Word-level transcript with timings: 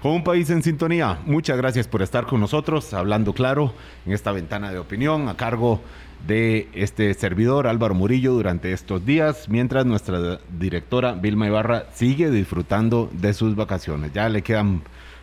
Con 0.00 0.12
un 0.12 0.24
país 0.24 0.48
en 0.50 0.62
sintonía, 0.62 1.18
muchas 1.26 1.56
gracias 1.56 1.88
por 1.88 2.02
estar 2.02 2.26
con 2.26 2.40
nosotros, 2.40 2.92
hablando 2.94 3.32
claro 3.32 3.74
en 4.06 4.12
esta 4.12 4.32
ventana 4.32 4.70
de 4.70 4.78
opinión 4.78 5.28
a 5.28 5.36
cargo 5.36 5.80
de 6.26 6.68
este 6.74 7.12
servidor 7.14 7.66
Álvaro 7.66 7.94
Murillo 7.94 8.32
durante 8.32 8.72
estos 8.72 9.04
días, 9.04 9.48
mientras 9.48 9.84
nuestra 9.84 10.38
directora 10.58 11.12
Vilma 11.12 11.46
Ibarra 11.46 11.86
sigue 11.92 12.30
disfrutando 12.30 13.10
de 13.12 13.34
sus 13.34 13.56
vacaciones. 13.56 14.12
Ya 14.12 14.28
le 14.28 14.42
quedan 14.42 14.82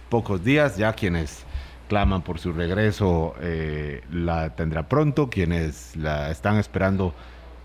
pocos 0.09 0.43
días, 0.43 0.77
ya 0.77 0.93
quienes 0.93 1.43
claman 1.87 2.21
por 2.21 2.39
su 2.39 2.53
regreso 2.53 3.35
eh, 3.41 4.01
la 4.11 4.55
tendrá 4.55 4.87
pronto, 4.87 5.29
quienes 5.29 5.95
la 5.95 6.29
están 6.31 6.57
esperando 6.57 7.13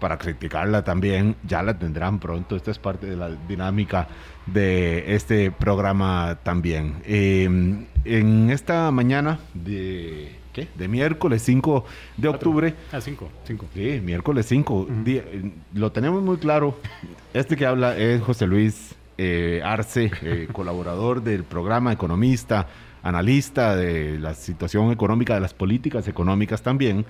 para 0.06 0.18
criticarla 0.18 0.84
también, 0.84 1.34
ya 1.42 1.64
la 1.64 1.76
tendrán 1.76 2.20
pronto. 2.20 2.54
Esta 2.54 2.70
es 2.70 2.78
parte 2.78 3.08
de 3.08 3.16
la 3.16 3.28
dinámica 3.48 4.06
de 4.46 5.16
este 5.16 5.50
programa 5.50 6.38
también. 6.44 7.02
Em, 7.04 7.86
en 8.04 8.50
esta 8.50 8.92
mañana 8.92 9.40
de, 9.52 10.30
¿qué? 10.52 10.68
de 10.76 10.86
miércoles 10.86 11.42
5 11.42 11.84
de 12.18 12.28
octubre. 12.28 12.74
Ah, 12.92 13.00
5, 13.00 13.28
5. 13.48 13.66
Sí, 13.74 14.00
miércoles 14.00 14.46
5. 14.46 14.86
Lo 15.74 15.90
tenemos 15.90 16.22
muy 16.22 16.36
claro. 16.36 16.78
Este 17.34 17.56
que 17.56 17.66
habla 17.66 17.96
es 17.96 18.22
José 18.22 18.46
Luis 18.46 18.94
eh, 19.18 19.60
Arce, 19.64 20.12
eh, 20.22 20.46
colaborador 20.52 21.20
del 21.20 21.42
programa, 21.42 21.92
economista, 21.92 22.68
analista 23.06 23.76
de 23.76 24.18
la 24.18 24.34
situación 24.34 24.90
económica, 24.90 25.34
de 25.34 25.40
las 25.40 25.54
políticas 25.54 26.08
económicas 26.08 26.62
también. 26.62 27.06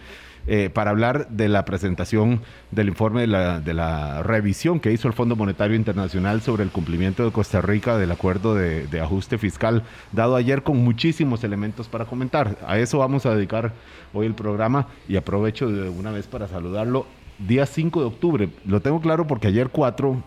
Eh, 0.49 0.71
para 0.71 0.93
hablar 0.93 1.29
de 1.29 1.49
la 1.49 1.65
presentación 1.65 2.41
del 2.71 2.87
informe 2.87 3.23
de 3.23 3.27
la, 3.75 4.23
revisión 4.23 4.79
que 4.79 4.93
hizo 4.93 5.09
el 5.09 5.15
Fondo 5.15 5.35
Monetario 5.35 5.75
Internacional 5.75 6.41
sobre 6.41 6.63
el 6.63 6.71
cumplimiento 6.71 7.25
de 7.25 7.33
Costa 7.33 7.61
Rica 7.61 7.99
del 7.99 8.13
acuerdo 8.13 8.55
de, 8.55 8.87
de, 8.87 9.01
ajuste 9.01 9.39
fiscal 9.39 9.83
dado 10.13 10.37
ayer 10.37 10.63
con 10.63 10.77
muchísimos 10.77 11.43
elementos 11.43 11.89
para 11.89 12.05
comentar. 12.05 12.59
A 12.65 12.79
eso 12.79 12.99
vamos 12.99 13.27
a 13.27 13.35
dedicar 13.35 13.73
hoy 14.15 14.27
el 14.27 14.35
programa 14.35 14.87
y 15.09 15.17
aprovecho 15.17 15.69
de 15.69 15.89
una 15.89 16.13
vez 16.13 16.29
para 16.29 16.47
saludarlo. 16.47 17.07
Día 17.39 17.67
5 17.67 18.01
de 18.01 18.07
octubre, 18.07 18.49
lo 18.65 18.81
tengo 18.81 19.01
claro 19.01 19.27
porque 19.27 19.49
ayer 19.49 19.71
4, 19.71 20.23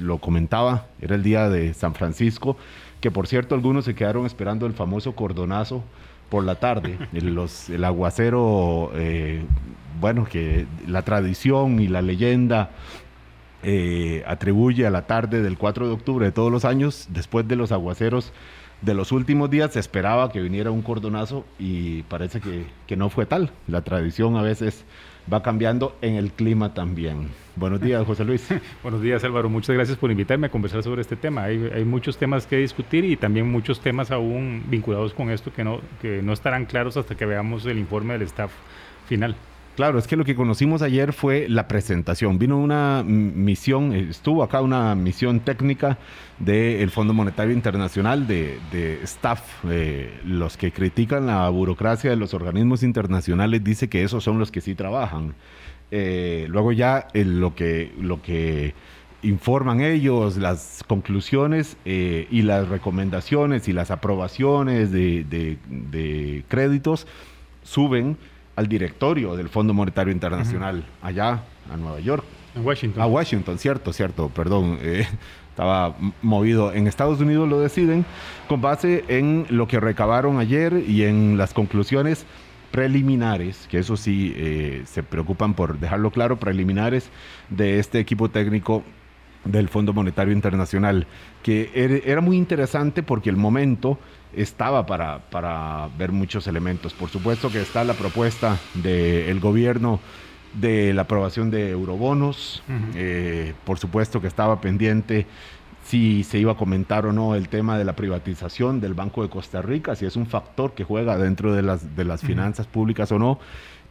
lo 0.00 0.18
comentaba, 0.18 0.86
era 1.00 1.14
el 1.14 1.22
día 1.22 1.48
de 1.48 1.74
San 1.74 1.94
Francisco, 1.94 2.56
que 3.04 3.10
por 3.10 3.26
cierto 3.26 3.54
algunos 3.54 3.84
se 3.84 3.94
quedaron 3.94 4.24
esperando 4.24 4.64
el 4.64 4.72
famoso 4.72 5.14
cordonazo 5.14 5.84
por 6.30 6.42
la 6.42 6.54
tarde. 6.54 6.96
El, 7.12 7.34
los, 7.34 7.68
el 7.68 7.84
aguacero, 7.84 8.92
eh, 8.94 9.44
bueno, 10.00 10.24
que 10.24 10.64
la 10.88 11.02
tradición 11.02 11.80
y 11.80 11.88
la 11.88 12.00
leyenda 12.00 12.70
eh, 13.62 14.24
atribuye 14.26 14.86
a 14.86 14.90
la 14.90 15.06
tarde 15.06 15.42
del 15.42 15.58
4 15.58 15.86
de 15.86 15.92
octubre 15.92 16.24
de 16.24 16.32
todos 16.32 16.50
los 16.50 16.64
años, 16.64 17.08
después 17.10 17.46
de 17.46 17.56
los 17.56 17.72
aguaceros 17.72 18.32
de 18.84 18.94
los 18.94 19.12
últimos 19.12 19.50
días, 19.50 19.72
se 19.72 19.80
esperaba 19.80 20.30
que 20.30 20.40
viniera 20.40 20.70
un 20.70 20.82
cordonazo 20.82 21.44
y 21.58 22.02
parece 22.02 22.40
que, 22.40 22.66
que 22.86 22.96
no 22.96 23.08
fue 23.08 23.26
tal. 23.26 23.50
La 23.66 23.82
tradición 23.82 24.36
a 24.36 24.42
veces 24.42 24.84
va 25.32 25.42
cambiando 25.42 25.96
en 26.02 26.16
el 26.16 26.32
clima 26.32 26.74
también. 26.74 27.28
Buenos 27.56 27.80
días, 27.80 28.04
José 28.06 28.24
Luis. 28.24 28.46
Buenos 28.82 29.00
días, 29.00 29.24
Álvaro. 29.24 29.48
Muchas 29.48 29.74
gracias 29.74 29.96
por 29.96 30.10
invitarme 30.10 30.48
a 30.48 30.50
conversar 30.50 30.82
sobre 30.82 31.00
este 31.00 31.16
tema. 31.16 31.44
Hay, 31.44 31.70
hay, 31.74 31.84
muchos 31.84 32.18
temas 32.18 32.46
que 32.46 32.56
discutir 32.58 33.04
y 33.04 33.16
también 33.16 33.50
muchos 33.50 33.80
temas 33.80 34.10
aún 34.10 34.64
vinculados 34.68 35.14
con 35.14 35.30
esto 35.30 35.52
que 35.52 35.64
no, 35.64 35.80
que 36.02 36.20
no 36.22 36.32
estarán 36.32 36.66
claros 36.66 36.96
hasta 36.96 37.14
que 37.14 37.24
veamos 37.24 37.64
el 37.66 37.78
informe 37.78 38.14
del 38.14 38.22
staff 38.22 38.50
final. 39.06 39.34
Claro, 39.76 39.98
es 39.98 40.06
que 40.06 40.14
lo 40.14 40.24
que 40.24 40.36
conocimos 40.36 40.82
ayer 40.82 41.12
fue 41.12 41.48
la 41.48 41.66
presentación. 41.66 42.38
Vino 42.38 42.58
una 42.58 43.02
misión, 43.04 43.92
estuvo 43.92 44.44
acá 44.44 44.60
una 44.60 44.94
misión 44.94 45.40
técnica 45.40 45.98
del 46.38 46.90
Fondo 46.90 47.12
Monetario 47.12 47.52
Internacional 47.52 48.28
de, 48.28 48.60
de 48.70 49.00
staff. 49.02 49.42
Eh, 49.68 50.20
los 50.24 50.56
que 50.56 50.70
critican 50.70 51.26
la 51.26 51.48
burocracia 51.48 52.10
de 52.10 52.16
los 52.16 52.34
organismos 52.34 52.84
internacionales 52.84 53.64
dice 53.64 53.88
que 53.88 54.04
esos 54.04 54.22
son 54.22 54.38
los 54.38 54.52
que 54.52 54.60
sí 54.60 54.76
trabajan. 54.76 55.34
Eh, 55.90 56.46
luego 56.48 56.70
ya 56.70 57.08
eh, 57.12 57.24
lo 57.24 57.56
que 57.56 57.92
lo 57.98 58.22
que 58.22 58.74
informan 59.22 59.80
ellos, 59.80 60.36
las 60.36 60.84
conclusiones 60.86 61.76
eh, 61.84 62.28
y 62.30 62.42
las 62.42 62.68
recomendaciones 62.68 63.66
y 63.66 63.72
las 63.72 63.90
aprobaciones 63.90 64.92
de, 64.92 65.24
de, 65.24 65.58
de 65.68 66.44
créditos 66.46 67.08
suben 67.64 68.18
al 68.56 68.68
directorio 68.68 69.36
del 69.36 69.48
Fondo 69.48 69.74
Monetario 69.74 70.12
Internacional, 70.12 70.76
uh 70.76 70.80
-huh. 70.80 71.08
allá 71.08 71.42
a 71.72 71.76
Nueva 71.76 72.00
York. 72.00 72.24
A 72.56 72.60
Washington. 72.60 73.02
A 73.02 73.06
Washington, 73.06 73.58
cierto, 73.58 73.92
cierto, 73.92 74.28
perdón. 74.28 74.78
Eh, 74.80 75.06
estaba 75.54 75.94
movido. 76.20 76.72
En 76.72 76.88
Estados 76.88 77.20
Unidos 77.20 77.48
lo 77.48 77.60
deciden 77.60 78.04
con 78.48 78.60
base 78.60 79.04
en 79.06 79.46
lo 79.50 79.68
que 79.68 79.78
recabaron 79.78 80.40
ayer 80.40 80.82
y 80.86 81.04
en 81.04 81.38
las 81.38 81.54
conclusiones 81.54 82.26
preliminares, 82.72 83.68
que 83.70 83.78
eso 83.78 83.96
sí 83.96 84.34
eh, 84.36 84.82
se 84.84 85.04
preocupan 85.04 85.54
por 85.54 85.78
dejarlo 85.78 86.10
claro, 86.10 86.40
preliminares 86.40 87.08
de 87.50 87.78
este 87.78 88.00
equipo 88.00 88.30
técnico 88.30 88.82
del 89.44 89.68
Fondo 89.68 89.92
Monetario 89.92 90.32
Internacional, 90.32 91.06
que 91.44 91.70
era 92.04 92.20
muy 92.20 92.36
interesante 92.36 93.04
porque 93.04 93.30
el 93.30 93.36
momento 93.36 93.98
estaba 94.36 94.86
para, 94.86 95.18
para 95.30 95.88
ver 95.98 96.12
muchos 96.12 96.46
elementos. 96.46 96.92
Por 96.92 97.08
supuesto 97.10 97.50
que 97.50 97.60
está 97.60 97.84
la 97.84 97.94
propuesta 97.94 98.58
del 98.74 99.40
gobierno 99.40 100.00
de 100.54 100.94
la 100.94 101.02
aprobación 101.02 101.50
de 101.50 101.70
eurobonos, 101.70 102.62
uh 102.68 102.72
-huh. 102.72 102.92
eh, 102.94 103.54
por 103.64 103.78
supuesto 103.78 104.20
que 104.20 104.28
estaba 104.28 104.60
pendiente 104.60 105.26
si 105.84 106.24
se 106.24 106.38
iba 106.38 106.52
a 106.52 106.54
comentar 106.56 107.04
o 107.06 107.12
no 107.12 107.34
el 107.34 107.48
tema 107.48 107.76
de 107.76 107.84
la 107.84 107.94
privatización 107.94 108.80
del 108.80 108.94
Banco 108.94 109.22
de 109.22 109.28
Costa 109.28 109.60
Rica, 109.60 109.94
si 109.94 110.06
es 110.06 110.16
un 110.16 110.26
factor 110.26 110.72
que 110.72 110.82
juega 110.84 111.18
dentro 111.18 111.52
de 111.52 111.62
las, 111.62 111.94
de 111.94 112.04
las 112.04 112.22
uh 112.22 112.24
-huh. 112.24 112.28
finanzas 112.28 112.66
públicas 112.66 113.12
o 113.12 113.18
no. 113.18 113.38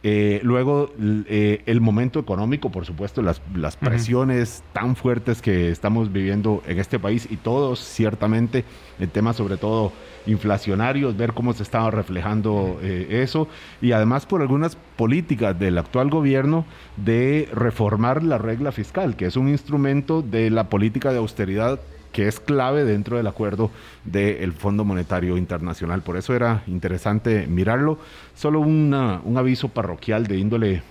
Eh, 0.06 0.40
luego, 0.42 0.90
eh, 1.00 1.62
el 1.64 1.80
momento 1.80 2.20
económico, 2.20 2.70
por 2.70 2.84
supuesto, 2.84 3.22
las, 3.22 3.40
las 3.54 3.78
presiones 3.78 4.62
uh 4.62 4.68
-huh. 4.68 4.72
tan 4.74 4.96
fuertes 4.96 5.40
que 5.40 5.70
estamos 5.70 6.12
viviendo 6.12 6.62
en 6.66 6.78
este 6.78 6.98
país 6.98 7.26
y 7.30 7.38
todos, 7.38 7.80
ciertamente, 7.80 8.66
el 9.00 9.08
tema 9.08 9.32
sobre 9.32 9.56
todo 9.56 9.92
inflacionarios, 10.26 11.16
ver 11.16 11.32
cómo 11.32 11.54
se 11.54 11.62
estaba 11.62 11.90
reflejando 11.90 12.78
eh, 12.82 13.22
eso 13.22 13.48
y 13.80 13.92
además 13.92 14.26
por 14.26 14.42
algunas 14.42 14.76
políticas 14.96 15.58
del 15.58 15.78
actual 15.78 16.10
gobierno 16.10 16.66
de 16.98 17.48
reformar 17.54 18.22
la 18.22 18.36
regla 18.36 18.72
fiscal, 18.72 19.16
que 19.16 19.24
es 19.24 19.36
un 19.36 19.48
instrumento 19.48 20.20
de 20.20 20.50
la 20.50 20.68
política 20.68 21.12
de 21.12 21.18
austeridad 21.18 21.80
que 22.14 22.28
es 22.28 22.38
clave 22.38 22.84
dentro 22.84 23.16
del 23.18 23.26
acuerdo 23.26 23.70
del 24.04 24.52
Fondo 24.52 24.84
Monetario 24.84 25.36
Internacional. 25.36 26.00
Por 26.02 26.16
eso 26.16 26.32
era 26.32 26.62
interesante 26.68 27.46
mirarlo. 27.48 27.98
Solo 28.34 28.60
un 28.60 29.34
aviso 29.36 29.68
parroquial 29.68 30.26
de 30.28 30.38
índole 30.38 30.82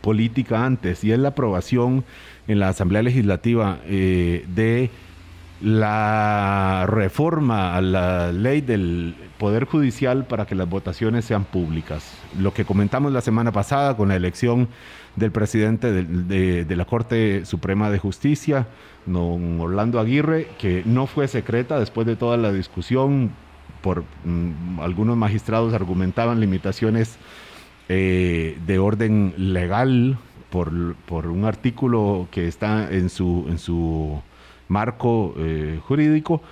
política 0.00 0.64
antes, 0.64 1.04
y 1.04 1.12
es 1.12 1.18
la 1.18 1.28
aprobación 1.28 2.04
en 2.48 2.58
la 2.58 2.68
Asamblea 2.68 3.02
Legislativa 3.02 3.80
eh, 3.84 4.44
de 4.54 4.90
la 5.60 6.86
reforma 6.86 7.76
a 7.76 7.80
la 7.80 8.32
ley 8.32 8.60
del 8.60 9.14
Poder 9.38 9.64
Judicial 9.64 10.26
para 10.26 10.46
que 10.46 10.54
las 10.54 10.68
votaciones 10.68 11.24
sean 11.24 11.44
públicas. 11.44 12.12
Lo 12.38 12.52
que 12.52 12.64
comentamos 12.64 13.12
la 13.12 13.20
semana 13.20 13.52
pasada 13.52 13.96
con 13.96 14.08
la 14.08 14.16
elección 14.16 14.68
del 15.16 15.32
presidente 15.32 15.92
de, 15.92 16.76
la 16.76 16.84
Corte 16.84 17.44
Suprema 17.46 17.90
de 17.90 17.98
Justicia, 17.98 18.66
don 19.06 19.60
Orlando 19.60 19.98
Aguirre, 19.98 20.48
que 20.58 20.82
no 20.84 21.06
fue 21.06 21.26
secreta 21.26 21.78
después 21.78 22.06
de 22.06 22.16
toda 22.16 22.36
la 22.36 22.52
discusión, 22.52 23.30
por 23.80 24.04
mmm, 24.24 24.80
algunos 24.80 25.16
magistrados 25.16 25.72
argumentaban 25.72 26.40
limitaciones 26.40 27.16
eh, 27.88 28.58
de 28.66 28.78
orden 28.78 29.32
legal 29.36 30.18
por, 30.50 30.96
por, 31.06 31.28
un 31.28 31.44
artículo 31.44 32.28
que 32.30 32.48
está 32.48 32.90
en 32.90 33.08
su, 33.08 33.46
en 33.48 33.58
su 33.58 34.20
marco 34.68 35.34
eh, 35.36 35.80
jurídico. 35.86 36.42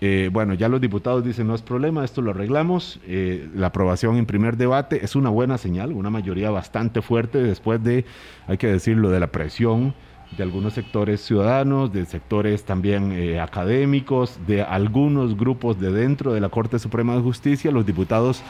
Eh, 0.00 0.30
bueno, 0.32 0.54
ya 0.54 0.68
los 0.68 0.80
diputados 0.80 1.24
dicen 1.24 1.46
no 1.46 1.54
es 1.54 1.62
problema, 1.62 2.04
esto 2.04 2.22
lo 2.22 2.32
arreglamos. 2.32 3.00
Eh, 3.06 3.48
la 3.54 3.68
aprobación 3.68 4.16
en 4.16 4.26
primer 4.26 4.56
debate 4.56 5.04
es 5.04 5.14
una 5.14 5.30
buena 5.30 5.58
señal, 5.58 5.92
una 5.92 6.10
mayoría 6.10 6.50
bastante 6.50 7.02
fuerte 7.02 7.42
después 7.42 7.82
de, 7.84 8.04
hay 8.48 8.58
que 8.58 8.66
decirlo, 8.66 9.10
de 9.10 9.20
la 9.20 9.28
presión 9.28 9.94
de 10.36 10.42
algunos 10.42 10.72
sectores 10.72 11.20
ciudadanos, 11.20 11.92
de 11.92 12.06
sectores 12.06 12.64
también 12.64 13.38
académicos, 13.38 14.40
de 14.46 14.62
algunos 14.62 15.36
grupos 15.36 15.78
de 15.78 15.92
dentro 15.92 16.32
de 16.32 16.40
la 16.40 16.48
Corte 16.48 16.78
Suprema 16.78 17.14
de 17.14 17.20
Justicia. 17.20 17.70
Los 17.70 17.84
diputados 17.84 18.42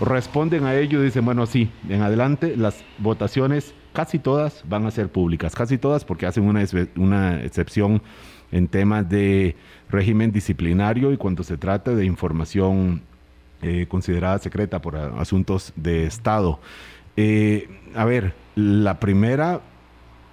responden 0.00 0.64
a 0.64 0.74
ello 0.74 1.00
y 1.00 1.04
dicen, 1.04 1.24
bueno, 1.24 1.46
sí, 1.46 1.70
en 1.88 2.02
adelante 2.02 2.56
las 2.56 2.84
votaciones 2.98 3.74
casi 3.92 4.18
todas 4.18 4.64
van 4.68 4.86
a 4.86 4.90
ser 4.90 5.08
públicas, 5.08 5.54
casi 5.54 5.78
todas 5.78 6.04
porque 6.04 6.26
hacen 6.26 6.44
una 6.44 7.40
excepción 7.42 8.02
en 8.52 8.68
temas 8.68 9.08
de 9.08 9.56
régimen 9.88 10.32
disciplinario 10.32 11.12
y 11.12 11.16
cuando 11.16 11.42
se 11.42 11.56
trata 11.56 11.94
de 11.94 12.04
información 12.04 13.02
eh, 13.62 13.86
considerada 13.88 14.38
secreta 14.38 14.80
por 14.80 14.96
asuntos 14.96 15.72
de 15.76 16.06
Estado. 16.06 16.60
Eh, 17.16 17.68
a 17.94 18.04
ver, 18.04 18.34
la 18.54 19.00
primera 19.00 19.60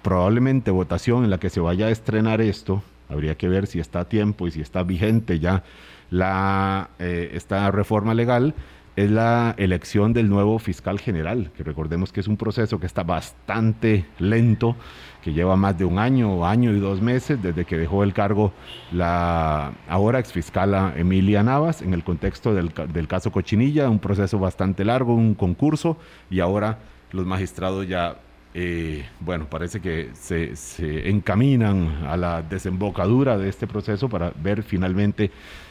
probablemente 0.02 0.70
votación 0.70 1.24
en 1.24 1.30
la 1.30 1.38
que 1.38 1.50
se 1.50 1.60
vaya 1.60 1.86
a 1.86 1.90
estrenar 1.90 2.40
esto 2.40 2.82
habría 3.08 3.36
que 3.36 3.48
ver 3.48 3.66
si 3.66 3.80
está 3.80 4.00
a 4.00 4.08
tiempo 4.08 4.46
y 4.46 4.50
si 4.50 4.60
está 4.60 4.82
vigente 4.82 5.38
ya 5.38 5.64
la, 6.10 6.90
eh, 6.98 7.30
esta 7.34 7.70
reforma 7.70 8.14
legal, 8.14 8.54
es 8.98 9.12
la 9.12 9.54
elección 9.58 10.12
del 10.12 10.28
nuevo 10.28 10.58
fiscal 10.58 10.98
general, 10.98 11.52
que 11.56 11.62
recordemos 11.62 12.10
que 12.12 12.18
es 12.18 12.26
un 12.26 12.36
proceso 12.36 12.80
que 12.80 12.86
está 12.86 13.04
bastante 13.04 14.06
lento, 14.18 14.74
que 15.22 15.32
lleva 15.32 15.54
más 15.54 15.78
de 15.78 15.84
un 15.84 16.00
año, 16.00 16.44
año 16.44 16.72
y 16.72 16.80
dos 16.80 17.00
meses 17.00 17.40
desde 17.40 17.64
que 17.64 17.78
dejó 17.78 18.02
el 18.02 18.12
cargo 18.12 18.52
la 18.90 19.72
ahora 19.88 20.18
exfiscala 20.18 20.94
Emilia 20.96 21.44
Navas 21.44 21.80
en 21.80 21.94
el 21.94 22.02
contexto 22.02 22.52
del, 22.54 22.72
del 22.92 23.06
caso 23.06 23.30
Cochinilla, 23.30 23.88
un 23.88 24.00
proceso 24.00 24.40
bastante 24.40 24.84
largo, 24.84 25.14
un 25.14 25.36
concurso, 25.36 25.96
y 26.28 26.40
ahora 26.40 26.78
los 27.12 27.24
magistrados 27.24 27.86
ya 27.86 28.16
eh, 28.54 29.04
bueno, 29.20 29.46
parece 29.48 29.80
que 29.80 30.10
se, 30.14 30.56
se, 30.56 31.10
encaminan 31.10 32.04
a 32.06 32.16
la 32.16 32.42
desembocadura 32.42 33.38
de 33.38 33.48
este 33.48 33.68
proceso 33.68 34.08
para 34.08 34.32
ver 34.42 34.64
finalmente 34.64 35.30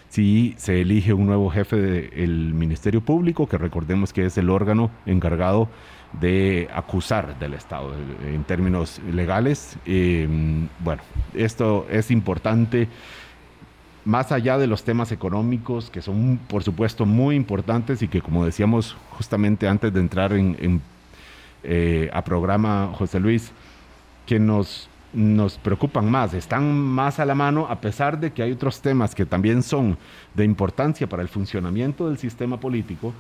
si 0.10 0.56
se 0.58 0.82
elige 0.82 1.14
un 1.14 1.26
nuevo 1.26 1.50
jefe 1.50 1.76
del 1.76 2.54
Ministerio 2.54 3.02
Público, 3.02 3.48
que 3.48 3.58
recordemos 3.58 4.14
que 4.14 4.26
es 4.26 4.38
el 4.38 4.50
órgano 4.50 4.90
encargado 5.06 5.70
de 6.14 6.70
acusar 6.74 7.38
del 7.40 7.54
Estado 7.54 7.94
en 8.26 8.44
términos 8.44 9.02
legales. 9.12 9.78
Eh, 9.86 10.28
bueno, 10.80 11.02
esto 11.34 11.86
es 11.90 12.12
importante 12.12 12.88
más 14.06 14.32
allá 14.32 14.58
de 14.58 14.68
los 14.68 14.84
temas 14.84 15.12
económicos, 15.12 15.90
que 15.90 16.02
son 16.02 16.40
por 16.48 16.64
supuesto 16.64 17.06
muy 17.06 17.36
importantes 17.36 18.02
y 18.02 18.08
que 18.08 18.22
como 18.22 18.46
decíamos 18.46 18.96
justamente 19.12 19.68
antes 19.68 19.94
de 19.94 20.00
entrar 20.00 20.32
en, 20.32 20.82
eh, 21.64 22.10
a 22.14 22.24
programa, 22.24 22.92
José 22.94 23.20
Luis, 23.20 23.52
que 24.26 24.40
nos 24.40 24.88
nos 25.14 25.58
preocupan 25.58 26.10
más, 26.12 26.34
están 26.34 26.78
más 26.78 27.20
a 27.20 27.26
la 27.26 27.34
mano, 27.34 27.68
a 27.70 27.80
pesar 27.80 28.20
de 28.20 28.32
que 28.32 28.44
hay 28.44 28.52
otros 28.52 28.82
temas 28.82 29.16
que 29.16 29.26
también 29.26 29.64
son 29.64 29.98
de 30.34 30.44
importancia 30.44 31.08
para 31.08 31.22
el 31.22 31.30
funcionamiento 31.30 32.08
del 32.08 32.18
sistema 32.18 32.60
político, 32.60 33.14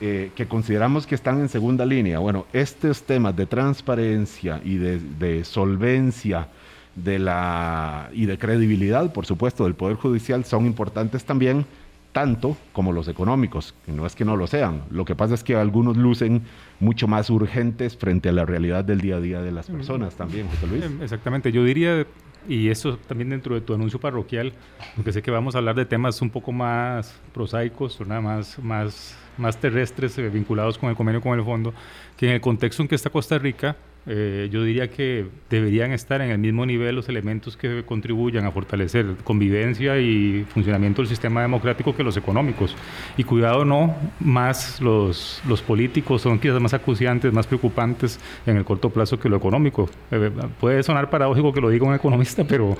eh, 0.00 0.32
que 0.34 0.46
consideramos 0.46 1.06
que 1.06 1.14
están 1.14 1.40
en 1.40 1.48
segunda 1.48 1.84
línea. 1.84 2.18
Bueno, 2.18 2.46
estos 2.52 3.02
temas 3.02 3.36
de 3.36 3.46
transparencia 3.46 4.60
y 4.64 4.76
de, 4.76 5.44
solvencia 5.44 6.48
de 6.96 7.18
la, 7.18 8.08
y 8.12 8.26
de 8.26 8.38
credibilidad, 8.38 9.12
por 9.12 9.26
supuesto, 9.26 9.64
del 9.64 9.74
Poder 9.74 9.96
Judicial 9.96 10.44
son 10.44 10.66
importantes 10.66 11.24
también, 11.24 11.66
tanto 12.12 12.56
como 12.72 12.92
los 12.92 13.08
económicos, 13.08 13.74
no 13.86 14.06
es 14.06 14.14
que 14.14 14.24
no 14.24 14.36
lo 14.36 14.46
sean. 14.46 14.82
Lo 14.90 15.04
que 15.04 15.14
pasa 15.14 15.34
es 15.34 15.44
que 15.44 15.54
algunos 15.54 15.96
lucen 15.96 16.42
mucho 16.80 17.06
más 17.06 17.30
urgentes 17.30 17.96
frente 17.96 18.28
a 18.28 18.32
la 18.32 18.44
realidad 18.44 18.84
del 18.84 19.00
día 19.00 19.16
a 19.16 19.20
día 19.20 19.42
de 19.42 19.52
las 19.52 19.68
personas 19.68 20.16
también, 20.16 20.48
José 20.48 20.66
Luis. 20.66 20.84
Em, 20.84 21.02
exactamente, 21.02 21.52
yo 21.52 21.64
diría, 21.64 22.06
y 22.48 22.68
eso 22.68 22.98
también 23.06 23.30
dentro 23.30 23.54
de 23.54 23.60
tu 23.60 23.74
anuncio 23.74 24.00
parroquial, 24.00 24.52
porque 24.96 25.12
sé 25.12 25.22
que 25.22 25.30
vamos 25.30 25.54
a 25.54 25.58
hablar 25.58 25.76
de 25.76 25.84
temas 25.84 26.20
un 26.22 26.30
poco 26.30 26.52
más 26.52 27.20
prosaicos, 27.32 28.00
nada 28.06 28.20
más, 28.20 28.58
más, 28.58 29.16
más 29.36 29.56
terrestres 29.58 30.16
eh, 30.18 30.28
vinculados 30.28 30.78
con 30.78 30.90
el 30.90 30.96
convenio 30.96 31.20
con 31.20 31.38
el 31.38 31.44
fondo, 31.44 31.74
que 32.16 32.26
en 32.26 32.32
el 32.32 32.40
contexto 32.40 32.82
en 32.82 32.88
que 32.88 32.94
está 32.94 33.10
Costa 33.10 33.38
Rica, 33.38 33.76
eh, 34.10 34.48
yo 34.50 34.62
diría 34.62 34.88
que 34.90 35.26
deberían 35.50 35.92
estar 35.92 36.22
en 36.22 36.30
el 36.30 36.38
mismo 36.38 36.64
nivel 36.64 36.96
los 36.96 37.10
elementos 37.10 37.58
que 37.58 37.82
contribuyan 37.84 38.46
a 38.46 38.50
fortalecer 38.50 39.04
convivencia 39.22 39.98
y 39.98 40.46
funcionamiento 40.48 41.02
del 41.02 41.10
sistema 41.10 41.42
democrático 41.42 41.94
que 41.94 42.02
los 42.02 42.16
económicos. 42.16 42.74
Y 43.18 43.24
cuidado 43.24 43.66
no, 43.66 43.94
más 44.18 44.80
los, 44.80 45.42
los 45.46 45.60
políticos 45.60 46.22
son 46.22 46.38
quizás 46.38 46.58
más 46.58 46.72
acuciantes, 46.72 47.32
más 47.34 47.46
preocupantes 47.46 48.18
en 48.46 48.56
el 48.56 48.64
corto 48.64 48.88
plazo 48.88 49.20
que 49.20 49.28
lo 49.28 49.36
económico. 49.36 49.90
Eh, 50.10 50.30
puede 50.58 50.82
sonar 50.82 51.10
paradójico 51.10 51.52
que 51.52 51.60
lo 51.60 51.68
diga 51.68 51.86
un 51.86 51.94
economista, 51.94 52.44
pero, 52.44 52.78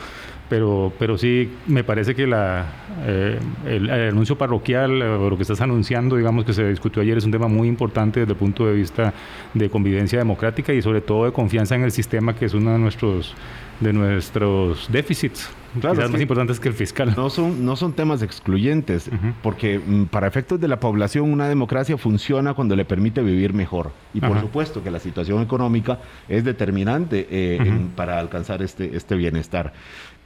pero, 0.48 0.92
pero 0.98 1.18
sí 1.18 1.50
me 1.66 1.84
parece 1.84 2.14
que 2.14 2.26
la, 2.26 2.66
eh, 3.06 3.38
el, 3.66 3.90
anuncio 3.90 4.38
parroquial, 4.38 5.02
o 5.02 5.28
lo 5.28 5.36
que 5.36 5.42
estás 5.42 5.60
anunciando, 5.60 6.16
digamos 6.16 6.46
que 6.46 6.54
se 6.54 6.66
discutió 6.68 7.02
ayer, 7.02 7.18
es 7.18 7.24
un 7.24 7.32
tema 7.32 7.48
muy 7.48 7.68
importante 7.68 8.20
desde 8.20 8.32
el 8.32 8.38
punto 8.38 8.66
de 8.66 8.72
vista 8.72 9.12
de 9.52 9.68
convivencia 9.68 10.18
democrática 10.18 10.72
y 10.72 10.80
sobre 10.80 11.02
todo 11.02 11.17
de 11.24 11.32
confianza 11.32 11.74
en 11.74 11.82
el 11.82 11.92
sistema, 11.92 12.34
que 12.34 12.46
es 12.46 12.54
uno 12.54 12.72
de 12.72 12.78
nuestros, 12.78 13.34
de 13.80 13.92
nuestros 13.92 14.90
déficits. 14.90 15.50
Claro, 15.80 16.08
más 16.08 16.20
importantes 16.20 16.58
que 16.58 16.68
el 16.68 16.74
fiscal. 16.74 17.14
No 17.14 17.28
son, 17.30 17.64
no 17.64 17.76
son 17.76 17.92
temas 17.92 18.22
excluyentes, 18.22 19.10
porque 19.42 19.78
mm, 19.78 20.04
para 20.04 20.26
efectos 20.26 20.58
de 20.60 20.66
la 20.66 20.80
población 20.80 21.30
una 21.30 21.48
democracia 21.48 21.96
funciona 21.98 22.54
cuando 22.54 22.74
le 22.74 22.84
permite 22.84 23.22
vivir 23.22 23.52
mejor. 23.52 23.92
Y 24.14 24.20
por 24.20 24.40
supuesto 24.40 24.82
que 24.82 24.90
la 24.90 24.98
situación 24.98 25.42
económica 25.42 26.00
es 26.28 26.44
determinante 26.44 27.26
eh, 27.30 27.58
para 27.94 28.18
alcanzar 28.18 28.62
este, 28.62 28.96
este 28.96 29.14
bienestar. 29.14 29.72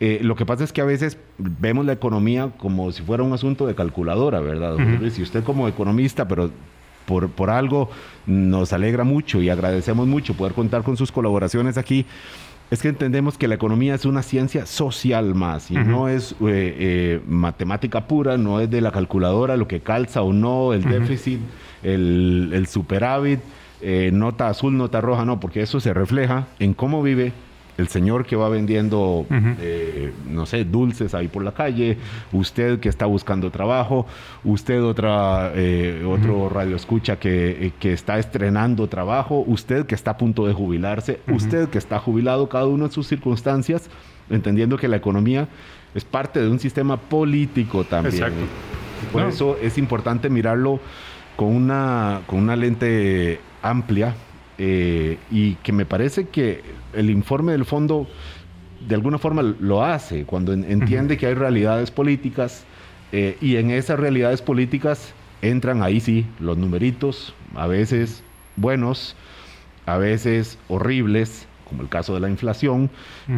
Eh, 0.00 0.20
lo 0.22 0.34
que 0.34 0.46
pasa 0.46 0.64
es 0.64 0.72
que 0.72 0.80
a 0.80 0.84
veces 0.84 1.18
vemos 1.38 1.86
la 1.86 1.92
economía 1.92 2.50
como 2.56 2.90
si 2.92 3.02
fuera 3.02 3.22
un 3.22 3.32
asunto 3.32 3.66
de 3.66 3.74
calculadora, 3.74 4.40
¿verdad? 4.40 4.76
Si 5.10 5.22
usted 5.22 5.44
como 5.44 5.68
economista, 5.68 6.26
pero 6.26 6.50
por, 7.06 7.28
por 7.30 7.50
algo 7.50 7.90
nos 8.26 8.72
alegra 8.72 9.04
mucho 9.04 9.42
y 9.42 9.50
agradecemos 9.50 10.06
mucho 10.06 10.34
poder 10.34 10.54
contar 10.54 10.82
con 10.82 10.96
sus 10.96 11.12
colaboraciones 11.12 11.78
aquí. 11.78 12.06
Es 12.70 12.80
que 12.80 12.88
entendemos 12.88 13.36
que 13.36 13.48
la 13.48 13.54
economía 13.54 13.94
es 13.94 14.06
una 14.06 14.22
ciencia 14.22 14.64
social 14.64 15.34
más 15.34 15.70
y 15.70 15.74
no 15.74 16.08
es 16.08 16.32
eh, 16.32 16.36
eh, 16.40 17.20
matemática 17.28 18.06
pura, 18.06 18.38
no 18.38 18.60
es 18.60 18.70
de 18.70 18.80
la 18.80 18.90
calculadora 18.90 19.58
lo 19.58 19.68
que 19.68 19.80
calza 19.80 20.22
o 20.22 20.32
no, 20.32 20.72
el 20.72 20.82
déficit, 20.84 21.40
el, 21.82 22.50
el 22.54 22.66
superávit, 22.66 23.40
eh, 23.82 24.10
nota 24.10 24.48
azul, 24.48 24.74
nota 24.74 25.02
roja, 25.02 25.26
no, 25.26 25.38
porque 25.38 25.60
eso 25.60 25.80
se 25.80 25.92
refleja 25.92 26.46
en 26.60 26.72
cómo 26.72 27.02
vive 27.02 27.34
el 27.78 27.88
señor 27.88 28.26
que 28.26 28.36
va 28.36 28.48
vendiendo, 28.48 29.26
eh, 29.30 30.12
no 30.28 30.46
sé, 30.46 30.64
dulces 30.64 31.14
ahí 31.14 31.28
por 31.28 31.42
la 31.42 31.52
calle, 31.52 31.96
usted 32.32 32.80
que 32.80 32.88
está 32.88 33.06
buscando 33.06 33.50
trabajo, 33.50 34.06
usted 34.44 34.82
otra, 34.82 35.52
eh, 35.54 36.04
otro 36.06 36.48
radio 36.48 36.76
escucha 36.76 37.16
que, 37.16 37.66
eh, 37.66 37.72
que, 37.78 37.92
está 37.92 38.18
estrenando 38.18 38.88
trabajo, 38.88 39.42
usted 39.46 39.86
que 39.86 39.94
está 39.94 40.12
a 40.12 40.18
punto 40.18 40.46
de 40.46 40.52
jubilarse, 40.52 41.20
usted 41.28 41.68
que 41.68 41.78
está 41.78 41.98
jubilado, 41.98 42.48
cada 42.48 42.66
uno 42.66 42.86
en 42.86 42.92
sus 42.92 43.06
circunstancias, 43.06 43.88
entendiendo 44.28 44.76
que 44.76 44.88
la 44.88 44.96
economía 44.96 45.48
es 45.94 46.04
parte 46.04 46.40
de 46.40 46.48
un 46.48 46.58
sistema 46.58 46.96
político 46.96 47.84
también. 47.84 48.14
Exacto. 48.14 48.44
Por 49.12 49.22
eso 49.22 49.56
es 49.60 49.78
importante 49.78 50.30
mirarlo 50.30 50.78
con 51.36 51.48
una, 51.48 52.20
con 52.26 52.38
una 52.38 52.54
lente 52.54 53.40
amplia 53.62 54.14
y 55.30 55.54
que 55.62 55.72
me 55.72 55.84
parece 55.84 56.28
que 56.28 56.62
el 56.92 57.10
informe 57.10 57.52
del 57.52 57.64
fondo 57.64 58.06
de 58.88 58.94
alguna 58.94 59.18
forma 59.18 59.42
lo 59.42 59.84
hace, 59.84 60.24
cuando 60.24 60.52
entiende 60.52 61.16
que 61.16 61.26
hay 61.26 61.34
realidades 61.34 61.90
políticas 61.90 62.64
eh, 63.12 63.36
y 63.40 63.56
en 63.56 63.70
esas 63.70 63.98
realidades 63.98 64.42
políticas 64.42 65.14
entran 65.42 65.82
ahí 65.82 66.00
sí 66.00 66.26
los 66.40 66.56
numeritos, 66.56 67.34
a 67.54 67.66
veces 67.66 68.22
buenos, 68.56 69.16
a 69.86 69.98
veces 69.98 70.58
horribles, 70.68 71.46
como 71.68 71.82
el 71.82 71.88
caso 71.88 72.14
de 72.14 72.20
la 72.20 72.28
inflación. 72.28 72.90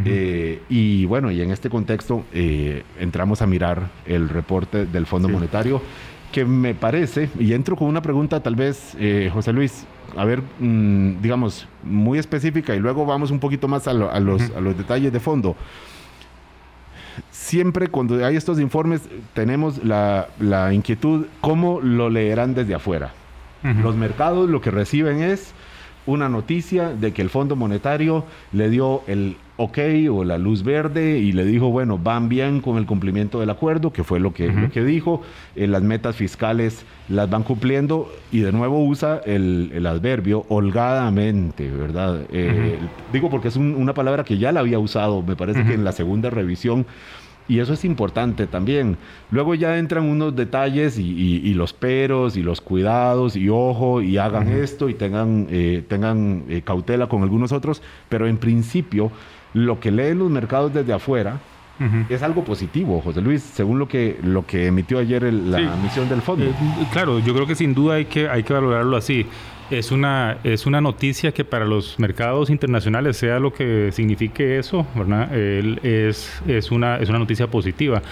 Eh, 0.05 0.61
y 0.69 1.05
bueno, 1.07 1.31
y 1.31 1.41
en 1.41 1.51
este 1.51 1.71
contexto 1.71 2.25
eh, 2.33 2.83
entramos 2.99 3.43
a 3.43 3.47
mirar 3.47 3.91
el 4.07 4.29
reporte 4.29 4.87
del 4.87 5.07
Fondo 5.07 5.29
Monetario, 5.29 5.81
que 6.35 6.45
me 6.45 6.75
parece, 6.75 7.31
y 7.39 7.53
entro 7.53 7.77
con 7.77 7.87
una 7.87 8.03
pregunta 8.03 8.43
tal 8.43 8.57
vez, 8.57 8.97
José 9.33 9.53
Luis, 9.53 9.87
a 10.17 10.25
ver, 10.25 10.43
mm, 10.59 11.23
digamos, 11.23 11.69
muy 11.85 12.19
específica 12.19 12.75
y 12.75 12.81
luego 12.81 13.07
vamos 13.07 13.31
un 13.31 13.39
poquito 13.39 13.69
más 13.69 13.87
a, 13.87 13.93
los, 13.93 14.43
detalles 14.77 15.13
de 15.13 15.21
fondo. 15.21 15.55
Siempre 17.31 17.87
cuando 17.87 18.27
hay 18.27 18.35
estos 18.35 18.59
informes 18.59 19.03
tenemos 19.33 19.85
la, 19.85 20.27
inquietud, 20.73 21.27
¿cómo 21.41 21.81
lo 21.81 22.11
leerán 22.11 22.53
desde 22.53 22.75
afuera? 22.75 23.13
Los 23.63 23.95
mercados 23.95 24.51
lo 24.51 24.61
que 24.61 24.73
reciben 24.73 25.23
es 25.23 25.55
una 26.05 26.29
noticia 26.29 26.89
de 26.89 27.13
que 27.13 27.23
el 27.23 27.31
Fondo 27.31 27.55
Monetario 27.55 28.25
le 28.53 28.71
dio 28.71 29.03
el 29.07 29.37
ok 29.57 29.79
o 30.11 30.25
la 30.25 30.37
luz 30.39 30.65
verde 30.65 31.19
y 31.19 31.33
le 31.33 31.45
dijo, 31.45 31.69
bueno, 31.69 31.99
van 31.99 32.29
bien 32.29 32.61
con 32.61 32.77
el 32.77 32.87
cumplimiento 32.87 33.41
del 33.41 33.51
acuerdo, 33.51 33.93
que 33.93 34.03
fue 34.03 34.19
lo 34.19 34.33
que, 34.33 34.71
que 34.73 34.85
dijo, 34.85 35.23
eh, 35.55 35.67
las 35.67 35.83
metas 35.83 36.17
fiscales 36.17 36.85
las 37.09 37.31
van 37.31 37.43
cumpliendo 37.43 38.11
y 38.33 38.41
de 38.41 38.53
nuevo 38.53 38.85
usa 38.85 39.21
el, 39.25 39.87
adverbio 39.87 40.45
holgadamente, 40.49 41.71
¿verdad? 41.71 42.23
Eh, 42.33 42.79
digo 43.13 43.31
porque 43.31 43.49
es 43.49 43.57
una 43.57 43.95
palabra 43.95 44.25
que 44.25 44.39
ya 44.39 44.51
la 44.51 44.61
había 44.61 44.79
usado, 44.79 45.23
me 45.23 45.37
parece 45.37 45.65
que 45.65 45.75
en 45.75 45.85
la 45.85 45.93
segunda 45.93 46.31
revisión 46.31 46.87
y 47.47 47.59
eso 47.59 47.75
es 47.75 47.85
importante 47.85 48.47
también. 48.47 48.97
Luego 49.31 49.55
ya 49.55 49.79
entran 49.79 50.05
unos 50.05 50.35
detalles 50.35 50.99
y, 50.99 51.55
los 51.55 51.73
peros 51.73 52.37
y 52.37 52.43
los 52.43 52.61
cuidados 52.61 53.37
y 53.37 53.49
ojo 53.49 54.01
y 54.01 54.19
hagan 54.19 54.49
esto 54.49 54.89
y 54.89 54.95
tengan, 54.95 55.47
eh, 55.51 55.85
tengan 55.87 56.45
eh, 56.49 56.63
cautela 56.63 57.09
con 57.09 57.23
algunos 57.23 57.53
otros, 57.53 57.83
pero 58.09 58.27
en 58.27 58.39
principio 58.39 59.11
lo 59.55 59.81
que 59.81 59.91
leen 59.91 60.19
los 60.19 60.31
mercados 60.31 60.75
desde 60.75 60.93
afuera 60.93 61.39
es 62.09 62.23
algo 62.23 62.45
positivo, 62.45 63.01
José 63.03 63.21
Luis, 63.21 63.43
según 63.43 63.81
lo 63.81 63.89
que, 63.89 64.21
lo 64.23 64.47
que 64.47 64.67
emitió 64.67 64.99
ayer 65.01 65.25
la 65.33 65.75
misión 65.83 66.09
del 66.09 66.23
fondo. 66.23 66.45
Eh, 66.45 66.53
claro, 66.93 67.19
yo 67.19 67.35
creo 67.35 67.49
que 67.49 67.57
sin 67.57 67.75
duda 67.75 67.97
hay 67.97 68.05
que, 68.05 68.29
hay 68.29 68.45
que 68.45 68.53
valorarlo 68.53 68.97
así. 68.97 69.27
Es 69.71 69.91
una, 69.91 70.39
es 70.45 70.67
una 70.67 70.81
noticia 70.81 71.33
que 71.33 71.45
para 71.45 71.65
los 71.65 71.99
mercados 71.99 72.51
internacionales, 72.51 73.17
sea 73.17 73.39
lo 73.39 73.53
que 73.53 73.91
signifique 73.93 74.59
eso, 74.59 74.87
¿verdad? 74.95 75.35
es, 75.35 76.43
es, 76.47 76.71
una, 76.71 76.97
es 76.99 77.09
una 77.09 77.19
noticia 77.19 77.47
positiva. 77.47 78.03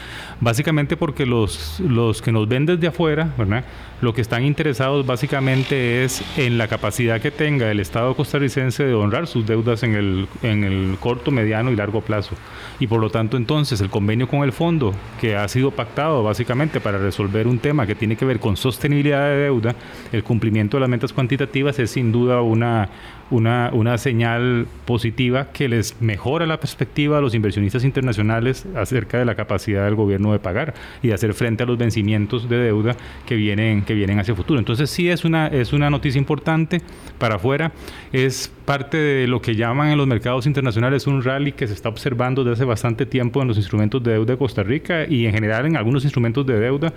Básicamente 0.40 0.96
porque 0.96 1.26
los, 1.26 1.80
los 1.80 2.22
que 2.22 2.32
nos 2.32 2.48
ven 2.48 2.66
desde 2.66 2.86
afuera, 2.86 3.32
¿verdad? 3.36 3.64
lo 4.00 4.12
que 4.12 4.20
están 4.20 4.44
interesados 4.44 5.06
básicamente 5.06 6.04
es 6.04 6.24
en 6.36 6.58
la 6.58 6.66
capacidad 6.66 7.20
que 7.20 7.30
tenga 7.30 7.70
el 7.70 7.78
Estado 7.78 8.16
costarricense 8.16 8.84
de 8.84 8.94
honrar 8.94 9.28
sus 9.28 9.46
deudas 9.46 9.84
en 9.84 9.94
el, 9.94 10.26
en 10.42 10.64
el 10.64 10.96
corto, 10.98 11.30
mediano 11.30 11.70
y 11.70 11.76
largo 11.76 12.00
plazo. 12.00 12.34
Y 12.80 12.88
por 12.88 13.00
lo 13.00 13.10
tanto 13.10 13.36
entonces 13.36 13.80
el 13.80 13.90
convenio 13.90 14.26
con 14.26 14.42
el 14.42 14.50
fondo, 14.50 14.92
que 15.20 15.36
ha 15.36 15.46
sido 15.46 15.70
pactado 15.70 16.24
básicamente 16.24 16.80
para 16.80 16.98
resolver 16.98 17.46
un 17.46 17.60
tema 17.60 17.86
que 17.86 17.94
tiene 17.94 18.16
que 18.16 18.24
ver 18.24 18.40
con 18.40 18.56
sostenibilidad 18.56 19.28
de 19.28 19.36
deuda, 19.36 19.76
el 20.10 20.24
cumplimiento 20.24 20.78
de 20.78 20.80
las 20.80 20.90
metas 20.90 21.12
cuantitativas 21.12 21.41
es 21.78 21.90
sin 21.90 22.12
duda 22.12 22.42
una, 22.42 22.88
una, 23.32 23.70
una, 23.72 23.98
señal 23.98 24.66
positiva 24.84 25.48
que 25.52 25.68
les 25.68 26.00
mejora 26.00 26.46
la 26.46 26.60
perspectiva 26.60 27.18
a 27.18 27.20
los 27.20 27.34
inversionistas 27.34 27.84
internacionales 27.84 28.66
acerca 28.76 29.18
de 29.18 29.24
la 29.24 29.34
capacidad 29.34 29.84
del 29.84 29.94
gobierno 29.94 30.32
de 30.32 30.38
pagar 30.38 30.74
y 31.02 31.08
de 31.08 31.14
hacer 31.14 31.34
frente 31.34 31.62
a 31.62 31.66
los 31.66 31.78
vencimientos 31.78 32.48
de 32.48 32.56
deuda 32.56 32.96
que 33.26 33.34
vienen, 33.34 33.82
que 33.82 33.94
vienen 33.94 34.18
hacia 34.18 34.32
el 34.32 34.36
futuro. 34.36 34.58
Entonces 34.58 34.90
sí 34.90 35.08
es 35.08 35.24
una, 35.24 35.48
es 35.48 35.72
una 35.72 35.90
noticia 35.90 36.18
importante 36.18 36.80
para 37.18 37.36
afuera, 37.36 37.72
es 38.12 38.52
parte 38.64 38.96
de 38.96 39.26
lo 39.26 39.40
que 39.40 39.56
llaman 39.56 39.88
en 39.88 39.98
los 39.98 40.06
mercados 40.06 40.46
internacionales 40.46 41.06
un 41.06 41.22
rally 41.22 41.52
que 41.52 41.66
se 41.66 41.74
está 41.74 41.88
observando 41.88 42.44
desde 42.44 42.54
hace 42.54 42.64
bastante 42.64 43.06
tiempo 43.06 43.42
en 43.42 43.48
los 43.48 43.56
instrumentos 43.56 44.02
de 44.02 44.12
deuda 44.12 44.32
de 44.32 44.38
Costa 44.38 44.62
Rica 44.62 45.06
y 45.08 45.26
en 45.26 45.32
general 45.32 45.66
en 45.66 45.76
algunos 45.76 46.04
instrumentos 46.04 46.46
de 46.46 46.58
deuda 46.58 46.92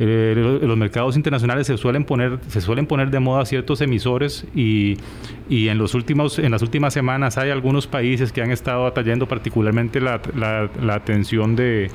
eh, 0.00 0.60
los 0.62 0.76
mercados 0.76 1.16
internacionales 1.16 1.66
se 1.66 1.76
suelen 1.76 2.04
poner 2.04 2.38
se 2.46 2.60
suelen 2.60 2.86
poner 2.86 3.10
de 3.10 3.18
moda 3.18 3.44
ciertos 3.44 3.80
emisores 3.80 4.46
y, 4.54 4.96
y, 5.48 5.67
en 5.68 5.78
los 5.78 5.94
últimos 5.94 6.38
en 6.38 6.50
las 6.50 6.62
últimas 6.62 6.94
semanas 6.94 7.38
hay 7.38 7.50
algunos 7.50 7.86
países 7.86 8.32
que 8.32 8.42
han 8.42 8.50
estado 8.50 8.86
atrayendo 8.86 9.26
particularmente 9.26 10.00
la, 10.00 10.20
la 10.34 10.94
atención 10.94 11.56
de 11.56 11.90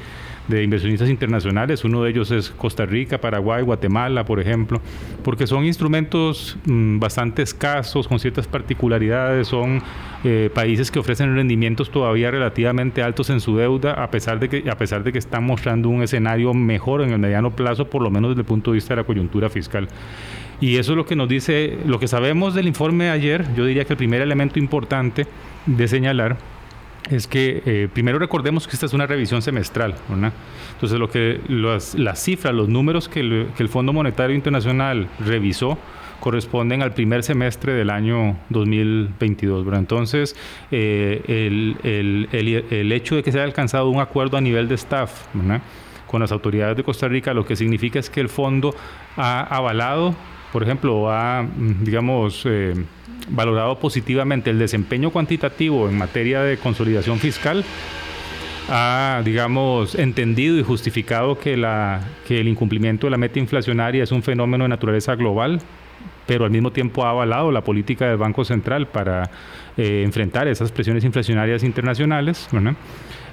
de 0.47 0.63
inversionistas 0.63 1.09
internacionales. 1.09 1.83
Uno 1.83 2.03
de 2.03 2.11
ellos 2.11 2.31
es 2.31 2.49
Costa 2.49 2.85
Rica, 2.85 3.19
Paraguay, 3.19 3.63
Guatemala, 3.63 4.25
por 4.25 4.39
ejemplo, 4.39 4.81
porque 5.23 5.47
son 5.47 5.65
instrumentos 5.65 6.57
mm, 6.65 6.99
bastante 6.99 7.41
escasos, 7.41 8.07
con 8.07 8.19
ciertas 8.19 8.47
particularidades, 8.47 9.47
son 9.47 9.81
eh, 10.23 10.49
países 10.53 10.91
que 10.91 10.99
ofrecen 10.99 11.35
rendimientos 11.35 11.89
todavía 11.91 12.31
relativamente 12.31 13.01
altos 13.01 13.29
en 13.29 13.39
su 13.39 13.55
deuda, 13.55 13.93
a 13.93 14.11
pesar, 14.11 14.39
de 14.39 14.49
que, 14.49 14.69
a 14.69 14.77
pesar 14.77 15.03
de 15.03 15.11
que 15.11 15.19
están 15.19 15.45
mostrando 15.45 15.89
un 15.89 16.03
escenario 16.03 16.53
mejor 16.53 17.01
en 17.01 17.11
el 17.11 17.19
mediano 17.19 17.51
plazo, 17.51 17.89
por 17.89 18.01
lo 18.01 18.09
menos 18.09 18.31
desde 18.31 18.41
el 18.41 18.47
punto 18.47 18.71
de 18.71 18.75
vista 18.75 18.93
de 18.93 19.01
la 19.01 19.05
coyuntura 19.05 19.49
fiscal. 19.49 19.87
Y 20.61 20.77
eso 20.77 20.93
es 20.93 20.97
lo 20.97 21.05
que 21.05 21.15
nos 21.15 21.27
dice, 21.27 21.77
lo 21.85 21.99
que 21.99 22.07
sabemos 22.07 22.53
del 22.53 22.67
informe 22.67 23.05
de 23.05 23.09
ayer, 23.11 23.53
yo 23.55 23.65
diría 23.65 23.85
que 23.85 23.93
el 23.93 23.97
primer 23.97 24.21
elemento 24.21 24.59
importante 24.59 25.27
de 25.65 25.87
señalar 25.87 26.37
es 27.09 27.27
que 27.27 27.61
eh, 27.65 27.89
primero 27.91 28.17
recordemos 28.17 28.67
que 28.67 28.75
esta 28.75 28.85
es 28.85 28.93
una 28.93 29.05
revisión 29.05 29.41
semestral, 29.41 29.95
Entonces, 30.73 30.99
lo 30.99 31.09
que 31.09 31.41
las 31.49 32.23
cifras, 32.23 32.53
los 32.53 32.69
números 32.69 33.09
que 33.09 33.19
el, 33.19 33.47
que 33.57 33.63
el, 33.63 33.69
Fondo 33.69 33.91
Monetario 33.91 34.35
Internacional 34.35 35.09
revisó 35.19 35.77
corresponden 36.21 36.81
al 36.81 36.93
primer 36.93 37.21
semestre 37.21 37.73
del 37.73 37.89
año 37.89 38.37
2022. 38.47 39.67
Entonces, 39.73 40.37
eh, 40.71 41.21
el, 41.27 41.75
el, 41.83 42.65
el, 42.71 42.91
hecho 42.93 43.17
de 43.17 43.23
que 43.23 43.33
se 43.33 43.39
haya 43.39 43.45
alcanzado 43.45 43.89
un 43.89 43.99
acuerdo 43.99 44.37
a 44.37 44.41
nivel 44.41 44.69
de 44.69 44.75
staff 44.75 45.25
con 46.07 46.21
las 46.21 46.31
autoridades 46.31 46.77
de 46.77 46.83
Costa 46.83 47.09
Rica, 47.09 47.33
lo 47.33 47.45
que 47.45 47.57
significa 47.57 47.99
es 47.99 48.09
que 48.09 48.21
el 48.21 48.29
fondo 48.29 48.73
ha 49.17 49.41
avalado, 49.41 50.15
por 50.53 50.61
ejemplo, 50.61 51.11
ha, 51.11 51.45
digamos, 51.81 52.43
eh, 52.45 52.75
valorado 53.29 53.79
positivamente 53.79 54.51
el 54.51 54.59
desempeño 54.59 55.09
cuantitativo 55.09 55.89
en 55.89 55.97
materia 55.97 56.43
de 56.43 56.57
consolidación 56.57 57.17
fiscal, 57.17 57.65
ha, 58.69 59.23
digamos, 59.25 59.95
entendido 59.95 60.59
y 60.59 60.63
justificado 60.63 61.39
que, 61.39 61.57
la, 61.57 62.01
que 62.27 62.39
el 62.39 62.47
incumplimiento 62.47 63.07
de 63.07 63.11
la 63.11 63.17
meta 63.17 63.39
inflacionaria 63.39 64.03
es 64.03 64.11
un 64.11 64.21
fenómeno 64.21 64.65
de 64.65 64.69
naturaleza 64.69 65.15
global, 65.15 65.59
pero 66.27 66.45
al 66.45 66.51
mismo 66.51 66.71
tiempo 66.71 67.03
ha 67.03 67.09
avalado 67.09 67.51
la 67.51 67.63
política 67.63 68.07
del 68.07 68.17
Banco 68.17 68.45
Central 68.45 68.87
para 68.87 69.31
eh, 69.75 70.03
enfrentar 70.05 70.47
esas 70.47 70.71
presiones 70.71 71.03
inflacionarias 71.03 71.63
internacionales. 71.63 72.47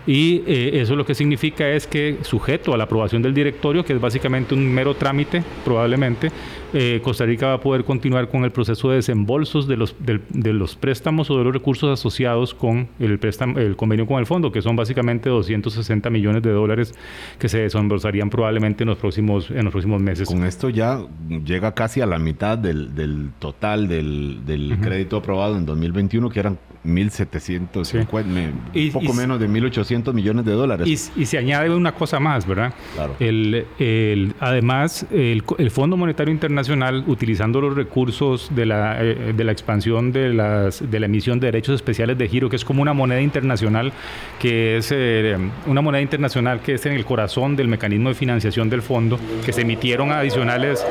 Y 0.07 0.42
eh, 0.47 0.80
eso 0.80 0.97
lo 0.97 1.04
que 1.04 1.14
significa 1.14 1.69
es 1.69 1.87
que, 1.87 2.19
sujeto 2.23 2.75
a 2.75 2.78
la 2.78 2.85
aprobación 2.85 3.23
del 3.23 3.35
directorio, 3.35 3.85
que 3.85 3.92
es 3.92 4.00
básicamente 4.00 4.54
un 4.54 4.73
mero 4.73 4.95
trámite, 4.95 5.42
probablemente, 5.64 6.30
eh, 6.73 7.00
Costa 7.02 7.25
Rica 7.26 7.49
va 7.49 7.54
a 7.54 7.61
poder 7.61 7.85
continuar 7.85 8.28
con 8.28 8.45
el 8.45 8.52
proceso 8.52 8.90
de 8.90 8.97
desembolsos 8.97 9.66
de 9.66 9.76
los, 9.76 9.95
de, 9.99 10.52
los 10.52 10.76
préstamos 10.76 11.30
o 11.30 11.38
de 11.38 11.45
los 11.45 11.52
recursos 11.52 11.90
asociados 11.92 12.54
con 12.54 12.88
el, 12.99 13.19
préstamo, 13.19 13.59
el 13.59 13.76
convenio 13.76 14.07
con 14.07 14.19
el 14.19 14.26
fondo, 14.26 14.52
que 14.52 14.62
son 14.62 14.76
básicamente 14.76 15.28
260 15.28 16.09
millones 16.11 16.42
de 16.42 16.50
dólares 16.50 16.95
que 17.38 17.49
se 17.49 17.59
desembolsarían 17.59 18.30
probablemente 18.30 18.85
en 18.85 18.88
los 18.88 18.99
próximos, 18.99 19.50
en 19.50 19.64
los 19.64 19.73
próximos 19.73 20.00
meses. 20.00 20.28
Con 20.28 20.45
esto 20.45 20.71
ya 20.71 21.04
llega 21.45 21.75
casi 21.75 22.00
a 22.00 22.07
la 22.07 22.19
mitad 22.19 22.57
del, 22.57 22.95
del 22.95 23.30
total 23.38 23.88
del, 23.88 24.47
del 24.47 24.78
crédito 24.80 25.16
aprobado 25.16 25.57
en 25.57 25.66
2021, 25.66 26.30
que 26.30 26.40
eran 26.40 26.59
1.750, 26.84 28.52
un 28.75 28.92
poco 28.92 29.12
menos 29.12 29.38
de 29.38 29.49
1.800 29.49 30.12
millones 30.14 30.44
de 30.44 30.52
dólares. 30.52 31.12
Y, 31.16 31.26
se 31.26 31.38
añade 31.38 31.70
una 31.70 31.92
cosa 31.92 32.18
más, 32.18 32.46
¿verdad? 32.46 32.72
Claro. 32.94 33.14
El, 33.20 33.66
el, 33.78 34.34
además, 34.40 35.06
el, 35.12 35.44
el, 35.58 35.70
Fondo 35.70 35.96
Monetario 35.96 36.32
Internacional, 36.32 37.04
utilizando 37.06 37.60
los 37.60 37.76
recursos 37.76 38.50
de 38.54 38.66
la, 38.66 39.02
eh, 39.02 39.32
de 39.37 39.44
la 39.44 39.52
expansión 39.52 40.10
de, 40.10 40.30
las, 40.30 40.90
de 40.90 41.00
la 41.00 41.06
emisión 41.06 41.38
de 41.38 41.49
derechos 41.49 41.76
especiales 41.76 42.18
de 42.18 42.28
giro, 42.28 42.49
que 42.49 42.56
es 42.56 42.64
como 42.64 42.82
una 42.82 42.92
moneda 42.92 43.20
internacional, 43.20 43.92
que 44.38 44.78
es 44.78 44.90
eh, 44.92 45.37
una 45.66 45.80
moneda 45.80 46.02
internacional 46.02 46.60
que 46.60 46.75
es 46.75 46.87
en 46.87 46.94
el 46.94 47.04
corazón 47.04 47.56
del 47.56 47.68
mecanismo 47.68 48.08
de 48.08 48.14
financiación 48.14 48.70
del 48.70 48.82
fondo, 48.82 49.18
que 49.44 49.52
se 49.52 49.62
emitieron 49.62 50.10
adicionales 50.10 50.84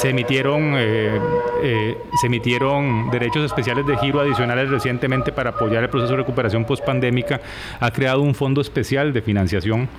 se 0.00 0.08
emitieron, 0.08 0.76
eh, 0.78 1.20
eh, 1.62 1.98
se 2.18 2.28
emitieron 2.28 3.10
derechos 3.10 3.44
especiales 3.44 3.86
de 3.86 3.98
giro 3.98 4.20
adicionales 4.20 4.70
recientemente 4.70 5.30
para 5.30 5.50
apoyar 5.50 5.82
el 5.82 5.90
proceso 5.90 6.12
de 6.12 6.16
recuperación 6.18 6.64
post-pandémica. 6.64 7.42
Ha 7.80 7.90
creado 7.90 8.22
un 8.22 8.34
fondo 8.34 8.62
especial 8.62 9.12
de 9.12 9.20
financiación 9.20 9.90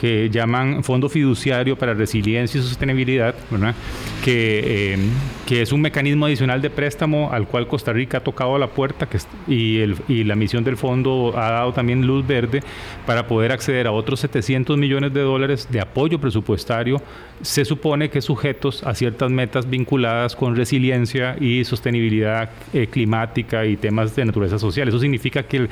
que 0.00 0.30
llaman 0.30 0.82
Fondo 0.82 1.10
Fiduciario 1.10 1.76
para 1.76 1.92
Resiliencia 1.92 2.58
y 2.58 2.62
Sostenibilidad, 2.62 3.34
Que, 4.24 4.94
eh, 4.94 4.98
que 5.46 5.60
es 5.60 5.72
un 5.72 5.82
mecanismo 5.82 6.24
adicional 6.24 6.62
de 6.62 6.70
préstamo 6.70 7.30
al 7.30 7.46
cual 7.46 7.68
Costa 7.68 7.92
Rica 7.92 8.18
ha 8.18 8.20
tocado 8.22 8.56
la 8.58 8.68
puerta 8.68 9.06
que, 9.06 9.18
y, 9.46 9.80
el, 9.80 9.96
y 10.08 10.24
la 10.24 10.36
misión 10.36 10.64
del 10.64 10.78
fondo 10.78 11.34
ha 11.36 11.50
dado 11.50 11.72
también 11.74 12.06
luz 12.06 12.26
verde 12.26 12.62
para 13.04 13.26
poder 13.26 13.52
acceder 13.52 13.86
a 13.86 13.92
otros 13.92 14.20
700 14.20 14.78
millones 14.78 15.12
de 15.12 15.20
dólares 15.20 15.68
de 15.70 15.80
apoyo 15.80 16.18
presupuestario, 16.18 17.02
se 17.42 17.66
supone 17.66 18.08
que 18.08 18.22
sujetos 18.22 18.82
a 18.84 18.94
ciertas 18.94 19.30
metas 19.30 19.68
vinculadas 19.68 20.34
con 20.34 20.56
resiliencia 20.56 21.36
y 21.38 21.64
sostenibilidad 21.64 22.50
eh, 22.72 22.86
climática 22.86 23.66
y 23.66 23.76
temas 23.76 24.16
de 24.16 24.24
naturaleza 24.24 24.58
social. 24.58 24.88
Eso 24.88 24.98
significa 24.98 25.42
que 25.42 25.58
el 25.58 25.68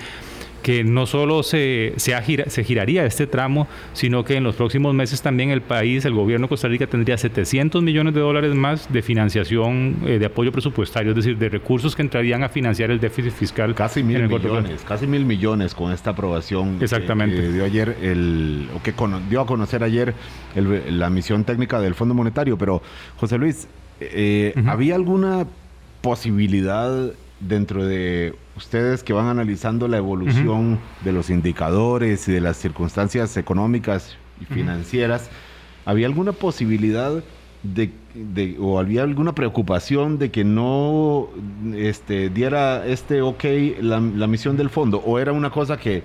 que 0.63 0.85
no 0.85 1.07
solo 1.07 1.43
se, 1.43 1.95
se, 1.97 2.65
giraría 2.65 3.05
este 3.05 3.27
tramo, 3.27 3.69
sino 3.93 4.25
que 4.25 4.37
en 4.37 4.45
los 4.45 4.57
próximos 4.57 4.95
meses 4.95 5.23
también 5.23 5.51
el 5.51 5.63
país, 5.63 6.05
el 6.05 6.15
gobierno 6.15 6.47
de 6.47 6.49
Costa 6.49 6.69
Rica 6.69 6.87
tendría 6.87 7.17
700 7.17 7.83
millones 7.83 8.15
de 8.15 8.21
dólares 8.21 8.55
más 8.55 8.93
de 8.93 9.03
financiación, 9.03 9.97
eh, 10.07 10.19
de 10.19 10.27
apoyo 10.27 10.53
presupuestario, 10.53 11.13
es 11.13 11.17
decir, 11.17 11.39
de 11.39 11.49
recursos 11.49 11.95
que 11.95 12.03
entrarían 12.03 12.43
a 12.43 12.49
financiar 12.49 12.91
el 12.91 13.01
déficit 13.01 13.33
fiscal. 13.33 13.75
Casi 13.75 14.03
mil 14.03 14.29
millones, 14.29 14.85
casi 14.87 15.07
mil 15.07 15.25
millones 15.25 15.75
con 15.75 15.93
esta 15.93 16.11
aprobación 16.11 16.79
Exactamente. 16.81 17.37
Que, 17.37 17.53
dio 17.53 17.65
ayer, 17.65 17.97
el, 18.03 18.69
o 18.75 18.83
que 18.83 18.95
dio 19.29 19.41
a 19.41 19.47
conocer 19.47 19.83
ayer 19.83 20.15
la 20.55 21.11
misión 21.11 21.45
técnica 21.45 21.81
del 21.81 21.95
Fondo 21.95 22.15
Monetario. 22.15 22.57
Pero, 22.59 22.83
José 23.17 23.39
Luis, 23.39 23.69
eh, 24.01 24.55
¿había 24.67 24.95
alguna 24.95 25.47
posibilidad 26.01 27.13
dentro 27.41 27.87
de 27.87 28.35
ustedes 28.57 29.03
que 29.03 29.13
van 29.13 29.27
analizando 29.27 29.89
la 29.89 29.99
evolución 29.99 30.79
de 31.05 31.13
los 31.13 31.31
indicadores 31.31 32.29
y 32.29 32.33
de 32.33 32.41
las 32.41 32.57
circunstancias 32.57 33.37
económicas 33.37 34.17
y 34.41 34.45
financieras, 34.45 35.31
¿había 35.85 36.07
alguna 36.07 36.33
posibilidad 36.33 37.23
de, 37.63 38.57
o 38.61 38.79
había 38.79 39.03
alguna 39.03 39.35
preocupación 39.35 40.19
de 40.19 40.31
que 40.31 40.45
no 40.45 41.29
este, 41.75 42.31
diera 42.31 42.87
este 42.87 43.23
ok 43.23 43.45
la, 43.81 44.01
la 44.01 44.27
misión 44.27 44.57
del 44.57 44.71
fondo? 44.71 44.99
¿O 44.99 45.19
era 45.19 45.33
una 45.33 45.51
cosa 45.51 45.77
que 45.77 46.03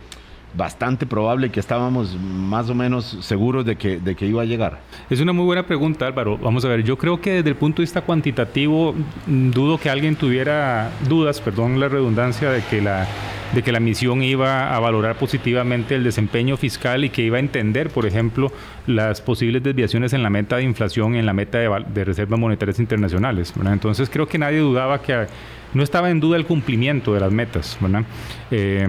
bastante 0.53 1.05
probable 1.05 1.50
que 1.50 1.60
estábamos 1.60 2.17
más 2.19 2.69
o 2.69 2.75
menos 2.75 3.17
seguros 3.22 3.65
de 3.65 3.75
que, 3.75 4.00
de 4.00 4.15
que 4.15 4.25
iba 4.25 4.41
a 4.41 4.45
llegar? 4.45 4.79
Es 5.10 5.19
una 5.19 5.33
muy 5.33 5.45
buena 5.45 5.65
pregunta, 5.65 6.07
Álvaro. 6.07 6.38
Vamos 6.38 6.63
a 6.65 6.67
ver, 6.67 6.83
yo 6.83 6.98
creo 6.98 7.19
que 7.19 7.31
desde 7.31 7.50
el 7.50 7.55
punto 7.55 7.77
de 7.77 7.83
vista 7.83 8.01
cuantitativo, 8.01 8.93
mm, 9.27 9.51
dudo 9.51 9.77
que 9.77 9.89
alguien 9.89 10.15
tuviera 10.15 10.91
dudas, 11.07 11.41
perdón 11.41 11.79
la 11.79 11.89
redundancia, 11.89 12.50
de 12.51 12.62
que 12.63 12.81
la 12.81 13.07
de 13.53 13.62
que 13.62 13.72
la 13.72 13.79
misión 13.79 14.24
iba 14.24 14.75
a 14.75 14.79
valorar 14.79 15.15
positivamente 15.15 15.95
el 15.95 16.03
desempeño 16.03 16.57
fiscal 16.57 17.05
y 17.05 17.10
que 17.10 17.22
iba 17.22 17.38
a 17.38 17.39
entender, 17.39 17.89
por 17.91 18.05
ejemplo, 18.05 18.51
las 18.88 19.22
posibles 19.22 19.62
desviaciones 19.62 20.13
en 20.13 20.24
la 20.24 20.29
meta 20.29 20.57
de 20.57 20.63
inflación 20.63 21.15
y 21.15 21.19
en 21.19 21.25
la 21.25 21.33
meta 21.33 21.60
de, 21.60 22.03
reservas 22.03 22.39
monetarias 22.39 22.79
internacionales. 22.79 23.53
Entonces 23.63 24.10
creo 24.10 24.27
que 24.27 24.39
nadie 24.39 24.57
dudaba 24.57 25.01
que 25.01 25.27
no 25.74 25.83
estaba 25.83 26.10
en 26.10 26.19
duda 26.19 26.38
el 26.38 26.45
cumplimiento 26.45 27.13
de 27.13 27.19
las 27.19 27.31
metas. 27.31 27.77
¿verdad? 27.79 28.03
Eh, 28.50 28.88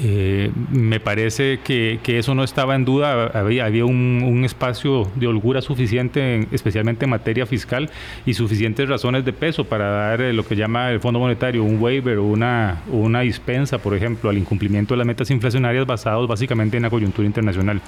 eh, 0.00 0.52
me 0.70 1.00
parece 1.00 1.58
que, 1.64 1.98
eso 2.06 2.34
no 2.34 2.44
estaba 2.44 2.74
en 2.74 2.84
duda, 2.84 3.26
había, 3.26 3.64
había 3.64 3.84
un, 3.84 4.42
espacio 4.44 5.10
de 5.16 5.26
holgura 5.26 5.60
suficiente, 5.60 6.46
especialmente 6.52 7.04
en 7.04 7.10
materia 7.10 7.46
fiscal, 7.46 7.90
y 8.24 8.34
suficientes 8.34 8.88
razones 8.88 9.24
de 9.24 9.32
peso 9.32 9.64
para 9.64 9.88
dar 9.88 10.20
eh, 10.20 10.32
lo 10.32 10.46
que 10.46 10.56
llama 10.56 10.90
el 10.90 11.00
Fondo 11.00 11.18
Monetario 11.18 11.64
un 11.64 11.80
waiver 11.80 12.18
o 12.18 12.24
una, 12.24 12.82
una 12.90 13.20
dispensa, 13.20 13.78
por 13.78 13.94
ejemplo, 13.94 14.30
al 14.30 14.38
incumplimiento 14.38 14.94
de 14.94 14.98
las 14.98 15.06
metas 15.06 15.30
inflacionarias 15.30 15.86
basados 15.86 16.28
básicamente 16.28 16.76
en 16.76 16.84
la 16.84 16.90
coyuntura 16.90 17.26
internacional. 17.26 17.80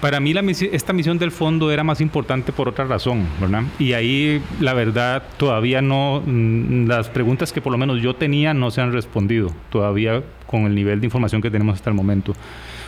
Para 0.00 0.18
mí 0.18 0.32
la 0.32 0.40
esta 0.40 0.92
misión 0.94 1.18
del 1.18 1.30
fondo 1.30 1.70
era 1.70 1.84
más 1.84 2.00
importante 2.00 2.52
por 2.52 2.68
otra 2.68 2.86
razón, 2.86 3.26
¿verdad? 3.38 3.64
Y 3.78 3.92
ahí 3.92 4.42
la 4.58 4.72
verdad 4.72 5.22
todavía 5.36 5.82
no, 5.82 6.22
mm, 6.24 6.86
las 6.86 7.08
preguntas 7.10 7.52
que 7.52 7.60
por 7.60 7.70
lo 7.70 7.78
menos 7.78 8.00
yo 8.00 8.14
tenía 8.14 8.54
no 8.54 8.70
se 8.70 8.80
han 8.80 8.92
respondido 8.92 9.52
todavía 9.70 10.22
con 10.46 10.62
el 10.62 10.74
nivel 10.74 11.00
de 11.00 11.06
información 11.06 11.42
que 11.42 11.50
tenemos 11.50 11.74
hasta 11.74 11.90
el 11.90 11.96
momento. 11.96 12.32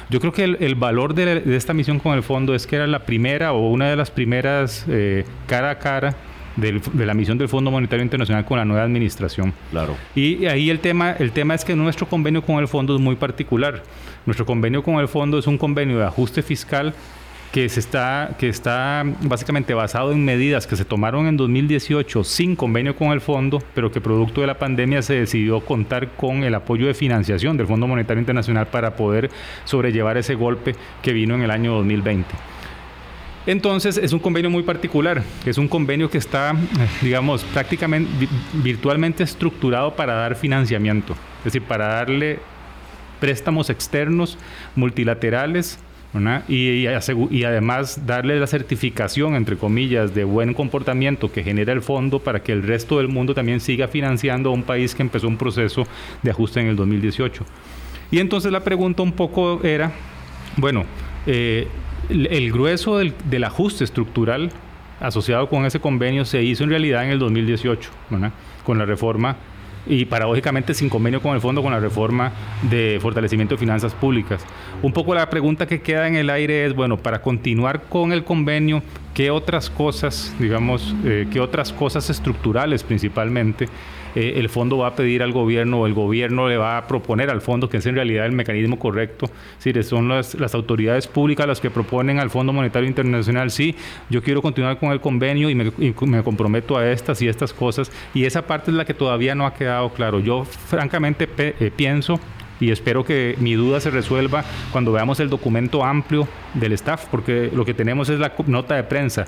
Yo 0.09 0.21
creo 0.21 0.33
que 0.33 0.45
el, 0.45 0.75
valor 0.75 1.15
de, 1.15 1.43
esta 1.55 1.75
misión 1.75 1.99
con 1.99 2.15
el 2.15 2.23
fondo 2.23 2.55
es 2.55 2.67
que 2.67 2.77
era 2.77 2.87
la 2.87 3.01
primera 3.01 3.53
o 3.53 3.69
una 3.71 3.91
de 3.91 3.97
las 3.97 4.11
primeras 4.11 4.85
eh, 4.89 5.25
cara 5.47 5.71
a 5.71 5.79
cara 5.79 6.17
de 6.57 7.07
la 7.07 7.15
misión 7.15 7.39
del 7.39 7.49
Fondo 7.49 7.71
Monetario 7.71 8.03
Internacional 8.03 8.45
con 8.45 8.59
la 8.59 8.65
nueva 8.65 8.83
administración. 8.83 9.55
Claro. 9.71 9.97
Y 10.15 10.45
ahí 10.47 10.71
el 10.71 10.81
tema, 10.81 11.13
el 11.13 11.33
tema 11.33 11.55
es 11.55 11.65
que 11.65 11.75
nuestro 11.75 12.07
convenio 12.07 12.43
con 12.43 12.59
el 12.59 12.69
fondo 12.69 12.95
es 12.95 13.01
muy 13.01 13.17
particular. 13.17 13.83
Nuestro 14.27 14.47
convenio 14.47 14.83
con 14.83 14.97
el 14.97 15.09
fondo 15.09 15.39
es 15.39 15.47
un 15.47 15.59
convenio 15.59 15.99
de 15.99 16.05
ajuste 16.05 16.43
fiscal 16.43 16.95
que, 17.53 17.69
se 17.69 17.81
está, 17.81 18.35
que 18.39 18.49
está 18.49 19.05
básicamente 19.23 19.75
basado 19.75 20.13
en 20.13 20.25
medidas 20.25 20.67
que 20.67 20.75
se 20.75 20.85
tomaron 20.85 21.27
en 21.27 21.37
2018 21.37 22.25
sin 22.25 22.57
convenio 22.57 22.97
con 22.97 23.13
el 23.13 23.21
fondo, 23.21 23.63
pero 23.75 23.93
que 23.93 24.01
producto 24.01 24.41
de 24.41 24.47
la 24.47 24.59
pandemia 24.59 25.03
se 25.03 25.15
decidió 25.15 25.61
contar 25.61 26.13
con 26.17 26.45
el 26.45 26.55
apoyo 26.55 26.87
de 26.87 26.95
financiación 26.95 27.57
del 27.57 27.67
Fondo 27.67 27.87
Monetario 27.87 28.21
Internacional 28.21 28.69
para 28.69 28.97
poder 28.97 29.31
sobrellevar 29.65 30.17
ese 30.17 30.35
golpe 30.35 30.75
que 31.03 31.13
vino 31.13 31.35
en 31.35 31.43
el 31.43 31.51
año 31.51 31.75
2020. 31.75 32.27
Entonces 33.45 33.99
es 33.99 34.13
un 34.13 34.21
convenio 34.21 34.51
muy 34.51 34.63
particular, 34.63 35.23
es 35.45 35.59
un 35.59 35.67
convenio 35.67 36.09
que 36.09 36.19
está, 36.19 36.55
digamos, 37.03 37.43
prácticamente 37.45 38.29
virtualmente 38.53 39.25
estructurado 39.25 39.95
para 39.95 40.15
dar 40.15 40.37
financiamiento, 40.37 41.15
es 41.39 41.45
decir, 41.47 41.63
para 41.63 41.89
darle 41.89 42.39
préstamos 43.23 43.71
externos 43.71 44.37
multilaterales 44.75 45.79
y, 46.49 47.45
además 47.45 48.05
darle 48.05 48.41
la 48.41 48.49
certificación, 48.49 49.37
entre 49.37 49.57
comillas, 49.57 50.13
de 50.13 50.25
buen 50.25 50.55
comportamiento 50.55 51.31
que 51.31 51.45
genera 51.45 51.73
el 51.73 51.83
fondo 51.83 52.19
para 52.19 52.43
que 52.43 52.51
el 52.51 52.65
resto 52.65 52.99
del 52.99 53.07
mundo 53.07 53.33
también 53.33 53.61
siga 53.61 53.87
financiando 53.87 54.51
a 54.51 54.53
un 54.53 54.65
país 54.65 54.97
que 54.97 55.03
empezó 55.03 55.29
un 55.29 55.37
proceso 55.37 55.87
de 56.21 56.33
ajuste 56.33 56.59
en 56.59 56.67
el 56.67 56.75
2018. 56.75 57.45
Y 58.11 58.19
entonces 58.19 58.51
la 58.51 58.65
pregunta 58.65 59.05
un 59.05 59.13
poco 59.13 59.63
era, 59.63 59.93
bueno, 60.57 60.85
eh, 61.29 61.69
el, 62.09 62.51
grueso 62.51 62.99
del, 62.99 63.45
ajuste 63.45 63.85
estructural 63.85 64.51
asociado 64.99 65.49
con 65.49 65.65
ese 65.65 65.79
convenio 65.79 66.25
se 66.25 66.43
hizo 66.43 66.65
en 66.65 66.71
realidad 66.71 67.05
en 67.05 67.13
el 67.13 67.21
2018, 67.21 67.89
con 68.65 68.79
la 68.79 68.85
reforma 68.85 69.37
y 69.87 70.05
paradójicamente 70.05 70.75
sin 70.75 70.89
convenio 70.89 71.21
con 71.21 71.35
el 71.35 71.41
fondo 71.41 71.63
con 71.63 71.73
la 71.73 71.81
reforma 71.81 72.33
de 72.63 72.99
fortalecimiento 73.01 73.55
de 73.55 73.59
finanzas 73.59 73.95
públicas. 73.95 74.45
Un 74.83 74.93
poco 74.93 75.15
la 75.15 75.29
pregunta 75.29 75.67
que 75.67 75.81
queda 75.81 76.07
en 76.09 76.15
el 76.15 76.31
aire 76.31 76.67
es, 76.67 76.75
bueno, 76.75 76.97
para 76.97 77.23
continuar 77.23 77.83
con 77.85 78.13
el 78.13 78.25
convenio, 78.25 78.83
¿qué 79.15 79.31
otras 79.31 79.71
cosas, 79.71 80.35
digamos, 80.39 80.95
eh, 81.05 81.27
qué 81.33 81.41
otras 81.41 81.73
cosas 81.73 82.11
estructurales 82.11 82.83
principalmente 82.83 83.69
eh, 84.15 84.35
el 84.37 84.49
fondo 84.49 84.79
va 84.79 84.89
a 84.89 84.95
pedir 84.95 85.23
al 85.23 85.33
gobierno 85.33 85.81
o 85.81 85.87
el 85.87 85.95
gobierno 85.95 86.49
le 86.49 86.57
va 86.57 86.79
a 86.79 86.87
proponer 86.87 87.31
al 87.31 87.41
fondo, 87.41 87.69
que 87.69 87.79
es 87.79 87.87
en 87.87 87.95
realidad 87.95 88.27
el 88.27 88.33
mecanismo 88.33 88.79
correcto. 88.79 89.27
Es 89.27 89.65
decir, 89.65 89.83
son 89.85 90.09
las, 90.09 90.35
autoridades 90.55 91.07
públicas 91.07 91.47
las 91.47 91.61
que 91.61 91.71
proponen 91.71 92.19
al 92.19 92.31
Fondo 92.31 92.53
Monetario 92.53 92.89
Internacional, 92.89 93.51
sí, 93.51 93.75
yo 94.11 94.23
quiero 94.23 94.43
continuar 94.43 94.79
con 94.79 94.93
el 94.93 95.01
convenio 95.01 95.49
y 95.49 95.55
me, 95.55 95.73
me 96.07 96.23
comprometo 96.23 96.77
a 96.77 96.91
estas 96.91 97.23
y 97.23 97.29
estas 97.29 97.53
cosas. 97.53 97.91
Y 98.15 98.25
esa 98.25 98.47
parte 98.47 98.71
es 98.71 98.77
la 98.77 98.85
que 98.85 98.95
todavía 98.95 99.35
no 99.35 99.47
ha 99.47 99.55
quedado 99.55 99.91
claro. 99.91 100.21
Yo 100.21 100.45
francamente 100.45 101.29
eh, 101.39 101.71
pienso 101.75 102.21
y 102.61 102.71
espero 102.71 103.05
que 103.05 103.35
mi 103.41 103.55
duda 103.55 103.81
se 103.81 103.91
resuelva 103.91 104.45
cuando 104.71 104.93
veamos 104.93 105.19
el 105.21 105.29
documento 105.29 105.85
amplio 105.85 106.29
del 106.55 106.73
staff, 106.75 107.07
porque 107.11 107.51
lo 107.53 107.65
que 107.65 107.75
tenemos 107.75 108.09
es 108.09 108.21
la 108.21 108.33
nota 108.47 108.77
de 108.77 108.85
prensa 108.85 109.27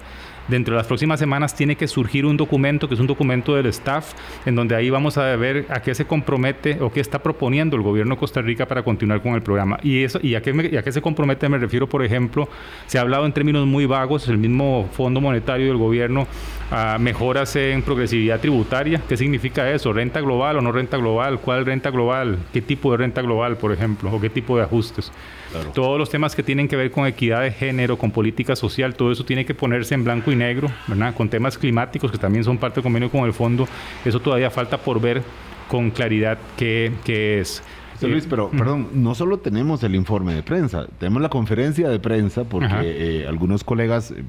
dentro 0.48 0.74
de 0.74 0.78
las 0.78 0.86
próximas 0.86 1.18
semanas 1.18 1.54
tiene 1.54 1.76
que 1.76 1.88
surgir 1.88 2.26
un 2.26 2.36
documento 2.36 2.88
que 2.88 2.94
es 2.94 3.00
un 3.00 3.06
documento 3.06 3.54
del 3.54 3.66
staff, 3.66 4.12
en 4.46 4.54
donde 4.54 4.74
ahí 4.74 4.90
vamos 4.90 5.18
a 5.18 5.36
ver 5.36 5.66
a 5.68 5.80
qué 5.80 5.94
se 5.94 6.04
compromete 6.04 6.78
o 6.80 6.90
qué 6.92 7.00
está 7.00 7.20
proponiendo 7.22 7.76
el 7.76 7.82
gobierno 7.82 8.14
de 8.14 8.20
Costa 8.20 8.40
Rica 8.42 8.66
para 8.66 8.82
continuar 8.82 9.22
con 9.22 9.34
el 9.34 9.42
programa. 9.42 9.78
Y, 9.82 10.02
eso, 10.04 10.18
y, 10.22 10.34
a, 10.34 10.42
qué 10.42 10.82
qué 10.84 10.92
se 10.92 11.02
compromete 11.02 11.48
me 11.48 11.58
refiero, 11.58 11.88
por 11.88 12.04
ejemplo, 12.04 12.48
se 12.86 12.98
ha 12.98 13.00
hablado 13.00 13.26
en 13.26 13.32
términos 13.32 13.66
muy 13.66 13.86
vagos, 13.86 14.28
el 14.28 14.38
mismo 14.38 14.88
Fondo 14.92 15.20
Monetario 15.20 15.68
del 15.68 15.76
gobierno, 15.76 16.26
a 16.70 16.98
mejoras 16.98 17.54
en 17.56 17.82
progresividad 17.82 18.40
tributaria. 18.40 19.00
¿Qué 19.08 19.16
significa 19.16 19.70
eso? 19.70 19.92
¿Renta 19.92 20.20
global 20.20 20.58
o 20.58 20.60
no 20.60 20.72
renta 20.72 20.96
global? 20.96 21.38
¿Cuál 21.40 21.66
renta 21.66 21.90
global? 21.90 22.38
¿Qué 22.52 22.62
tipo 22.62 22.90
de 22.92 22.98
renta 22.98 23.22
global, 23.22 23.56
por 23.56 23.72
ejemplo? 23.72 24.10
¿O 24.12 24.20
qué 24.20 24.30
tipo 24.30 24.56
de 24.56 24.64
ajustes? 24.64 25.12
Todos 25.74 25.98
los 25.98 26.10
temas 26.10 26.34
que 26.34 26.42
tienen 26.42 26.68
que 26.68 26.76
ver 26.76 26.90
con 26.90 27.06
equidad 27.06 27.42
de 27.42 27.52
género, 27.52 27.98
con 27.98 28.10
política 28.10 28.56
social, 28.56 28.94
todo 28.94 29.12
eso 29.12 29.24
tiene 29.24 29.44
que 29.44 29.54
ponerse 29.54 29.94
en 29.94 30.04
blanco 30.04 30.32
y 30.32 30.36
negro, 30.36 30.70
¿verdad? 30.86 31.14
Con 31.14 31.28
temas 31.28 31.58
climáticos 31.58 32.10
que 32.10 32.18
también 32.18 32.44
son 32.44 32.58
parte 32.58 32.76
del 32.76 32.82
convenio 32.82 33.10
con 33.10 33.24
el 33.24 33.32
fondo, 33.32 33.66
eso 34.04 34.20
todavía 34.20 34.50
falta 34.50 34.78
por 34.78 35.00
ver 35.00 35.22
con 35.68 35.90
claridad 35.90 36.38
qué, 36.56 36.92
qué 37.04 37.40
es. 37.40 37.62
Luis, 38.02 38.26
pero 38.28 38.50
perdón, 38.50 38.88
no 38.92 39.14
solo 39.14 39.38
tenemos 39.38 39.82
el 39.82 39.94
informe 39.94 40.34
de 40.34 40.42
prensa, 40.42 40.86
tenemos 40.98 41.22
la 41.22 41.28
conferencia 41.28 41.88
de 41.88 41.98
prensa 41.98 42.44
porque 42.44 42.66
eh, 42.82 43.26
algunos 43.26 43.64
colegas 43.64 44.10
eh, 44.10 44.22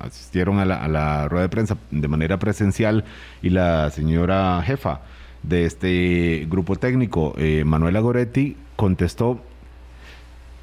asistieron 0.00 0.58
a 0.58 0.64
la, 0.64 0.76
a 0.84 0.88
la, 0.88 1.28
rueda 1.28 1.44
de 1.44 1.48
prensa 1.48 1.78
de 1.90 2.08
manera 2.08 2.38
presencial 2.38 3.04
y 3.40 3.50
la 3.50 3.88
señora 3.90 4.62
jefa 4.62 5.00
de 5.42 5.64
este 5.64 6.46
grupo 6.50 6.76
técnico, 6.76 7.34
eh, 7.38 7.62
Manuela 7.64 8.00
Goretti, 8.00 8.56
contestó 8.74 9.40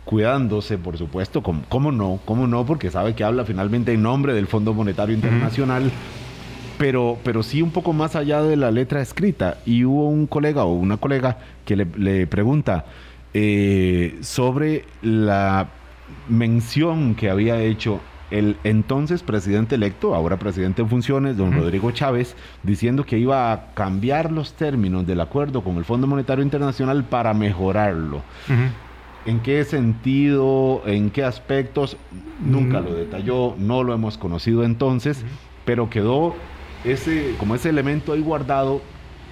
cuidándose, 0.05 0.77
por 0.77 0.97
supuesto, 0.97 1.41
¿cómo, 1.41 1.91
no? 1.91 2.19
¿Cómo 2.25 2.47
no? 2.47 2.65
Porque 2.65 2.91
sabe 2.91 3.15
que 3.15 3.23
habla 3.23 3.45
finalmente 3.45 3.93
en 3.93 4.01
nombre 4.01 4.33
del 4.33 4.47
Fondo 4.47 4.73
Monetario 4.73 5.15
Internacional, 5.15 5.91
pero, 6.77 7.17
pero 7.23 7.43
sí 7.43 7.61
un 7.61 7.71
poco 7.71 7.93
más 7.93 8.15
allá 8.15 8.41
de 8.41 8.55
la 8.55 8.71
letra 8.71 9.01
escrita. 9.01 9.57
Y 9.65 9.85
hubo 9.85 10.09
un 10.09 10.27
colega 10.27 10.65
o 10.65 10.73
una 10.73 10.97
colega 10.97 11.37
que 11.65 11.75
le, 11.75 12.27
pregunta 12.27 12.85
eh, 13.33 14.17
sobre 14.21 14.85
la 15.01 15.69
mención 16.27 17.15
que 17.15 17.29
había 17.29 17.61
hecho 17.61 18.01
el 18.33 18.57
entonces 18.63 19.21
presidente 19.21 19.75
electo, 19.75 20.15
ahora 20.15 20.37
presidente 20.37 20.81
en 20.81 20.89
funciones, 20.89 21.37
don 21.37 21.53
Rodrigo 21.53 21.91
Chávez, 21.91 22.35
diciendo 22.63 23.05
que 23.05 23.19
iba 23.19 23.51
a 23.51 23.73
cambiar 23.75 24.31
los 24.31 24.53
términos 24.53 25.05
del 25.05 25.21
acuerdo 25.21 25.63
con 25.63 25.77
el 25.77 25.85
Fondo 25.85 26.07
Monetario 26.07 26.43
Internacional 26.43 27.03
para 27.03 27.35
mejorarlo. 27.35 28.23
¿En 29.25 29.39
qué 29.39 29.63
sentido? 29.63 30.81
¿En 30.85 31.09
qué 31.09 31.23
aspectos? 31.23 31.97
Nunca 32.43 32.81
lo 32.81 32.93
detalló, 32.93 33.55
no 33.57 33.83
lo 33.83 33.93
hemos 33.93 34.17
conocido 34.17 34.63
entonces, 34.63 35.23
pero 35.65 35.89
quedó 35.89 36.35
ese, 36.83 37.35
como 37.39 37.55
ese 37.55 37.69
elemento 37.69 38.13
ahí 38.13 38.21
guardado 38.21 38.81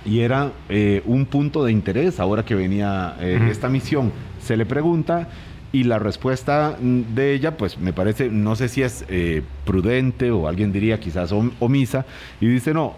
y 0.06 0.20
era 0.22 0.54
eh, 0.70 1.04
un 1.06 1.26
punto 1.26 1.64
de 1.64 1.72
interés 1.72 2.20
ahora 2.20 2.46
que 2.46 2.56
venía 2.56 3.16
eh, 3.20 3.48
esta 3.52 3.70
misión. 3.70 4.12
Se 4.40 4.56
le 4.56 4.66
pregunta 4.66 5.28
y 5.74 5.84
la 5.84 6.00
respuesta 6.00 6.78
de 6.80 7.34
ella, 7.34 7.58
pues 7.58 7.78
me 7.78 7.94
parece, 7.94 8.30
no 8.30 8.56
sé 8.56 8.68
si 8.68 8.82
es 8.82 9.06
eh, 9.10 9.42
prudente 9.66 10.32
o 10.32 10.48
alguien 10.48 10.72
diría 10.72 11.00
quizás 11.00 11.34
omisa, 11.60 12.06
y 12.42 12.48
dice, 12.48 12.74
no, 12.74 12.96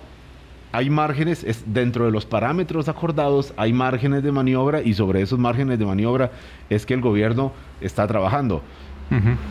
hay 0.73 0.89
márgenes, 0.89 1.43
es 1.43 1.63
dentro 1.67 2.05
de 2.05 2.11
los 2.11 2.25
parámetros 2.25 2.89
acordados, 2.89 3.53
hay 3.57 3.71
márgenes 3.71 4.23
de 4.23 4.31
maniobra 4.31 4.81
y 4.81 4.95
sobre 4.95 5.21
esos 5.21 5.37
márgenes 5.37 5.77
de 5.77 5.85
maniobra 5.85 6.31
es 6.67 6.85
que 6.87 6.95
el 6.95 7.01
gobierno 7.01 7.53
está 7.79 8.07
trabajando. 8.07 8.61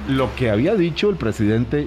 Lo 0.09 0.35
que 0.35 0.51
había 0.51 0.75
dicho 0.75 1.09
el 1.09 1.15
presidente 1.15 1.87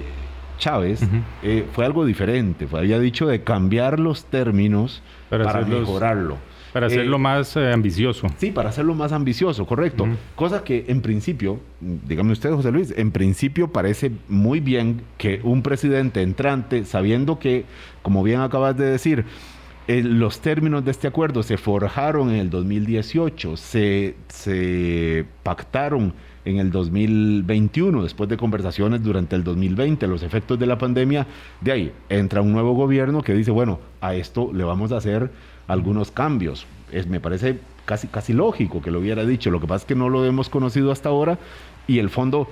Chávez 0.58 1.02
eh, 1.42 1.66
fue 1.74 1.84
algo 1.84 2.06
diferente, 2.06 2.66
fue, 2.66 2.80
había 2.80 2.98
dicho 2.98 3.26
de 3.26 3.42
cambiar 3.44 4.00
los 4.00 4.24
términos 4.24 5.02
para 5.28 5.60
mejorarlo. 5.66 6.38
Para 6.76 6.88
hacerlo 6.88 7.16
eh, 7.16 7.20
más 7.20 7.56
eh, 7.56 7.72
ambicioso. 7.72 8.26
Sí, 8.36 8.50
para 8.50 8.68
hacerlo 8.68 8.94
más 8.94 9.10
ambicioso, 9.12 9.64
correcto. 9.64 10.06
Cosa 10.34 10.62
que 10.62 10.84
en 10.88 11.00
principio, 11.00 11.58
dígame 11.80 12.32
usted, 12.32 12.50
José 12.50 12.70
Luis, 12.70 12.92
en 12.94 13.12
principio 13.12 13.68
parece 13.68 14.10
muy 14.28 14.60
bien 14.60 15.00
que 15.16 15.40
un 15.42 15.62
presidente 15.62 16.20
entrante, 16.20 16.84
sabiendo 16.84 17.38
que, 17.38 17.64
como 18.02 18.22
bien 18.22 18.40
acabas 18.42 18.76
de 18.76 18.84
decir, 18.84 19.24
eh, 19.88 20.02
los 20.02 20.40
términos 20.40 20.84
de 20.84 20.90
este 20.90 21.08
acuerdo 21.08 21.42
se 21.42 21.56
forjaron 21.56 22.28
en 22.28 22.36
el 22.36 22.50
2018, 22.50 23.56
se, 23.56 24.14
se 24.28 25.24
pactaron 25.42 26.12
en 26.46 26.58
el 26.58 26.70
2021, 26.70 28.02
después 28.02 28.30
de 28.30 28.36
conversaciones 28.36 29.02
durante 29.02 29.36
el 29.36 29.44
2020, 29.44 30.06
los 30.06 30.22
efectos 30.22 30.58
de 30.58 30.66
la 30.66 30.78
pandemia, 30.78 31.26
de 31.60 31.72
ahí 31.72 31.92
entra 32.08 32.40
un 32.40 32.52
nuevo 32.52 32.72
gobierno 32.72 33.20
que 33.20 33.34
dice, 33.34 33.50
bueno, 33.50 33.80
a 34.00 34.14
esto 34.14 34.50
le 34.54 34.64
vamos 34.64 34.92
a 34.92 34.98
hacer 34.98 35.30
algunos 35.66 36.12
cambios. 36.12 36.66
Es, 36.92 37.08
me 37.08 37.18
parece 37.18 37.58
casi, 37.84 38.06
casi 38.06 38.32
lógico 38.32 38.80
que 38.80 38.92
lo 38.92 39.00
hubiera 39.00 39.24
dicho, 39.24 39.50
lo 39.50 39.60
que 39.60 39.66
pasa 39.66 39.82
es 39.82 39.86
que 39.86 39.96
no 39.96 40.08
lo 40.08 40.24
hemos 40.24 40.48
conocido 40.48 40.92
hasta 40.92 41.08
ahora 41.08 41.38
y 41.88 41.98
el 41.98 42.10
fondo 42.10 42.48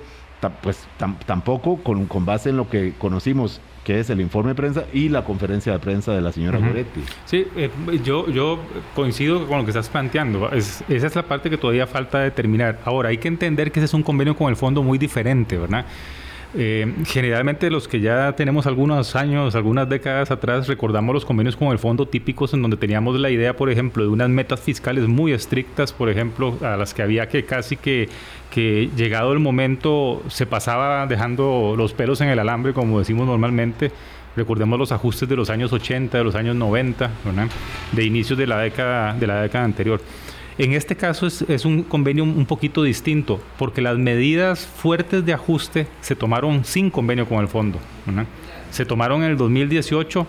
pues 0.61 0.85
tampoco 1.25 1.77
con, 1.77 2.05
con 2.05 2.25
base 2.25 2.49
en 2.49 2.57
lo 2.57 2.69
que 2.69 2.93
conocimos 2.99 3.61
que 3.85 3.99
es 3.99 4.09
el 4.09 4.19
informe 4.19 4.49
de 4.49 4.55
prensa 4.55 4.85
y 4.91 5.09
la 5.09 5.23
conferencia 5.23 5.71
de 5.71 5.79
prensa 5.79 6.11
de 6.11 6.19
la 6.19 6.31
señora 6.31 6.57
Goretti. 6.57 7.01
Sí, 7.25 7.45
eh, 7.55 7.69
yo, 8.03 8.27
yo 8.29 8.59
coincido 8.95 9.45
con 9.47 9.59
lo 9.59 9.63
que 9.63 9.69
estás 9.69 9.87
planteando. 9.87 10.51
esa 10.51 10.83
es 10.89 11.15
la 11.15 11.23
parte 11.23 11.51
que 11.51 11.57
todavía 11.57 11.85
falta 11.85 12.19
determinar. 12.19 12.79
Ahora, 12.83 13.09
hay 13.09 13.19
que 13.19 13.27
entender 13.27 13.71
que 13.71 13.79
ese 13.79 13.85
es 13.85 13.93
un 13.93 14.01
convenio 14.01 14.35
con 14.35 14.49
el 14.49 14.55
fondo 14.55 14.81
muy 14.81 14.97
diferente, 14.97 15.57
¿verdad? 15.57 15.85
Eh, 16.57 16.93
generalmente 17.05 17.69
los 17.69 17.85
que 17.85 17.99
ya 17.99 18.33
tenemos 18.33 18.65
algunos 18.65 19.15
años, 19.17 19.55
algunas 19.55 19.89
décadas 19.89 20.31
atrás, 20.31 20.69
recordamos 20.69 21.13
los 21.13 21.25
convenios 21.25 21.57
con 21.57 21.67
el 21.67 21.79
fondo 21.79 22.07
típicos 22.07 22.53
en 22.53 22.61
donde 22.61 22.77
teníamos 22.77 23.19
la 23.19 23.29
idea, 23.29 23.57
por 23.57 23.69
ejemplo, 23.69 24.03
de 24.03 24.09
unas 24.09 24.29
metas 24.29 24.61
fiscales 24.61 25.05
muy 25.05 25.33
estrictas, 25.33 25.91
por 25.91 26.09
ejemplo, 26.09 26.57
a 26.61 26.77
las 26.77 26.93
que 26.93 27.01
había 27.01 27.27
que 27.27 27.43
casi 27.43 27.75
que, 27.75 28.07
que 28.55 28.89
llegado 28.95 29.33
el 29.33 29.39
momento 29.39 30.23
se 30.29 30.45
pasaba 30.45 31.05
dejando 31.07 31.75
los 31.75 31.91
pelos 31.91 32.21
en 32.21 32.29
el 32.29 32.39
alambre, 32.39 32.73
como 32.73 32.99
decimos 32.99 33.27
normalmente. 33.27 33.91
Recordemos 34.37 34.79
los 34.79 34.93
ajustes 34.93 35.27
de 35.27 35.35
los 35.35 35.49
años 35.49 35.73
80, 35.73 36.17
de 36.17 36.23
los 36.23 36.35
años 36.35 36.55
90, 36.55 37.11
de 37.91 38.05
inicios 38.05 38.39
de 38.39 38.47
la 38.47 38.59
década, 38.59 39.13
de 39.13 39.27
la 39.27 39.41
década 39.41 39.65
anterior. 39.65 39.99
En 40.57 40.71
este 40.71 40.95
caso 40.95 41.27
es, 41.27 41.65
un 41.65 41.83
convenio 41.83 42.23
un 42.23 42.45
poquito 42.45 42.81
distinto, 42.81 43.41
porque 43.57 43.81
las 43.81 43.97
medidas 43.97 44.65
fuertes 44.65 45.25
de 45.25 45.33
ajuste 45.33 45.87
se 45.99 46.15
tomaron 46.15 46.63
sin 46.63 46.89
convenio 46.89 47.27
con 47.27 47.39
el 47.39 47.49
fondo. 47.49 47.77
Se 48.71 48.85
tomaron 48.85 49.21
en 49.23 49.31
el 49.31 49.37
2018 49.37 50.25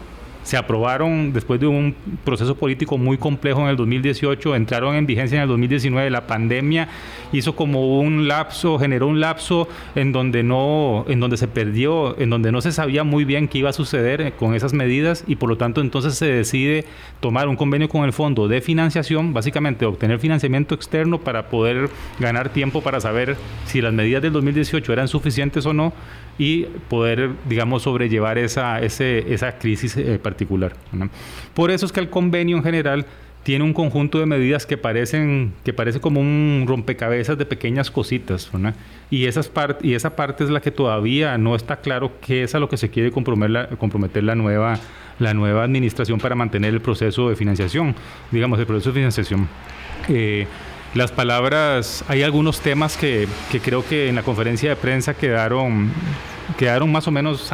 se 0.47 0.57
aprobaron 0.57 1.33
después 1.33 1.59
de 1.59 1.67
un 1.67 1.93
proceso 2.23 2.55
político 2.55 2.97
muy 2.99 3.19
complejo 3.19 3.63
en 3.63 3.67
el 3.67 3.77
2018, 3.77 4.55
entraron 4.55 4.95
en 4.95 5.05
vigencia 5.05 5.35
en 5.35 5.43
el 5.43 5.49
2019. 5.49 6.09
La 6.09 6.29
pandemia 6.29 6.87
hizo 7.33 7.57
como 7.57 7.99
un 7.99 8.29
lapso, 8.29 8.79
generó 8.79 9.09
un 9.09 9.19
lapso 9.19 9.67
en 9.97 10.13
donde 10.13 10.45
no, 10.45 11.05
en 11.09 11.19
donde 11.19 11.37
se 11.37 11.49
perdió, 11.49 12.17
en 12.21 12.31
donde 12.31 12.53
no 12.53 12.61
se 12.61 12.71
sabía 12.71 13.03
muy 13.03 13.25
bien 13.25 13.49
qué 13.49 13.59
iba 13.59 13.71
a 13.71 13.73
suceder 13.73 14.35
con 14.35 14.55
esas 14.55 14.73
medidas 14.73 15.25
y 15.27 15.35
por 15.35 15.49
lo 15.49 15.57
tanto 15.57 15.81
entonces 15.81 16.15
se 16.15 16.27
decide 16.27 16.85
tomar 17.19 17.49
un 17.49 17.57
convenio 17.57 17.89
con 17.89 18.05
el 18.05 18.13
fondo 18.13 18.47
de 18.47 18.61
financiación, 18.61 19.35
básicamente 19.35 19.85
obtener 19.85 20.21
financiamiento 20.21 20.77
externo 20.77 21.19
para 21.19 21.49
poder 21.49 21.91
ganar 22.21 22.51
tiempo 22.51 22.83
para 22.83 23.01
saber 23.01 23.37
si 23.65 23.81
las 23.81 23.93
medidas 23.93 24.23
del 24.23 24.33
2018 24.33 24.93
eran 24.93 25.09
suficientes 25.09 25.67
o 25.67 25.73
no 25.73 25.93
y 26.39 26.65
poder, 26.89 27.31
digamos, 27.49 27.83
sobrellevar 27.83 28.39
esa, 28.39 28.81
ese, 28.81 29.33
esa 29.33 29.59
crisis 29.59 29.97
eh, 29.97 30.19
particular. 30.19 30.75
Por 31.55 31.71
eso 31.71 31.87
es 31.87 31.93
que 31.93 32.01
el 32.01 32.11
convenio 32.11 32.57
en 32.57 32.63
general 32.63 33.07
tiene 33.47 33.65
un 33.65 33.73
conjunto 33.73 34.19
de 34.19 34.27
medidas 34.27 34.67
que 34.67 34.77
parecen 34.77 35.53
que 35.63 35.73
parece 35.73 36.01
como 36.01 36.21
un 36.21 36.65
rompecabezas 36.67 37.39
de 37.39 37.47
pequeñas 37.47 37.93
cositas 37.93 38.51
y 39.09 39.27
esas 39.27 39.53
y 39.83 39.95
esa 39.95 40.17
parte 40.17 40.43
es 40.43 40.51
la 40.51 40.61
que 40.61 40.73
todavía 40.73 41.39
no 41.39 41.55
está 41.55 41.77
claro 41.77 42.11
qué 42.21 42.43
es 42.43 42.57
a 42.57 42.59
lo 42.59 42.69
que 42.69 42.77
se 42.77 42.91
quiere 42.91 43.13
comprometer 43.13 43.51
la, 43.51 43.69
comprometer 43.69 44.25
la 44.25 44.35
nueva 44.35 44.81
la 45.21 45.33
nueva 45.33 45.63
administración 45.63 46.19
para 46.19 46.35
mantener 46.35 46.75
el 46.75 46.81
proceso 46.81 47.29
de 47.29 47.37
financiación 47.37 47.95
digamos 48.33 48.59
el 48.59 48.67
proceso 48.67 48.91
de 48.91 48.95
financiación 48.95 49.49
eh, 50.09 50.49
las 50.97 51.13
palabras, 51.13 52.05
hay 52.09 52.23
algunos 52.23 52.61
temas 52.61 52.97
que, 52.97 53.29
creo 53.63 53.87
que 53.87 54.09
en 54.09 54.15
la 54.15 54.23
conferencia 54.23 54.71
de 54.71 54.77
prensa 54.77 55.15
quedaron 55.15 55.91
quedaron 56.57 56.91
más 56.91 57.07
o 57.07 57.11
menos 57.11 57.51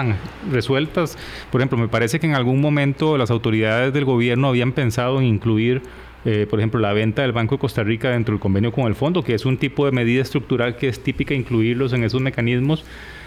resueltas. 0.51 1.19
Por 1.51 1.61
ejemplo, 1.61 1.77
me 1.77 1.89
parece 1.89 2.21
que 2.21 2.27
en 2.27 2.35
algún 2.35 2.61
momento 2.61 3.19
las 3.19 3.31
autoridades 3.31 3.93
del 3.93 4.05
gobierno 4.05 4.49
habían 4.49 4.73
pensado 4.73 5.19
en 5.19 5.27
incluir, 5.27 5.83
eh, 6.25 6.47
por 6.49 6.61
ejemplo, 6.61 6.79
la 6.79 6.93
venta 6.93 7.23
del 7.23 7.33
Banco 7.33 7.57
de 7.57 7.61
Costa 7.61 7.83
Rica 7.83 8.11
dentro 8.11 8.35
del 8.35 8.41
convenio 8.41 8.71
con 8.71 8.85
el 8.85 8.95
fondo, 8.95 9.25
que 9.25 9.35
es 9.35 9.45
un 9.45 9.57
tipo 9.57 9.87
de 9.87 9.93
medida 9.93 10.23
estructural 10.23 10.77
que 10.77 10.89
es 10.89 11.03
típica 11.03 11.35
incluirlos 11.35 11.93
en 11.95 12.05
esos 12.05 12.21
mecanismos. 12.21 12.85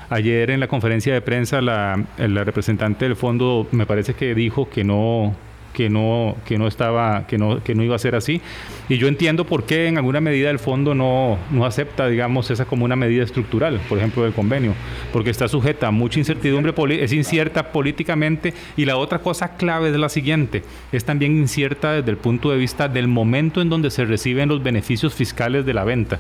Ayer 0.10 0.52
en 0.52 0.60
la 0.60 0.68
conferencia 0.68 1.14
de 1.14 1.22
prensa 1.22 1.62
la 1.62 2.06
representante 2.18 3.06
del 3.06 3.18
fondo 3.18 3.68
me 3.72 3.86
parece 3.86 4.14
que 4.14 4.34
dijo 4.36 4.70
que 4.70 4.84
no 4.84 5.36
que 5.76 5.90
no, 5.90 6.38
que 6.46 6.58
no 6.58 6.68
estaba, 6.68 7.28
que 7.28 7.38
no, 7.38 7.62
que 7.62 7.76
no 7.76 7.84
iba 7.84 7.96
a 7.96 8.00
ser 8.00 8.16
así. 8.16 8.42
Y 8.88 8.98
yo 8.98 9.08
entiendo 9.08 9.46
por 9.46 9.66
qué 9.66 9.88
en 9.88 9.98
alguna 9.98 10.22
medida 10.22 10.50
el 10.50 10.58
fondo 10.58 10.96
no, 10.96 11.38
no 11.52 11.66
acepta, 11.66 12.08
digamos, 12.08 12.50
esa 12.50 12.66
como 12.66 12.86
una 12.86 12.96
medida 12.96 13.24
estructural, 13.24 13.82
por 13.90 13.98
ejemplo, 13.98 14.24
del 14.24 14.32
convenio, 14.32 14.74
porque 15.12 15.30
está 15.30 15.50
sujeta 15.50 15.88
a 15.88 15.92
mucha 15.92 16.18
incertidumbre, 16.18 16.74
es 17.04 17.12
incierta 17.12 17.74
políticamente. 17.74 18.54
Y 18.78 18.86
la 18.86 18.96
otra 18.96 19.20
cosa 19.20 19.58
clave 19.58 19.90
es 19.90 19.98
la 19.98 20.08
siguiente, 20.08 20.64
es 20.94 21.04
también 21.04 21.36
incierta 21.36 21.92
desde 21.92 22.12
el 22.12 22.18
punto 22.18 22.52
de 22.52 22.58
vista 22.58 22.88
del 22.88 23.10
momento 23.10 23.62
en 23.62 23.70
donde 23.70 23.92
se 23.92 24.06
reciben 24.06 24.48
los 24.48 24.64
beneficios 24.64 25.14
fiscales 25.14 25.66
de 25.66 25.74
la 25.74 25.84
venta. 25.84 26.20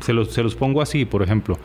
se, 0.00 0.12
los, 0.12 0.32
se 0.32 0.42
los 0.44 0.54
pongo 0.54 0.80
así, 0.80 1.04
por 1.04 1.22
ejemplo. 1.22 1.58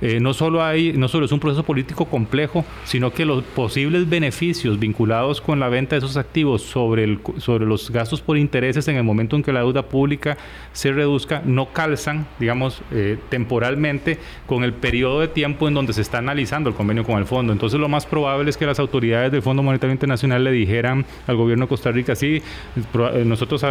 Eh, 0.00 0.20
no, 0.20 0.32
solo 0.32 0.62
hay, 0.62 0.92
no 0.92 1.08
solo 1.08 1.26
es 1.26 1.32
un 1.32 1.40
proceso 1.40 1.64
político 1.64 2.04
complejo, 2.04 2.64
sino 2.84 3.12
que 3.12 3.24
los 3.24 3.42
posibles 3.42 4.08
beneficios 4.08 4.78
vinculados 4.78 5.40
con 5.40 5.58
la 5.58 5.68
venta 5.68 5.96
de 5.96 5.98
esos 5.98 6.16
activos 6.16 6.62
sobre, 6.62 7.04
el, 7.04 7.18
sobre 7.38 7.66
los 7.66 7.90
gastos 7.90 8.20
por 8.20 8.38
intereses 8.38 8.86
en 8.88 8.96
el 8.96 9.04
momento 9.04 9.36
en 9.36 9.42
que 9.42 9.52
la 9.52 9.60
deuda 9.60 9.82
pública 9.82 10.36
se 10.72 10.92
reduzca 10.92 11.42
no 11.44 11.72
calzan, 11.72 12.26
digamos, 12.38 12.82
eh, 12.92 13.18
temporalmente 13.28 14.18
con 14.46 14.62
el 14.62 14.72
periodo 14.72 15.20
de 15.20 15.28
tiempo 15.28 15.66
en 15.66 15.74
donde 15.74 15.92
se 15.92 16.02
está 16.02 16.18
analizando 16.18 16.70
el 16.70 16.76
convenio 16.76 17.04
con 17.04 17.18
el 17.18 17.26
fondo. 17.26 17.52
Entonces 17.52 17.80
lo 17.80 17.88
más 17.88 18.06
probable 18.06 18.50
es 18.50 18.56
que 18.56 18.66
las 18.66 18.78
autoridades 18.78 19.32
del 19.32 19.42
Fondo 19.42 19.62
Monetario 19.62 19.92
Internacional 19.92 20.44
le 20.44 20.52
dijeran 20.52 21.04
al 21.26 21.36
gobierno 21.36 21.64
de 21.64 21.68
Costa 21.68 21.90
Rica, 21.90 22.14
sí, 22.14 22.40
eh, 22.76 23.24
nosotros 23.24 23.64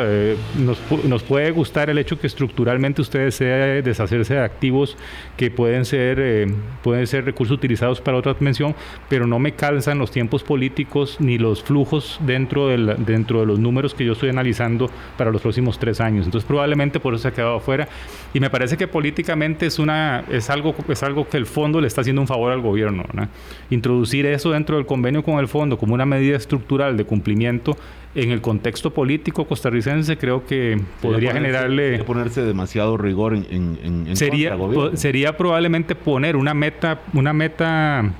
nos, 0.59 0.79
nos 1.05 1.23
puede 1.23 1.51
gustar 1.51 1.89
el 1.89 1.97
hecho 1.97 2.19
que 2.19 2.27
estructuralmente 2.27 3.01
ustedes 3.01 3.37
deshacerse 3.37 4.33
de 4.33 4.41
activos 4.41 4.97
que 5.37 5.51
pueden 5.51 5.85
ser 5.85 6.16
eh, 6.19 6.47
pueden 6.83 7.07
ser 7.07 7.25
recursos 7.25 7.55
utilizados 7.57 8.01
para 8.01 8.17
otra 8.17 8.33
dimensión, 8.33 8.75
pero 9.09 9.27
no 9.27 9.39
me 9.39 9.53
calzan 9.53 9.99
los 9.99 10.11
tiempos 10.11 10.43
políticos 10.43 11.17
ni 11.19 11.37
los 11.37 11.63
flujos 11.63 12.19
dentro, 12.25 12.67
del, 12.67 12.95
dentro 13.05 13.39
de 13.41 13.45
los 13.45 13.59
números 13.59 13.93
que 13.93 14.05
yo 14.05 14.13
estoy 14.13 14.29
analizando 14.29 14.89
para 15.17 15.31
los 15.31 15.41
próximos 15.41 15.79
tres 15.79 16.01
años. 16.01 16.25
Entonces 16.25 16.47
probablemente 16.47 16.99
por 16.99 17.13
eso 17.13 17.23
se 17.23 17.27
ha 17.29 17.31
quedado 17.31 17.55
afuera. 17.55 17.87
Y 18.33 18.39
me 18.39 18.49
parece 18.49 18.77
que 18.77 18.87
políticamente 18.87 19.65
es, 19.65 19.79
una, 19.79 20.23
es, 20.29 20.49
algo, 20.49 20.75
es 20.87 21.03
algo 21.03 21.27
que 21.27 21.37
el 21.37 21.45
fondo 21.45 21.81
le 21.81 21.87
está 21.87 22.01
haciendo 22.01 22.21
un 22.21 22.27
favor 22.27 22.51
al 22.51 22.61
gobierno. 22.61 23.03
Introducir 23.69 24.25
eso 24.25 24.51
dentro 24.51 24.77
del 24.77 24.85
convenio 24.85 25.23
con 25.23 25.39
el 25.39 25.47
fondo 25.47 25.77
como 25.77 25.93
una 25.93 26.05
medida 26.05 26.37
estructural 26.37 26.97
de 26.97 27.05
cumplimiento 27.05 27.77
en 28.17 28.31
el 28.31 28.41
contexto 28.41 28.91
político 28.91 29.45
costarricense 29.45 30.17
creo 30.17 30.43
que 30.45 30.81
podría 31.01 31.33
generarle 31.33 32.03
ponerse 32.03 32.41
demasiado 32.41 32.97
rigor 32.97 33.35
en, 33.35 33.77
en, 33.83 34.17
sería 34.17 34.57
sería 34.95 35.37
probablemente 35.37 35.93
poner 35.93 36.35
una 36.35 36.55
meta 36.55 37.01
una 37.13 37.31
meta 37.31 38.11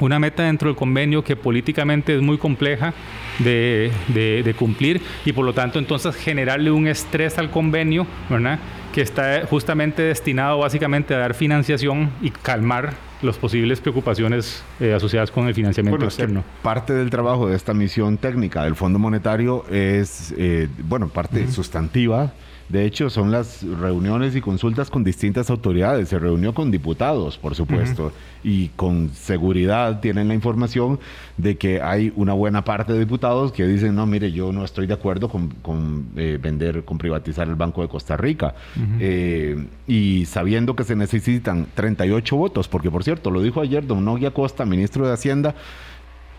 una 0.00 0.18
meta 0.18 0.44
dentro 0.44 0.68
del 0.68 0.76
convenio 0.76 1.22
que 1.22 1.36
políticamente 1.36 2.14
es 2.16 2.22
muy 2.22 2.38
compleja 2.38 2.94
de, 3.38 3.92
de, 4.08 4.54
cumplir 4.54 5.00
y 5.24 5.32
por 5.32 5.44
lo 5.44 5.52
tanto 5.52 5.78
entonces 5.78 6.16
generarle 6.16 6.70
un 6.70 6.86
estrés 6.86 7.38
al 7.38 7.50
convenio, 7.50 8.06
¿verdad? 8.28 8.58
Que 8.92 9.00
está 9.00 9.46
justamente 9.46 10.02
destinado 10.02 10.58
básicamente 10.58 11.14
a 11.14 11.18
dar 11.18 11.34
financiación 11.34 12.10
y 12.20 12.30
calmar 12.30 12.94
las 13.22 13.38
posibles 13.38 13.80
preocupaciones 13.80 14.62
eh, 14.80 14.92
asociadas 14.92 15.30
con 15.30 15.46
el 15.48 15.54
financiamiento 15.54 16.04
externo. 16.04 16.44
parte 16.62 16.92
del 16.92 17.08
trabajo 17.08 17.48
de 17.48 17.56
esta 17.56 17.72
misión 17.72 18.18
técnica 18.18 18.64
del 18.64 18.74
Fondo 18.74 18.98
Monetario 18.98 19.64
es, 19.70 20.34
eh, 20.36 20.68
bueno, 20.84 21.08
parte 21.08 21.50
sustantiva 21.50 22.32
de 22.72 22.86
hecho, 22.86 23.10
son 23.10 23.30
las 23.30 23.62
reuniones 23.62 24.34
y 24.34 24.40
consultas 24.40 24.88
con 24.88 25.04
distintas 25.04 25.50
autoridades. 25.50 26.08
Se 26.08 26.18
reunió 26.18 26.54
con 26.54 26.70
diputados, 26.70 27.36
por 27.36 27.54
supuesto, 27.54 28.12
y 28.42 28.68
con 28.68 29.10
seguridad 29.10 30.00
tienen 30.00 30.28
la 30.28 30.32
información 30.32 30.98
de 31.36 31.58
que 31.58 31.82
hay 31.82 32.14
una 32.16 32.32
buena 32.32 32.64
parte 32.64 32.94
de 32.94 33.00
diputados 33.00 33.52
que 33.52 33.66
dicen, 33.66 33.94
no, 33.94 34.06
mire, 34.06 34.32
yo 34.32 34.52
no 34.52 34.64
estoy 34.64 34.86
de 34.86 34.94
acuerdo 34.94 35.28
con, 35.28 36.06
eh, 36.16 36.38
vender, 36.40 36.82
con 36.86 36.96
privatizar 36.96 37.46
el 37.46 37.56
Banco 37.56 37.82
de 37.82 37.88
Costa 37.88 38.16
Rica. 38.16 38.54
Eh, 38.98 39.66
y 39.86 40.24
sabiendo 40.24 40.74
que 40.74 40.84
se 40.84 40.96
necesitan 40.96 41.66
38 41.74 42.34
votos, 42.36 42.68
porque 42.68 42.90
por 42.90 43.04
cierto, 43.04 43.30
lo 43.30 43.42
dijo 43.42 43.60
ayer 43.60 43.86
don 43.86 44.02
Noguia 44.02 44.30
Costa, 44.30 44.64
ministro 44.64 45.06
de 45.06 45.12
Hacienda, 45.12 45.54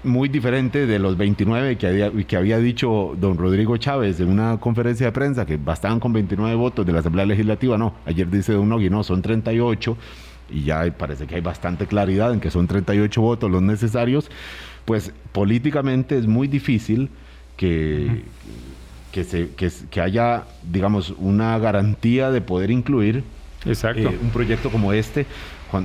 muy 0.03 0.29
diferente 0.29 0.85
de 0.85 0.99
los 0.99 1.17
29 1.17 1.77
que 1.77 1.87
había, 1.87 2.11
que 2.11 2.35
había 2.35 2.57
dicho 2.59 3.15
don 3.19 3.37
Rodrigo 3.37 3.77
Chávez 3.77 4.19
en 4.19 4.29
una 4.29 4.59
conferencia 4.59 5.07
de 5.07 5.11
prensa, 5.11 5.45
que 5.45 5.57
bastaban 5.57 5.99
con 5.99 6.13
29 6.13 6.55
votos 6.55 6.85
de 6.85 6.91
la 6.91 6.99
Asamblea 6.99 7.25
Legislativa. 7.25 7.77
No, 7.77 7.93
ayer 8.05 8.29
dice 8.29 8.53
don 8.53 8.69
Nogui, 8.69 8.89
no, 8.89 9.03
son 9.03 9.21
38 9.21 9.97
y 10.49 10.63
ya 10.63 10.85
parece 10.97 11.25
que 11.25 11.35
hay 11.35 11.41
bastante 11.41 11.87
claridad 11.87 12.33
en 12.33 12.39
que 12.39 12.51
son 12.51 12.67
38 12.67 13.21
votos 13.21 13.49
los 13.49 13.61
necesarios. 13.61 14.29
Pues 14.85 15.13
políticamente 15.31 16.17
es 16.17 16.27
muy 16.27 16.47
difícil 16.47 17.09
que, 17.55 18.23
que, 19.11 19.23
se, 19.23 19.49
que, 19.51 19.71
que 19.89 20.01
haya, 20.01 20.43
digamos, 20.69 21.13
una 21.17 21.57
garantía 21.59 22.31
de 22.31 22.41
poder 22.41 22.71
incluir 22.71 23.23
Exacto. 23.65 24.09
eh, 24.09 24.19
un 24.21 24.29
proyecto 24.31 24.69
como 24.69 24.91
este, 24.93 25.25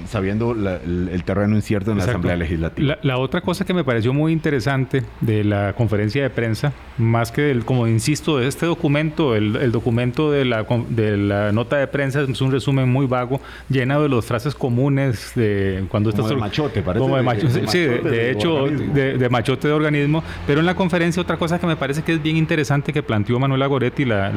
sabiendo 0.07 0.55
la- 0.55 0.77
el, 0.77 1.09
el 1.13 1.25
terreno 1.25 1.55
incierto 1.57 1.91
en 1.93 1.99
la. 1.99 2.05
Asamblea 2.05 2.37
Legislativa. 2.37 2.87
La, 2.89 2.99
la 3.03 3.19
otra 3.19 3.41
cosa 3.43 3.65
que 3.65 3.75
me 3.75 3.85
pareció 3.85 4.13
muy 4.13 4.33
interesante 4.33 5.03
de 5.21 5.45
la 5.45 5.73
conferencia 5.75 6.23
de 6.23 6.31
prensa, 6.31 6.73
más 6.97 7.31
que 7.33 7.43
del, 7.43 7.65
como 7.65 7.87
insisto, 7.87 8.39
de 8.39 8.47
este 8.49 8.67
documento, 8.67 9.35
el, 9.37 9.57
el 9.57 9.73
documento 9.73 10.31
de 10.33 10.45
la, 10.45 10.65
con- 10.65 10.95
de 10.97 11.17
la 11.17 11.53
nota 11.53 11.77
de 11.77 11.87
prensa 11.87 12.23
es 12.23 12.41
un 12.41 12.51
resumen 12.53 12.89
muy 12.89 13.07
vago, 13.07 13.41
lleno 13.69 14.03
de 14.03 14.09
las 14.09 14.25
frases 14.25 14.55
comunes 14.55 15.33
de 15.35 15.85
cuando 15.89 16.11
Como 16.11 16.23
estás 16.23 16.31
de 16.37 16.41
machote, 16.41 16.83
parece 16.83 17.01
Como 17.03 17.17
de 17.17 17.21
de- 17.23 17.27
macho- 17.27 17.49
de 17.49 17.69
sí, 17.69 17.79
de, 17.79 17.89
machote 18.01 18.31
hecho, 18.31 18.67
de, 18.67 19.29
machote 19.29 19.69
de 19.69 19.75
organismo. 19.75 20.23
Pero 20.47 20.61
en 20.61 20.67
la 20.67 20.75
conferencia, 20.75 21.21
otra 21.23 21.37
cosa 21.37 21.59
que 21.59 21.67
me 21.67 21.77
parece 21.77 22.03
que 22.03 22.13
es 22.15 22.23
bien 22.23 22.37
interesante 22.37 22.93
que 22.93 23.03
planteó 23.03 23.39
Manuela 23.39 23.67
Goretti, 23.67 24.05
la- 24.05 24.31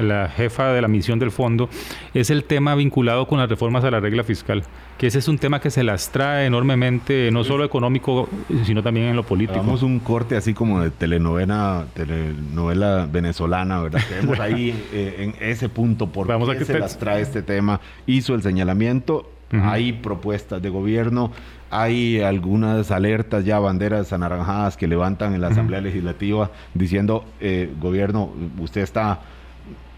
la 0.00 0.28
jefa 0.28 0.72
de 0.72 0.80
la 0.82 0.88
misión 0.88 1.18
del 1.18 1.30
fondo, 1.30 1.68
es 2.12 2.30
el 2.30 2.44
tema 2.44 2.74
vinculado 2.74 3.26
con 3.26 3.38
las 3.38 3.48
reformas 3.48 3.84
a 3.84 3.90
la 3.90 4.00
regla 4.00 4.24
fiscal. 4.24 4.62
Que 5.04 5.08
ese 5.08 5.18
es 5.18 5.28
un 5.28 5.36
tema 5.36 5.60
que 5.60 5.68
se 5.70 5.84
las 5.84 6.08
trae 6.10 6.46
enormemente, 6.46 7.28
no 7.30 7.44
solo 7.44 7.62
económico, 7.62 8.26
sino 8.64 8.82
también 8.82 9.08
en 9.08 9.16
lo 9.16 9.22
político. 9.22 9.60
Hagamos 9.60 9.82
un 9.82 9.98
corte 9.98 10.34
así 10.34 10.54
como 10.54 10.80
de 10.80 10.90
telenovela, 10.90 11.84
telenovela 11.92 13.06
venezolana, 13.12 13.82
¿verdad? 13.82 14.00
Quedemos 14.08 14.40
ahí 14.40 14.70
eh, 14.94 15.16
en 15.18 15.34
ese 15.46 15.68
punto, 15.68 16.06
por 16.06 16.26
Vamos 16.26 16.48
a 16.48 16.52
qué 16.54 16.60
que 16.60 16.64
se 16.64 16.72
te- 16.72 16.78
las 16.78 16.98
trae 16.98 17.20
este 17.20 17.42
tema. 17.42 17.82
Hizo 18.06 18.34
el 18.34 18.40
señalamiento, 18.42 19.30
hay 19.52 19.92
propuestas 19.92 20.62
de 20.62 20.70
gobierno, 20.70 21.30
hay 21.70 22.22
algunas 22.22 22.90
alertas 22.90 23.44
ya, 23.44 23.58
banderas 23.58 24.10
anaranjadas 24.14 24.78
que 24.78 24.88
levantan 24.88 25.34
en 25.34 25.42
la 25.42 25.48
Asamblea 25.48 25.82
Legislativa 25.82 26.50
diciendo, 26.72 27.26
eh, 27.40 27.70
gobierno, 27.78 28.30
usted 28.58 28.80
está 28.80 29.20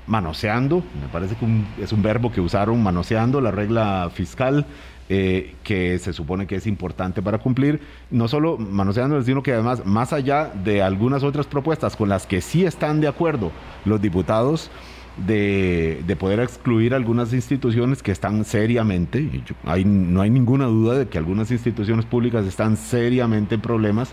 manoseando, 0.09 0.83
me 1.01 1.09
parece 1.13 1.37
que 1.37 1.45
un- 1.45 1.65
es 1.81 1.93
un 1.93 2.03
verbo 2.03 2.31
que 2.33 2.41
usaron, 2.41 2.83
manoseando 2.83 3.41
la 3.41 3.53
regla 3.53 4.11
fiscal, 4.13 4.67
eh, 5.09 5.55
que 5.63 5.99
se 5.99 6.13
supone 6.13 6.47
que 6.47 6.57
es 6.57 6.67
importante 6.67 7.23
para 7.23 7.39
cumplir, 7.39 7.81
no 8.11 8.27
solo 8.29 8.59
manoseando, 8.59 9.23
sino 9.23 9.43
que 9.43 9.53
además, 9.53 9.87
más 9.87 10.13
allá 10.13 10.51
de 10.65 10.83
algunas 10.83 11.23
otras 11.23 11.47
propuestas 11.47 11.97
con 11.97 12.09
las 12.09 12.27
que 12.27 12.41
sí 12.41 12.65
están 12.65 13.01
de 13.01 13.09
acuerdo 13.09 13.53
los 13.85 14.01
diputados, 14.01 14.71
de, 15.17 16.03
de 16.07 16.17
poder 16.17 16.41
excluir 16.41 16.93
algunas 16.93 17.33
instituciones 17.33 18.03
que 18.03 18.13
están 18.13 18.45
seriamente, 18.45 19.45
hay, 19.65 19.85
no 19.85 20.21
hay 20.21 20.31
ninguna 20.31 20.67
duda 20.67 20.99
de 20.99 21.09
que 21.09 21.19
algunas 21.19 21.51
instituciones 21.51 22.05
públicas 22.05 22.45
están 22.45 22.77
seriamente 22.77 23.55
en 23.55 23.61
problemas 23.61 24.13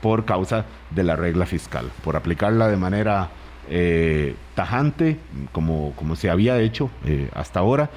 por 0.00 0.26
causa 0.26 0.66
de 0.90 1.02
la 1.02 1.16
regla 1.16 1.46
fiscal, 1.46 1.90
por 2.04 2.16
aplicarla 2.16 2.68
de 2.68 2.76
manera 2.76 3.30
eh, 3.68 4.34
tajante, 4.54 5.18
como, 5.52 5.92
como 5.96 6.16
se 6.16 6.30
había 6.30 6.60
hecho 6.60 6.90
eh, 7.04 7.28
hasta 7.34 7.60
ahora. 7.60 7.90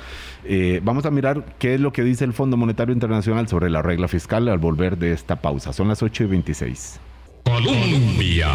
Eh, 0.46 0.80
vamos 0.84 1.06
a 1.06 1.12
mirar 1.12 1.44
qué 1.60 1.76
es 1.76 1.82
lo 1.82 1.92
que 1.92 2.04
dice 2.04 2.24
el 2.24 2.34
Fondo 2.34 2.58
Monetario 2.58 2.94
Internacional 2.94 3.48
sobre 3.48 3.70
la 3.70 3.82
regla 3.82 4.08
fiscal 4.08 4.48
al 4.48 4.60
volver 4.60 4.98
de 4.98 5.12
esta 5.12 5.38
pausa. 5.38 5.74
Son 5.74 5.88
las 5.88 6.02
8 6.02 6.24
y 6.24 6.28
26. 6.28 7.00
Colombia. 7.44 8.50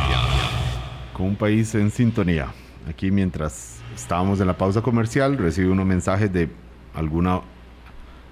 Con 1.13 1.27
un 1.27 1.37
país 1.37 1.75
en 1.75 1.91
sintonía. 1.91 2.49
Aquí 2.89 3.11
mientras 3.11 3.81
estábamos 3.95 4.41
en 4.41 4.47
la 4.47 4.57
pausa 4.57 4.81
comercial, 4.81 5.37
recibí 5.39 5.69
unos 5.69 5.87
mensajes 5.87 6.33
de 6.33 6.49
alguna 6.95 7.41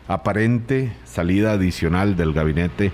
aparente 0.08 0.92
salida 1.04 1.52
adicional 1.52 2.16
del 2.16 2.32
gabinete 2.32 2.90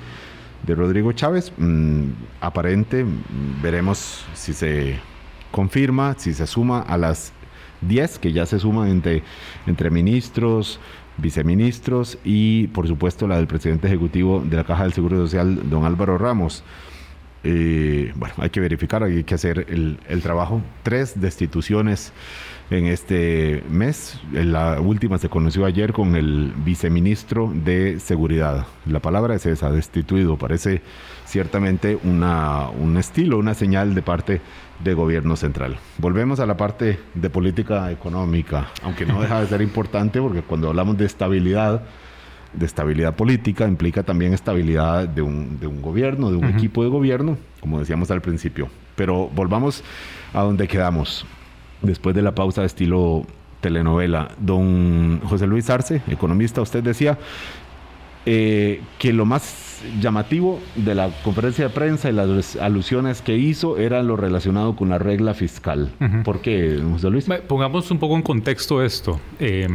de 0.66 0.74
Rodrigo 0.74 1.12
Chávez. 1.12 1.52
Mm, 1.56 2.08
aparente, 2.40 3.04
mm, 3.04 3.62
veremos 3.62 4.24
si 4.34 4.52
se 4.52 4.98
confirma, 5.50 6.14
si 6.18 6.34
se 6.34 6.46
suma 6.46 6.80
a 6.80 6.96
las 6.96 7.32
10 7.82 8.18
que 8.18 8.32
ya 8.32 8.46
se 8.46 8.58
suman 8.58 8.88
entre, 8.88 9.22
entre 9.66 9.90
ministros, 9.90 10.80
viceministros 11.18 12.18
y 12.24 12.66
por 12.68 12.86
supuesto 12.86 13.26
la 13.26 13.36
del 13.36 13.46
presidente 13.46 13.86
ejecutivo 13.86 14.42
de 14.44 14.56
la 14.56 14.64
Caja 14.64 14.84
del 14.84 14.92
Seguro 14.92 15.16
Social, 15.18 15.68
don 15.68 15.84
Álvaro 15.84 16.18
Ramos. 16.18 16.62
Eh, 17.44 18.12
bueno, 18.16 18.34
hay 18.38 18.50
que 18.50 18.60
verificar, 18.60 19.04
hay 19.04 19.22
que 19.22 19.34
hacer 19.34 19.66
el, 19.68 19.98
el 20.08 20.20
trabajo. 20.20 20.62
Tres 20.82 21.20
destituciones 21.20 22.12
en 22.70 22.86
este 22.86 23.62
mes. 23.70 24.20
La 24.32 24.80
última 24.80 25.18
se 25.18 25.28
conoció 25.28 25.64
ayer 25.64 25.92
con 25.92 26.16
el 26.16 26.52
viceministro 26.64 27.52
de 27.54 28.00
Seguridad. 28.00 28.66
La 28.86 29.00
palabra 29.00 29.34
es 29.34 29.46
esa, 29.46 29.70
destituido. 29.70 30.36
Parece 30.36 30.82
ciertamente 31.24 31.98
una, 32.02 32.68
un 32.70 32.96
estilo, 32.96 33.38
una 33.38 33.54
señal 33.54 33.94
de 33.94 34.02
parte 34.02 34.40
de 34.82 34.94
gobierno 34.94 35.36
central. 35.36 35.78
Volvemos 35.98 36.40
a 36.40 36.46
la 36.46 36.56
parte 36.56 36.98
de 37.14 37.30
política 37.30 37.90
económica, 37.90 38.68
aunque 38.82 39.06
no 39.06 39.20
deja 39.20 39.40
de 39.40 39.46
ser 39.46 39.62
importante 39.62 40.20
porque 40.20 40.42
cuando 40.42 40.68
hablamos 40.68 40.96
de 40.98 41.06
estabilidad, 41.06 41.82
de 42.52 42.66
estabilidad 42.66 43.14
política 43.14 43.66
implica 43.66 44.02
también 44.02 44.32
estabilidad 44.32 45.08
de 45.08 45.22
un, 45.22 45.58
de 45.60 45.66
un 45.66 45.82
gobierno, 45.82 46.30
de 46.30 46.36
un 46.36 46.46
equipo 46.46 46.82
de 46.82 46.90
gobierno, 46.90 47.38
como 47.60 47.80
decíamos 47.80 48.10
al 48.10 48.20
principio. 48.20 48.68
Pero 48.94 49.30
volvamos 49.34 49.82
a 50.32 50.42
donde 50.42 50.68
quedamos 50.68 51.26
después 51.82 52.14
de 52.14 52.22
la 52.22 52.34
pausa 52.34 52.62
de 52.62 52.66
estilo 52.66 53.26
telenovela. 53.60 54.30
Don 54.38 55.20
José 55.20 55.46
Luis 55.46 55.68
Arce, 55.70 56.02
economista, 56.08 56.60
usted 56.60 56.82
decía 56.82 57.18
eh, 58.24 58.80
que 58.98 59.12
lo 59.12 59.24
más 59.24 59.65
llamativo 60.00 60.60
de 60.74 60.94
la 60.94 61.10
conferencia 61.22 61.68
de 61.68 61.70
prensa 61.70 62.08
y 62.10 62.12
las 62.12 62.56
alusiones 62.56 63.22
que 63.22 63.36
hizo 63.36 63.78
era 63.78 64.02
lo 64.02 64.16
relacionado 64.16 64.76
con 64.76 64.88
la 64.88 64.98
regla 64.98 65.34
fiscal. 65.34 65.90
Ujú. 66.00 66.22
¿Por 66.22 66.40
qué, 66.40 66.80
José 66.90 67.10
Luis? 67.10 67.26
Pongamos 67.46 67.90
un 67.90 67.98
poco 67.98 68.16
en 68.16 68.22
contexto 68.22 68.82
esto. 68.82 69.20
Eh, 69.38 69.68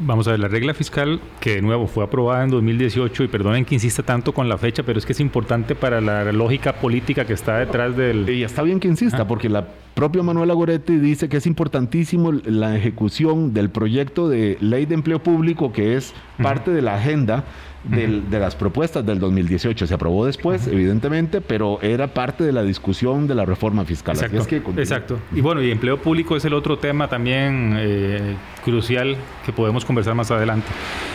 vamos 0.00 0.26
a 0.28 0.32
ver, 0.32 0.40
la 0.40 0.48
regla 0.48 0.74
fiscal, 0.74 1.20
que 1.40 1.56
de 1.56 1.62
nuevo 1.62 1.86
fue 1.86 2.04
aprobada 2.04 2.44
en 2.44 2.50
2018, 2.50 3.24
y 3.24 3.28
perdonen 3.28 3.64
que 3.64 3.74
insista 3.74 4.02
tanto 4.02 4.32
con 4.32 4.48
la 4.48 4.58
fecha, 4.58 4.82
pero 4.82 4.98
es 4.98 5.06
que 5.06 5.12
es 5.12 5.20
importante 5.20 5.74
para 5.74 6.00
la 6.00 6.30
lógica 6.32 6.74
política 6.74 7.24
que 7.24 7.32
está 7.32 7.58
detrás 7.58 7.96
del... 7.96 8.28
Y 8.28 8.42
está 8.42 8.62
bien 8.62 8.80
que 8.80 8.88
insista, 8.88 9.26
porque 9.26 9.48
la 9.48 9.66
propia 9.94 10.22
Manuela 10.22 10.54
Goretti 10.54 10.96
dice 10.96 11.28
que 11.28 11.36
es 11.36 11.46
importantísimo 11.46 12.32
la 12.32 12.76
ejecución 12.76 13.54
del 13.54 13.70
proyecto 13.70 14.28
de 14.28 14.58
ley 14.60 14.86
de 14.86 14.94
empleo 14.94 15.22
público, 15.22 15.72
que 15.72 15.96
es 15.96 16.14
parte 16.42 16.72
de 16.72 16.82
la 16.82 16.96
agenda 16.96 17.44
del- 17.84 18.30
de 18.30 18.38
las 18.38 18.54
propuestas 18.56 19.04
del 19.04 19.18
2018. 19.18 19.86
Se 19.86 19.94
aprobó 19.94 20.26
después, 20.26 20.66
evidentemente, 20.66 21.40
pero 21.40 21.78
era 21.82 22.08
parte 22.08 22.44
de 22.44 22.52
la 22.52 22.62
discusión 22.62 23.26
de 23.26 23.34
la 23.34 23.44
reforma 23.44 23.84
fiscal. 23.84 24.12
Así 24.16 24.24
Exacto, 24.24 24.42
es 24.42 24.48
que 24.48 24.62
continúe. 24.62 24.82
exacto. 24.82 25.18
Y 25.34 25.40
bueno, 25.40 25.62
y 25.62 25.70
empleo 25.70 25.98
público 26.00 26.36
es 26.36 26.44
el 26.44 26.54
otro 26.54 26.78
tema 26.78 27.08
también 27.08 27.74
eh, 27.78 28.34
crucial 28.64 29.16
que 29.44 29.52
podemos 29.52 29.84
conversar 29.84 30.14
más 30.14 30.30
adelante. 30.30 30.66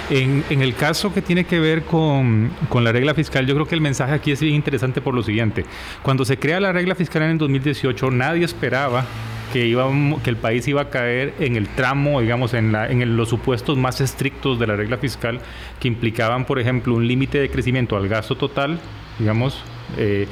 En, 0.09 0.43
en 0.49 0.61
el 0.61 0.73
caso 0.75 1.13
que 1.13 1.21
tiene 1.21 1.43
que 1.45 1.59
ver 1.59 1.83
con, 1.83 2.49
con 2.69 2.83
la 2.83 2.91
regla 2.91 3.13
fiscal, 3.13 3.45
yo 3.45 3.53
creo 3.55 3.65
que 3.67 3.75
el 3.75 3.81
mensaje 3.81 4.13
aquí 4.13 4.31
es 4.31 4.41
bien 4.41 4.55
interesante 4.55 5.01
por 5.01 5.13
lo 5.13 5.23
siguiente. 5.23 5.65
Cuando 6.03 6.25
se 6.25 6.37
crea 6.37 6.59
la 6.59 6.71
regla 6.71 6.95
fiscal 6.95 7.23
en 7.23 7.31
el 7.31 7.37
2018, 7.37 8.11
nadie 8.11 8.45
esperaba 8.45 9.05
que, 9.51 9.65
iba, 9.67 9.87
que 10.23 10.29
el 10.29 10.35
país 10.37 10.67
iba 10.67 10.81
a 10.81 10.89
caer 10.89 11.33
en 11.39 11.55
el 11.55 11.67
tramo, 11.67 12.21
digamos, 12.21 12.53
en, 12.53 12.71
la, 12.71 12.89
en 12.89 13.17
los 13.17 13.29
supuestos 13.29 13.77
más 13.77 14.01
estrictos 14.01 14.59
de 14.59 14.67
la 14.67 14.75
regla 14.75 14.97
fiscal, 14.97 15.39
que 15.79 15.87
implicaban, 15.87 16.45
por 16.45 16.59
ejemplo, 16.59 16.93
un 16.95 17.07
límite 17.07 17.39
de 17.39 17.49
crecimiento 17.49 17.97
al 17.97 18.07
gasto 18.07 18.35
total, 18.35 18.79
digamos, 19.17 19.61
eh, 19.97 20.27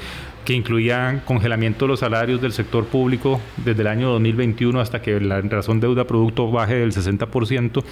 que 0.45 0.53
incluían 0.53 1.19
congelamiento 1.25 1.84
de 1.86 1.89
los 1.89 1.99
salarios 1.99 2.41
del 2.41 2.53
sector 2.53 2.86
público 2.86 3.41
desde 3.58 3.82
el 3.82 3.88
año 3.88 4.10
2021 4.12 4.80
hasta 4.80 5.01
que 5.01 5.19
la 5.19 5.41
razón 5.41 5.82
deuda 5.82 6.06
producto 6.08 6.49
baje 6.49 6.75
del 6.75 6.93
60%. 6.93 7.84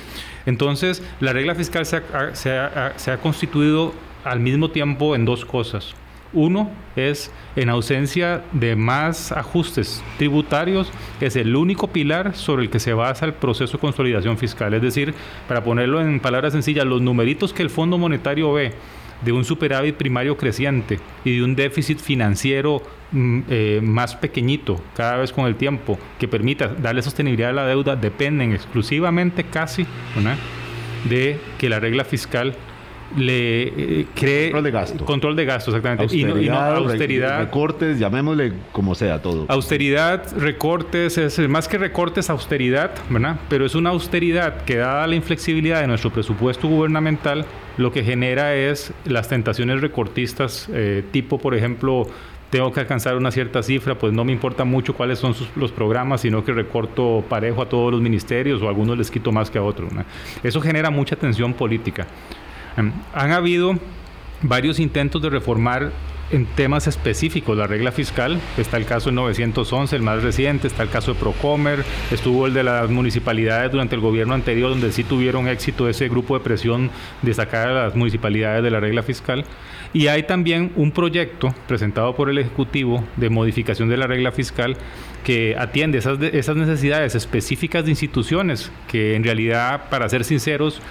Entonces, 0.45 1.03
la 1.19 1.33
regla 1.33 1.53
fiscal 1.55 1.85
se 1.85 1.97
ha, 1.97 2.33
se 2.35 2.51
ha- 2.57 2.93
se 2.95 3.11
ha 3.11 3.17
constituido 3.17 3.93
al 4.23 4.39
mismo 4.39 4.69
tiempo 4.71 5.15
en 5.15 5.25
dos 5.25 5.43
cosas. 5.43 5.93
Uno 6.36 6.69
es, 6.95 7.32
en 7.56 7.69
ausencia 7.69 8.43
de 8.52 8.76
más 8.76 9.32
ajustes 9.32 10.04
tributarios, 10.17 10.91
es 11.21 11.36
el 11.36 11.56
único 11.56 11.88
pilar 11.88 12.36
sobre 12.36 12.63
el 12.63 12.69
que 12.69 12.80
se 12.80 12.93
basa 12.93 13.26
el 13.26 13.34
proceso 13.34 13.78
de 13.78 13.82
consolidación 13.82 14.38
fiscal. 14.38 14.74
Es 14.74 14.82
decir, 14.82 15.13
para 15.48 15.63
ponerlo 15.63 16.02
en 16.02 16.19
palabras 16.19 16.54
sencillas, 16.54 16.86
los 16.86 17.02
numeritos 17.02 17.54
que 17.54 17.63
el 17.63 17.69
Fondo 17.69 17.98
Monetario 17.98 18.54
ve 18.54 18.74
de 19.24 19.32
un 19.32 19.45
superávit 19.45 19.95
primario 19.95 20.36
creciente 20.38 21.00
y 21.24 21.38
de 21.38 21.43
un 21.43 21.56
déficit 21.56 22.00
financiero 22.00 22.82
mm, 23.12 23.39
eh, 23.50 23.80
más 23.82 24.15
pequeñito 24.15 24.82
cada 24.93 25.17
vez 25.17 25.32
con 25.32 25.45
el 25.45 25.56
tiempo 25.56 25.98
que 26.19 26.28
permita 26.28 26.67
darle 26.67 27.02
sostenibilidad 27.02 27.52
a 27.52 27.54
la 27.54 27.65
deuda 27.65 27.95
dependen 27.95 28.52
exclusivamente 28.52 29.45
casi 29.45 29.86
¿verdad? 30.15 30.36
de 31.10 31.39
que 31.58 31.69
la 31.69 31.80
regla 31.80 32.04
fiscal 32.04 32.56
le 33.17 33.63
eh, 34.01 34.06
cree 34.13 34.45
Control 34.51 34.63
de 34.63 34.71
gasto. 34.71 35.06
control 35.06 35.36
de 35.36 35.45
gasto 35.45 35.71
exactamente 35.71 36.15
y 36.15 36.23
no- 36.23 36.39
y 36.41 36.49
no 36.49 36.56
Austeridad, 36.56 36.71
re- 36.71 36.78
austeridad 36.91 37.39
recortes, 37.39 37.99
llamémosle 37.99 38.54
como 38.71 38.93
sea 38.95 39.21
todo. 39.21 39.45
Austeridad, 39.47 40.23
recortes, 40.38 41.17
es 41.17 41.39
más 41.47 41.67
que 41.67 41.78
recortes, 41.78 42.30
austeridad, 42.30 42.91
¿verdad? 43.10 43.38
Pero 43.49 43.65
es 43.65 43.75
una 43.75 43.91
austeridad 43.91 44.63
que 44.65 44.75
dada 44.78 45.08
la 45.08 45.15
inflexibilidad 45.15 45.82
de 45.82 45.88
nuestro 45.88 46.12
presupuesto 46.12 46.67
gubernamental, 46.67 47.45
lo 47.78 47.91
que 47.91 48.04
genera 48.04 48.56
es 48.56 48.93
las 49.06 49.28
tentaciones 49.30 49.82
recortistas, 49.82 50.67
eh, 50.73 51.04
tipo, 51.12 51.38
por 51.38 51.56
ejemplo, 51.56 52.08
tengo 52.49 52.71
que 52.71 52.80
alcanzar 52.80 53.17
una 53.17 53.32
cierta 53.32 53.62
cifra, 53.63 53.95
pues 53.95 54.13
no 54.13 54.23
me 54.23 54.32
importa 54.32 54.63
mucho 54.63 54.93
cuáles 54.93 55.19
son 55.19 55.36
los 55.56 55.71
programas, 55.71 56.21
sino 56.21 56.45
que 56.45 56.54
recorto 56.54 57.23
parejo 57.28 57.62
a 57.62 57.67
todos 57.67 57.91
los 57.91 58.01
ministerios 58.01 58.62
o 58.62 58.67
a 58.67 58.69
algunos 58.69 58.97
les 58.97 59.12
quito 59.12 59.32
más 59.32 59.49
que 59.49 59.58
a 59.58 59.63
otros. 59.63 59.91
Eso 60.43 60.62
genera 60.62 60.89
mucha 60.89 61.15
tensión 61.15 61.54
política. 61.54 62.08
Em, 62.77 62.91
han 63.13 63.31
habido 63.31 63.77
varios 64.41 64.79
intentos 64.79 65.21
de 65.21 65.29
reformar 65.29 65.91
en 66.31 66.45
temas 66.45 66.88
específicos 66.88 67.57
la 67.57 67.67
regla 67.67 67.91
fiscal. 67.91 68.39
Está 68.57 68.77
el 68.77 68.85
caso 68.85 69.05
del 69.05 69.15
911, 69.15 69.95
el 69.95 70.01
más 70.01 70.23
reciente, 70.23 70.67
está 70.67 70.83
el 70.83 70.89
caso 70.89 71.13
de 71.13 71.19
Procomer, 71.19 71.83
estuvo 72.11 72.47
el 72.47 72.53
de 72.53 72.63
las 72.63 72.89
municipalidades 72.89 73.71
durante 73.71 73.95
el 73.95 74.01
gobierno 74.01 74.33
anterior, 74.33 74.71
donde 74.71 74.91
sí 74.91 75.03
tuvieron 75.03 75.47
éxito 75.47 75.88
ese 75.88 76.09
grupo 76.09 76.38
de 76.38 76.43
presión 76.43 76.89
de 77.21 77.33
sacar 77.33 77.69
a 77.69 77.85
las 77.85 77.95
municipalidades 77.95 78.63
de 78.63 78.71
la 78.71 78.79
regla 78.79 79.03
fiscal. 79.03 79.45
Y 79.93 80.07
hay 80.07 80.23
también 80.23 80.71
un 80.75 80.91
proyecto 80.91 81.53
presentado 81.67 82.15
por 82.15 82.29
el 82.29 82.38
Ejecutivo 82.38 83.03
de 83.15 83.29
modificación 83.29 83.88
de 83.88 83.97
la 83.97 84.07
regla 84.07 84.31
fiscal 84.31 84.77
que 85.23 85.55
atiende 85.57 85.99
esas, 85.99 86.21
esas 86.21 86.55
necesidades 86.55 87.15
específicas 87.15 87.85
de 87.85 87.91
instituciones 87.91 88.71
que 88.88 89.15
en 89.15 89.23
realidad, 89.23 89.89
para 89.89 90.09
ser 90.09 90.23
sinceros, 90.23 90.81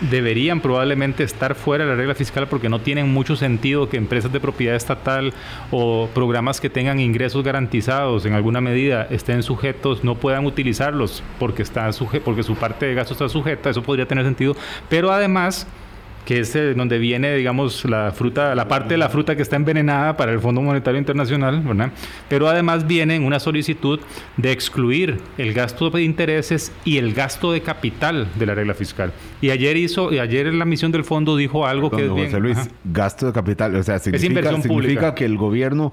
deberían 0.00 0.60
probablemente 0.60 1.22
estar 1.24 1.54
fuera 1.54 1.84
de 1.84 1.90
la 1.90 1.96
regla 1.96 2.14
fiscal 2.14 2.48
porque 2.48 2.68
no 2.68 2.80
tienen 2.80 3.12
mucho 3.12 3.36
sentido 3.36 3.88
que 3.88 3.96
empresas 3.96 4.32
de 4.32 4.40
propiedad 4.40 4.76
estatal 4.76 5.32
o 5.70 6.08
programas 6.14 6.60
que 6.60 6.70
tengan 6.70 7.00
ingresos 7.00 7.44
garantizados 7.44 8.26
en 8.26 8.34
alguna 8.34 8.60
medida 8.60 9.06
estén 9.10 9.42
sujetos, 9.42 10.04
no 10.04 10.16
puedan 10.16 10.46
utilizarlos 10.46 11.22
porque, 11.38 11.62
está 11.62 11.90
porque 12.24 12.42
su 12.42 12.54
parte 12.54 12.86
de 12.86 12.94
gasto 12.94 13.12
está 13.12 13.28
sujeta, 13.28 13.70
eso 13.70 13.82
podría 13.82 14.06
tener 14.06 14.24
sentido, 14.24 14.56
pero 14.88 15.12
además 15.12 15.66
que 16.24 16.40
es 16.40 16.54
eh, 16.56 16.74
donde 16.74 16.98
viene, 16.98 17.34
digamos, 17.34 17.84
la 17.84 18.12
fruta, 18.12 18.54
la 18.54 18.66
parte 18.66 18.94
de 18.94 18.98
la 18.98 19.08
fruta 19.08 19.36
que 19.36 19.42
está 19.42 19.56
envenenada 19.56 20.16
para 20.16 20.32
el 20.32 20.40
Fondo 20.40 20.62
Monetario 20.62 20.98
Internacional, 20.98 21.60
¿verdad? 21.60 21.90
Pero 22.28 22.48
además 22.48 22.86
viene 22.86 23.18
una 23.18 23.38
solicitud 23.40 24.00
de 24.36 24.52
excluir 24.52 25.20
el 25.38 25.52
gasto 25.52 25.90
de 25.90 26.02
intereses 26.02 26.72
y 26.84 26.98
el 26.98 27.12
gasto 27.14 27.52
de 27.52 27.60
capital 27.60 28.26
de 28.38 28.46
la 28.46 28.54
regla 28.54 28.74
fiscal. 28.74 29.12
Y 29.40 29.50
ayer 29.50 29.76
hizo, 29.76 30.12
y 30.12 30.18
ayer 30.18 30.46
en 30.46 30.58
la 30.58 30.64
misión 30.64 30.92
del 30.92 31.04
fondo 31.04 31.36
dijo 31.36 31.66
algo 31.66 31.90
que 31.90 32.06
es 32.06 32.14
bien, 32.14 32.42
Luis, 32.42 32.58
gasto 32.84 33.26
de 33.26 33.32
capital, 33.32 33.74
o 33.76 33.82
sea, 33.82 33.98
significa, 33.98 34.60
significa 34.60 35.14
que 35.14 35.24
el 35.24 35.36
gobierno 35.36 35.92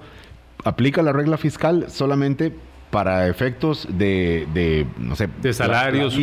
aplica 0.64 1.02
la 1.02 1.12
regla 1.12 1.38
fiscal 1.38 1.86
solamente 1.90 2.54
para 2.92 3.28
efectos 3.28 3.88
de, 3.90 4.48
de 4.54 4.86
no 5.00 5.16
sé, 5.16 5.30
de 5.42 5.54
salarios, 5.54 6.16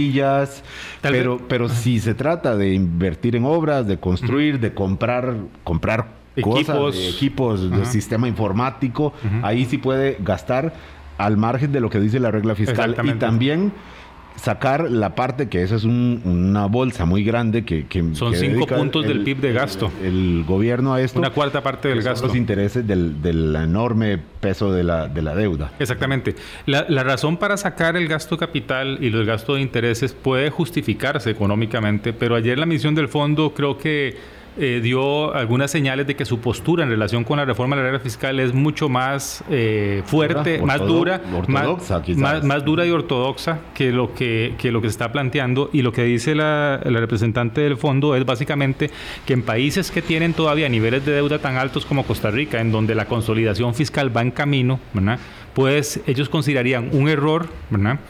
pero, 1.00 1.40
pero 1.48 1.68
si 1.68 1.98
se 1.98 2.14
trata 2.14 2.56
de 2.56 2.74
invertir 2.74 3.34
en 3.36 3.44
obras, 3.44 3.86
de 3.86 3.98
construir, 3.98 4.60
de 4.60 4.74
comprar, 4.74 5.34
comprar 5.64 6.08
equipos, 6.36 6.66
cosas, 6.66 6.94
de 6.94 7.08
equipos. 7.08 7.70
de 7.70 7.86
sistema 7.86 8.28
informático, 8.28 9.14
ahí 9.42 9.64
sí 9.64 9.78
puede 9.78 10.18
gastar 10.20 10.74
al 11.16 11.36
margen 11.36 11.72
de 11.72 11.80
lo 11.80 11.90
que 11.90 11.98
dice 11.98 12.20
la 12.20 12.30
regla 12.30 12.54
fiscal. 12.54 12.94
Y 13.02 13.12
también 13.14 13.72
sacar 14.38 14.90
la 14.90 15.14
parte 15.14 15.48
que 15.48 15.62
esa 15.62 15.76
es 15.76 15.84
una 15.84 16.66
bolsa 16.66 17.04
muy 17.04 17.24
grande 17.24 17.64
que, 17.64 17.84
son 18.14 18.34
cinco 18.34 18.66
puntos 18.66 19.06
del 19.06 19.22
PIB 19.24 19.40
de 19.40 19.52
gasto. 19.52 19.90
el, 20.02 20.44
gobierno 20.46 20.94
a 20.94 21.00
esto 21.00 21.18
una 21.18 21.30
cuarta 21.30 21.62
parte 21.62 21.88
del 21.88 22.02
gasto. 22.02 22.26
los 22.28 22.36
intereses 22.36 22.86
del, 22.86 23.54
enorme 23.56 24.18
peso 24.40 24.72
de 24.72 24.84
la, 24.84 25.08
de 25.08 25.22
la 25.22 25.34
deuda. 25.34 25.72
Exactamente. 25.78 26.36
La, 26.66 26.86
la, 26.88 27.02
razón 27.02 27.36
para 27.36 27.56
sacar 27.56 27.96
el 27.96 28.06
gasto 28.06 28.36
capital 28.36 28.98
y 29.00 29.10
los 29.10 29.26
gastos 29.26 29.56
de 29.56 29.62
intereses 29.62 30.12
puede 30.12 30.50
justificarse 30.50 31.30
económicamente 31.30 32.12
pero 32.12 32.36
ayer 32.36 32.58
la 32.58 32.66
misión 32.66 32.94
del 32.94 33.08
fondo 33.08 33.52
creo 33.54 33.78
que 33.78 34.37
eh, 34.58 34.80
dio 34.82 35.34
algunas 35.34 35.70
señales 35.70 36.06
de 36.06 36.16
que 36.16 36.24
su 36.24 36.40
postura 36.40 36.82
en 36.82 36.90
relación 36.90 37.24
con 37.24 37.36
la 37.36 37.44
reforma 37.44 37.76
de 37.76 37.82
la 37.82 37.88
regla 37.90 38.00
fiscal 38.00 38.40
es 38.40 38.52
mucho 38.52 38.88
más 38.88 39.44
eh, 39.48 40.02
fuerte, 40.04 40.60
más 40.60 40.80
dura, 40.80 41.22
más, 41.46 42.42
más, 42.42 42.64
dura 42.64 42.84
y 42.84 42.90
ortodoxa 42.90 43.60
que 43.72 43.92
lo 43.92 44.14
que, 44.14 44.54
que, 44.58 44.72
lo 44.72 44.80
que 44.80 44.88
se 44.88 44.92
está 44.92 45.12
planteando. 45.12 45.70
Y 45.72 45.82
lo 45.82 45.92
que 45.92 46.02
dice 46.02 46.34
la, 46.34 46.80
la, 46.84 47.00
representante 47.00 47.60
del 47.60 47.76
fondo 47.76 48.16
es 48.16 48.24
básicamente 48.26 48.90
que 49.24 49.32
en 49.34 49.42
países 49.42 49.90
que 49.90 50.02
tienen 50.02 50.32
todavía 50.32 50.68
niveles 50.68 51.06
de 51.06 51.12
deuda 51.12 51.38
tan 51.38 51.56
altos 51.56 51.86
como 51.86 52.04
Costa 52.04 52.30
Rica, 52.30 52.60
en 52.60 52.72
donde 52.72 52.94
la 52.94 53.04
consolidación 53.04 53.74
fiscal 53.74 54.14
va 54.16 54.22
en 54.22 54.32
camino, 54.32 54.80
pues 55.54 56.00
ellos 56.06 56.28
considerarían 56.28 56.90
un 56.92 57.08
error, 57.08 57.48
¿verdad? 57.70 58.00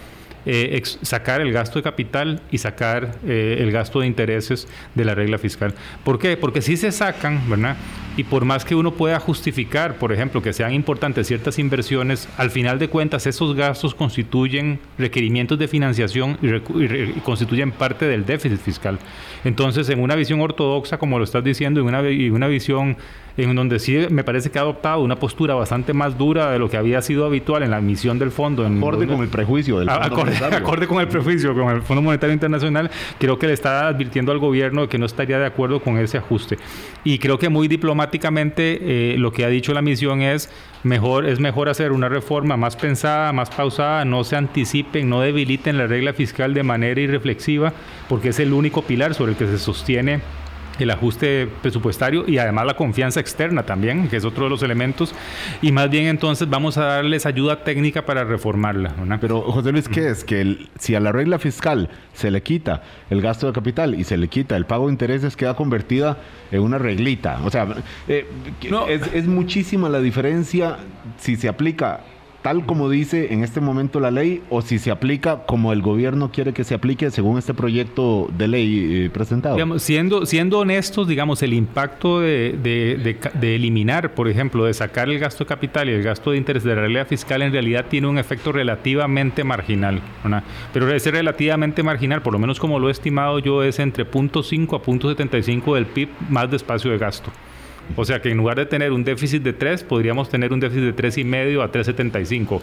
Eh, 0.50 0.82
sacar 1.02 1.42
el 1.42 1.52
gasto 1.52 1.78
de 1.78 1.82
capital 1.82 2.40
y 2.50 2.56
sacar 2.56 3.16
eh, 3.26 3.58
el 3.60 3.70
gasto 3.70 4.00
de 4.00 4.06
intereses 4.06 4.66
de 4.94 5.04
la 5.04 5.14
regla 5.14 5.36
fiscal. 5.36 5.74
¿Por 6.04 6.18
qué? 6.18 6.38
Porque 6.38 6.62
si 6.62 6.78
se 6.78 6.90
sacan, 6.90 7.50
¿verdad? 7.50 7.76
Y 8.16 8.24
por 8.24 8.46
más 8.46 8.64
que 8.64 8.74
uno 8.74 8.94
pueda 8.94 9.20
justificar, 9.20 9.96
por 9.96 10.10
ejemplo, 10.10 10.40
que 10.40 10.54
sean 10.54 10.72
importantes 10.72 11.26
ciertas 11.26 11.58
inversiones, 11.58 12.30
al 12.38 12.50
final 12.50 12.78
de 12.78 12.88
cuentas 12.88 13.26
esos 13.26 13.54
gastos 13.54 13.94
constituyen 13.94 14.80
requerimientos 14.96 15.58
de 15.58 15.68
financiación 15.68 16.38
y, 16.40 17.20
constituyen 17.20 17.70
parte 17.70 18.06
del 18.06 18.24
déficit 18.24 18.58
fiscal. 18.58 18.98
Entonces, 19.44 19.90
en 19.90 20.00
una 20.00 20.14
visión 20.14 20.40
ortodoxa, 20.40 20.96
como 20.96 21.18
lo 21.18 21.24
estás 21.24 21.44
diciendo, 21.44 21.80
en 21.80 21.88
una, 21.88 22.08
y 22.08 22.30
una 22.30 22.46
visión 22.46 22.96
en 23.38 23.54
donde 23.54 23.78
sí 23.78 23.96
me 24.10 24.24
parece 24.24 24.50
que 24.50 24.58
ha 24.58 24.62
adoptado 24.62 25.00
una 25.00 25.16
postura 25.16 25.54
bastante 25.54 25.92
más 25.92 26.18
dura 26.18 26.50
de 26.50 26.58
lo 26.58 26.68
que 26.68 26.76
había 26.76 27.00
sido 27.02 27.24
habitual 27.24 27.62
en 27.62 27.70
la 27.70 27.80
misión 27.80 28.18
del 28.18 28.32
fondo. 28.32 28.66
En 28.66 28.78
acorde 28.78 29.06
con 29.06 29.20
el 29.20 29.28
prejuicio 29.28 29.78
del 29.78 29.88
Fondo 29.88 30.06
acorde, 30.06 30.36
acorde, 30.36 30.86
con 30.86 31.00
el 31.00 31.08
prejuicio, 31.08 31.54
con 31.54 31.68
el 31.68 31.82
Fondo 31.82 32.02
Monetario 32.02 32.32
Internacional, 32.32 32.90
creo 33.18 33.38
que 33.38 33.46
le 33.46 33.52
está 33.52 33.86
advirtiendo 33.86 34.32
al 34.32 34.38
gobierno 34.38 34.88
que 34.88 34.98
no 34.98 35.06
estaría 35.06 35.38
de 35.38 35.46
acuerdo 35.46 35.80
con 35.80 35.98
ese 35.98 36.18
ajuste. 36.18 36.58
Y 37.04 37.18
creo 37.18 37.38
que 37.38 37.48
muy 37.48 37.68
diplomáticamente 37.68 39.14
eh, 39.14 39.18
lo 39.18 39.32
que 39.32 39.44
ha 39.44 39.48
dicho 39.48 39.72
la 39.72 39.82
misión 39.82 40.20
es 40.20 40.50
mejor, 40.82 41.26
es 41.26 41.38
mejor 41.38 41.68
hacer 41.68 41.92
una 41.92 42.08
reforma 42.08 42.56
más 42.56 42.74
pensada, 42.74 43.32
más 43.32 43.50
pausada, 43.50 44.04
no 44.04 44.24
se 44.24 44.34
anticipen, 44.34 45.08
no 45.08 45.20
debiliten 45.20 45.78
la 45.78 45.86
regla 45.86 46.12
fiscal 46.12 46.54
de 46.54 46.64
manera 46.64 47.00
irreflexiva, 47.00 47.72
porque 48.08 48.30
es 48.30 48.40
el 48.40 48.52
único 48.52 48.82
pilar 48.82 49.14
sobre 49.14 49.32
el 49.32 49.38
que 49.38 49.46
se 49.46 49.58
sostiene 49.58 50.20
el 50.84 50.90
ajuste 50.90 51.48
presupuestario 51.62 52.24
y 52.26 52.38
además 52.38 52.66
la 52.66 52.74
confianza 52.74 53.20
externa 53.20 53.64
también, 53.64 54.08
que 54.08 54.16
es 54.16 54.24
otro 54.24 54.44
de 54.44 54.50
los 54.50 54.62
elementos. 54.62 55.14
Y 55.62 55.72
más 55.72 55.90
bien 55.90 56.06
entonces 56.06 56.48
vamos 56.48 56.78
a 56.78 56.84
darles 56.84 57.26
ayuda 57.26 57.64
técnica 57.64 58.04
para 58.04 58.24
reformarla. 58.24 58.94
Pero 59.20 59.42
José 59.42 59.72
Luis, 59.72 59.88
¿qué 59.88 60.08
es? 60.08 60.24
Que 60.24 60.66
si 60.78 60.94
a 60.94 61.00
la 61.00 61.12
regla 61.12 61.38
fiscal 61.38 61.90
se 62.12 62.30
le 62.30 62.42
quita 62.42 62.82
el 63.10 63.20
gasto 63.20 63.46
de 63.46 63.52
capital 63.52 63.94
y 63.94 64.04
se 64.04 64.16
le 64.16 64.28
quita 64.28 64.56
el 64.56 64.66
pago 64.66 64.86
de 64.86 64.92
intereses, 64.92 65.36
queda 65.36 65.54
convertida 65.54 66.18
en 66.50 66.62
una 66.62 66.78
reglita. 66.78 67.40
O 67.44 67.50
sea, 67.50 67.66
eh, 68.08 68.26
es, 68.88 69.02
es 69.12 69.26
muchísima 69.26 69.88
la 69.88 70.00
diferencia 70.00 70.78
si 71.18 71.36
se 71.36 71.48
aplica 71.48 72.00
tal 72.42 72.64
como 72.66 72.88
dice 72.88 73.32
en 73.32 73.42
este 73.42 73.60
momento 73.60 74.00
la 74.00 74.10
ley 74.10 74.42
o 74.50 74.62
si 74.62 74.78
se 74.78 74.90
aplica 74.90 75.44
como 75.46 75.72
el 75.72 75.82
gobierno 75.82 76.30
quiere 76.30 76.52
que 76.52 76.64
se 76.64 76.74
aplique 76.74 77.10
según 77.10 77.38
este 77.38 77.54
proyecto 77.54 78.28
de 78.36 78.48
ley 78.48 79.04
eh, 79.04 79.10
presentado. 79.10 79.78
siendo, 79.78 80.26
siendo 80.26 80.60
honestos, 80.60 81.08
digamos, 81.08 81.42
el 81.42 81.52
impacto 81.52 82.20
de, 82.20 82.56
de, 82.62 83.54
eliminar, 83.54 84.14
por 84.14 84.28
ejemplo, 84.28 84.64
de 84.64 84.74
sacar 84.74 85.08
el 85.08 85.18
gasto 85.18 85.44
de 85.44 85.48
capital 85.48 85.88
y 85.88 85.92
el 85.92 86.02
gasto 86.02 86.30
de 86.30 86.38
interés 86.38 86.64
de 86.64 86.74
la 86.74 86.82
realidad 86.82 87.06
fiscal 87.06 87.42
en 87.42 87.52
realidad 87.52 87.86
tiene 87.88 88.06
un 88.06 88.18
efecto 88.18 88.52
relativamente 88.52 89.44
marginal. 89.44 90.00
Pero 90.72 90.92
ese 90.92 91.10
relativamente 91.10 91.82
marginal, 91.82 92.22
por 92.22 92.32
lo 92.32 92.38
menos 92.38 92.60
como 92.60 92.78
lo 92.78 92.88
he 92.88 92.92
estimado 92.92 93.38
yo, 93.38 93.62
es 93.62 93.78
entre 93.78 94.08
0.5 94.08 94.76
a 94.76 94.82
0.75 94.82 95.74
del 95.74 95.86
PIB 95.86 96.08
más 96.28 96.50
de 96.50 96.56
espacio 96.56 96.90
de 96.90 96.98
gasto. 96.98 97.30
O 97.96 98.04
sea 98.04 98.20
que 98.20 98.30
en 98.30 98.36
lugar 98.36 98.56
de 98.56 98.66
tener 98.66 98.92
un 98.92 99.04
déficit 99.04 99.42
de 99.42 99.52
3, 99.52 99.84
podríamos 99.84 100.28
tener 100.28 100.52
un 100.52 100.60
déficit 100.60 100.82
de 100.82 100.96
3,5 100.96 101.62
a 101.62 101.72
3,75. 101.72 102.60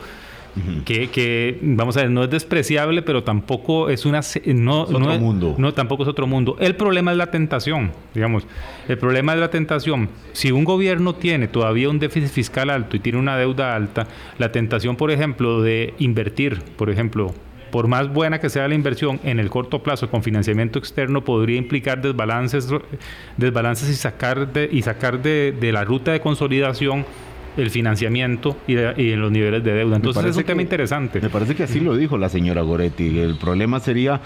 que, 0.86 1.10
que, 1.10 1.60
vamos 1.62 1.98
a 1.98 2.02
ver, 2.02 2.12
no 2.12 2.24
es 2.24 2.30
despreciable, 2.30 3.02
pero 3.02 3.24
tampoco 3.24 3.90
es 3.90 4.06
una... 4.06 4.22
No, 4.46 4.84
es 4.84 4.90
otro 4.90 5.20
mundo. 5.20 5.56
No, 5.58 5.74
tampoco 5.74 6.04
es 6.04 6.10
otro 6.10 6.28
mundo. 6.28 6.56
El 6.60 6.76
problema 6.76 7.12
es 7.12 7.18
la 7.18 7.32
tentación, 7.32 7.92
digamos. 8.14 8.48
El 8.88 8.98
problema 8.98 9.34
es 9.34 9.40
la 9.40 9.50
tentación. 9.50 10.10
Si 10.32 10.52
un 10.52 10.64
gobierno 10.64 11.16
tiene 11.16 11.48
todavía 11.48 11.90
un 11.90 12.00
déficit 12.00 12.30
fiscal 12.30 12.70
alto 12.70 12.96
y 12.96 13.00
tiene 13.00 13.20
una 13.20 13.38
deuda 13.38 13.76
alta, 13.76 14.08
la 14.38 14.52
tentación, 14.52 14.96
por 14.96 15.12
ejemplo, 15.12 15.62
de 15.62 15.94
invertir, 16.00 16.62
por 16.78 16.90
ejemplo, 16.90 17.34
por 17.76 17.90
más 17.90 18.08
buena 18.08 18.40
que 18.40 18.50
sea 18.50 18.70
la 18.70 18.74
inversión 18.74 19.20
en 19.26 19.38
el 19.38 19.50
corto 19.50 19.84
plazo 19.84 20.10
con 20.10 20.24
financiamiento 20.24 20.80
externo, 20.80 21.26
podría 21.26 21.58
implicar 21.58 22.02
desbalances, 22.02 22.70
desbalances 23.36 23.90
y 23.90 23.96
sacar 23.96 24.54
de, 24.54 24.70
y 24.72 24.82
sacar 24.82 25.22
de, 25.22 25.72
la 25.74 25.84
ruta 25.84 26.14
de 26.14 26.22
consolidación 26.22 27.06
el 27.58 27.70
financiamiento 27.70 28.56
y, 28.66 28.78
en 28.78 29.20
los 29.20 29.30
niveles 29.30 29.62
de 29.62 29.74
deuda. 29.74 29.98
Entonces 29.98 30.24
es 30.24 30.38
un 30.38 30.46
tema 30.46 30.62
interesante. 30.62 31.20
Me 31.20 31.30
parece 31.30 31.54
que 31.54 31.64
así 31.64 31.82
lo 31.82 31.98
dijo 31.98 32.18
la 32.18 32.30
señora 32.30 32.62
Goretti. 32.62 33.19
El 33.19 33.36
problema 33.36 33.82
sería 33.82 34.21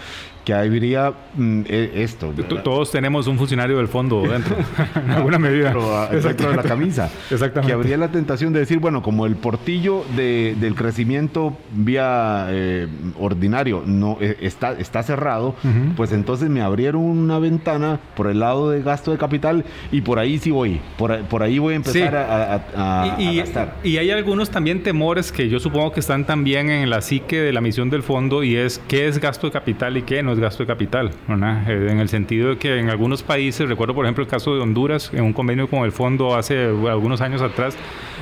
que 0.50 0.56
habría 0.56 1.14
mm, 1.36 1.62
e- 1.68 1.92
esto. 2.04 2.34
Todos 2.64 2.90
tenemos 2.92 3.28
un 3.28 3.38
funcionario 3.38 3.78
del 3.78 3.88
fondo 3.88 4.22
dentro, 4.28 4.56
en 4.96 5.12
alguna 5.12 5.38
medida. 5.38 5.68
Pero, 5.68 5.96
ah, 5.96 6.08
dentro 6.12 6.50
de 6.50 6.56
la 6.56 6.64
camisa. 6.64 7.08
Exactamente. 7.30 7.68
Que 7.68 7.74
habría 7.74 7.98
la 7.98 8.08
tentación 8.08 8.52
de 8.52 8.62
decir, 8.62 8.80
bueno, 8.80 9.04
como 9.04 9.28
el 9.28 9.36
portillo 9.36 10.04
de- 10.16 10.56
del 10.60 10.74
crecimiento 10.74 11.56
vía 11.72 12.48
eh, 12.50 12.88
ordinario 13.20 13.84
no 13.86 14.18
eh, 14.22 14.38
está, 14.42 14.72
está 14.74 15.04
cerrado, 15.04 15.54
pues 15.96 16.12
entonces 16.14 16.50
me 16.50 16.62
abrieron 16.62 17.04
una 17.04 17.38
ventana 17.38 18.00
por 18.16 18.26
el 18.28 18.40
lado 18.40 18.72
de 18.72 18.82
gasto 18.82 19.12
de 19.12 19.18
capital 19.20 19.66
y 19.92 20.02
por 20.02 20.18
ahí 20.18 20.40
sí 20.40 20.50
voy. 20.50 20.82
Por, 20.98 21.12
ahí- 21.12 21.24
por 21.30 21.44
ahí 21.44 21.60
voy 21.60 21.74
a 21.74 21.78
empezar 21.78 22.10
Sí. 22.10 22.16
a, 22.16 22.54
a- 22.76 23.14
a- 23.16 23.22
y, 23.22 23.40
a 23.40 23.44
gastar. 23.44 23.76
y 23.84 23.98
hay 23.98 24.10
algunos 24.10 24.50
también 24.50 24.82
temores 24.82 25.32
que 25.32 25.48
yo 25.48 25.60
supongo 25.60 25.92
que 25.92 26.00
están 26.00 26.26
también 26.26 26.72
en 26.72 26.90
la 26.90 27.02
psique 27.02 27.40
de 27.40 27.54
la 27.54 27.62
misión 27.62 27.92
del 27.92 28.02
fondo 28.02 28.44
y 28.44 28.56
es 28.56 28.82
qué 28.88 29.08
es 29.08 29.20
gasto 29.20 29.46
de 29.46 29.52
capital 29.54 29.96
y 29.98 30.02
qué 30.02 30.24
no 30.24 30.32
es 30.34 30.39
gasto 30.40 30.64
de 30.64 30.68
capital. 30.68 31.12
Eh, 31.30 31.88
en 31.92 32.00
el 32.00 32.10
sentido 32.10 32.50
de 32.50 32.58
que 32.58 32.80
en 32.80 32.90
algunos 32.90 33.24
países, 33.24 33.68
recuerdo 33.68 33.94
por 33.96 34.06
ejemplo 34.06 34.24
el 34.24 34.30
caso 34.30 34.54
de 34.56 34.62
Honduras, 34.62 35.12
en 35.14 35.24
un 35.24 35.34
convenio 35.34 35.68
con 35.68 35.84
el 35.86 35.92
fondo 35.92 36.36
hace 36.36 36.66
algunos 36.66 37.22
años 37.22 37.42
atrás, 37.42 37.78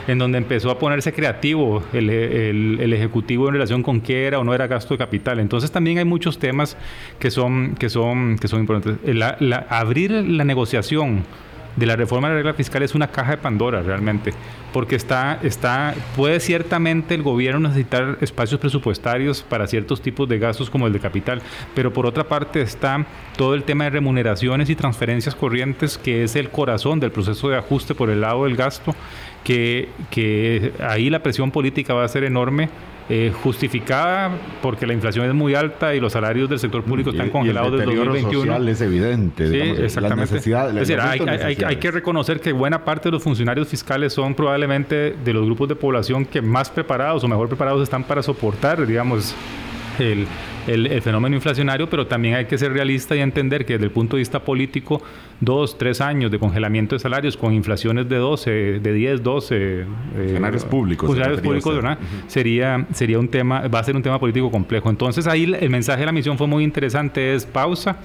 en 0.08 0.18
donde 0.18 0.38
empezó 0.38 0.72
a 0.72 0.80
ponerse 0.80 1.12
creativo 1.14 1.84
el, 1.94 2.10
el- 2.10 2.80
el 2.80 2.94
ejecutivo 2.94 3.48
en 3.48 3.54
relación 3.54 3.84
con 3.84 4.00
qué 4.02 4.26
era 4.26 4.40
o 4.40 4.44
no 4.44 4.54
era 4.54 4.68
gasto 4.68 4.94
de 4.94 4.98
capital. 4.98 5.40
Entonces 5.40 5.72
también 5.72 5.98
hay 5.98 6.06
muchos 6.06 6.40
temas 6.40 6.78
que 7.20 7.30
son, 7.32 7.76
que 7.76 7.90
son, 7.90 8.38
que 8.38 8.48
son 8.48 8.62
importantes. 8.62 8.98
Abrir 9.70 10.12
la 10.12 10.44
negociación 10.44 11.24
de 11.78 11.86
la 11.86 11.96
reforma 11.96 12.28
de 12.28 12.34
la 12.34 12.38
regla 12.40 12.54
fiscal 12.54 12.84
es 12.84 12.96
una 12.96 13.08
caja 13.08 13.32
de 13.32 13.38
Pandora 13.38 13.82
realmente, 13.82 14.34
porque 14.74 14.96
está, 14.96 15.40
está, 15.44 15.94
puede 16.16 16.40
ciertamente 16.40 17.16
el 17.16 17.22
gobierno 17.22 17.70
necesitar 17.70 18.18
espacios 18.20 18.60
presupuestarios 18.60 19.44
para 19.44 19.68
ciertos 19.68 20.02
tipos 20.02 20.28
de 20.28 20.40
gastos 20.40 20.70
como 20.70 20.88
el 20.88 20.94
de 20.94 21.00
capital, 21.00 21.42
pero 21.76 21.94
por 21.94 22.06
otra 22.06 22.26
parte 22.26 22.62
está 22.62 23.06
todo 23.38 23.54
el 23.54 23.64
tema 23.64 23.86
de 23.86 23.92
remuneraciones 23.92 24.70
y 24.70 24.76
transferencias 24.76 25.36
corrientes, 25.36 25.98
que 25.98 26.24
es 26.24 26.36
el 26.36 26.50
corazón 26.50 27.00
del 27.00 27.12
proceso 27.12 27.50
de 27.50 27.58
ajuste 27.58 27.94
por 27.94 28.10
el 28.10 28.22
lado 28.22 28.46
del 28.46 28.56
gasto, 28.56 28.96
que, 29.44 29.90
que 30.10 30.74
ahí 30.80 31.10
la 31.10 31.22
presión 31.22 31.52
política 31.52 31.94
va 31.94 32.04
a 32.04 32.08
ser 32.08 32.24
enorme. 32.24 32.70
Eh, 33.10 33.32
justificada 33.44 34.32
porque 34.62 34.86
la 34.86 34.94
inflación 34.94 35.26
es 35.26 35.34
muy 35.34 35.56
alta 35.56 35.96
y 35.96 36.00
los 36.00 36.12
salarios 36.14 36.50
del 36.50 36.60
sector 36.60 36.84
público 36.84 37.12
están 37.12 37.28
y 37.28 37.30
el 37.30 37.32
congelados 37.32 37.72
desde 37.72 37.86
deterioro 37.86 38.12
2021. 38.12 38.46
social 38.54 38.68
es 38.70 38.82
evidente. 38.82 39.48
Sí, 39.48 39.54
digamos, 39.54 39.80
exactamente. 39.80 40.16
La 40.26 40.32
necesidad, 40.34 40.70
es 40.70 40.76
decir, 40.76 41.00
hay, 41.00 41.58
hay- 41.66 41.76
que 41.78 41.92
reconocer 41.92 42.42
que 42.42 42.52
buena 42.52 42.84
parte 42.84 43.08
de 43.08 43.14
los 43.14 43.24
funcionarios 43.24 43.68
fiscales 43.70 44.12
son 44.14 44.36
probablemente 44.36 45.16
de 45.24 45.34
los 45.34 45.46
grupos 45.46 45.70
de 45.70 45.76
población 45.76 46.26
que 46.26 46.42
más 46.42 46.70
preparados 46.70 47.24
o 47.24 47.28
mejor 47.28 47.48
preparados 47.48 47.82
están 47.84 48.04
para 48.04 48.22
soportar, 48.22 48.86
digamos, 48.86 49.36
el, 50.00 50.28
el- 50.68 50.88
el 50.88 51.02
fenómeno 51.02 51.36
inflacionario, 51.36 51.90
pero 51.90 52.06
también 52.08 52.36
hay 52.36 52.46
que 52.46 52.58
ser 52.58 52.72
realista 52.74 53.16
y 53.16 53.20
entender 53.20 53.66
que 53.66 53.74
desde 53.74 53.86
el 53.86 53.92
punto 53.92 54.16
de 54.18 54.20
vista 54.22 54.40
político, 54.44 55.02
dos, 55.40 55.78
tres 55.78 56.02
años 56.02 56.30
de 56.32 56.40
congelamiento 56.40 56.96
de 56.96 57.00
salarios 57.00 57.36
con 57.38 57.54
inflaciones 57.54 58.08
de 58.10 58.18
12, 58.18 58.52
de 58.80 58.94
10, 58.94 59.24
12... 59.24 59.56
eh, 59.56 59.86
Funcionarios 61.08 61.42
públicos, 61.42 61.64
Funcionarios. 61.78 62.00
¿verdad? 62.12 62.28
sería, 62.28 62.86
sería 62.94 63.20
un 63.20 63.28
tema, 63.30 63.68
va 63.68 63.80
a 63.80 63.84
ser 63.84 63.96
un 63.96 64.04
tema 64.04 64.20
político 64.20 64.52
complejo. 64.52 64.90
Entonces 64.90 65.26
ahí 65.28 65.44
el 65.60 65.70
mensaje 65.70 66.02
de 66.02 66.06
la 66.06 66.12
misión 66.12 66.38
fue 66.38 66.48
muy 66.48 66.64
interesante, 66.64 67.34
es 67.34 67.46
pausa, 67.46 67.98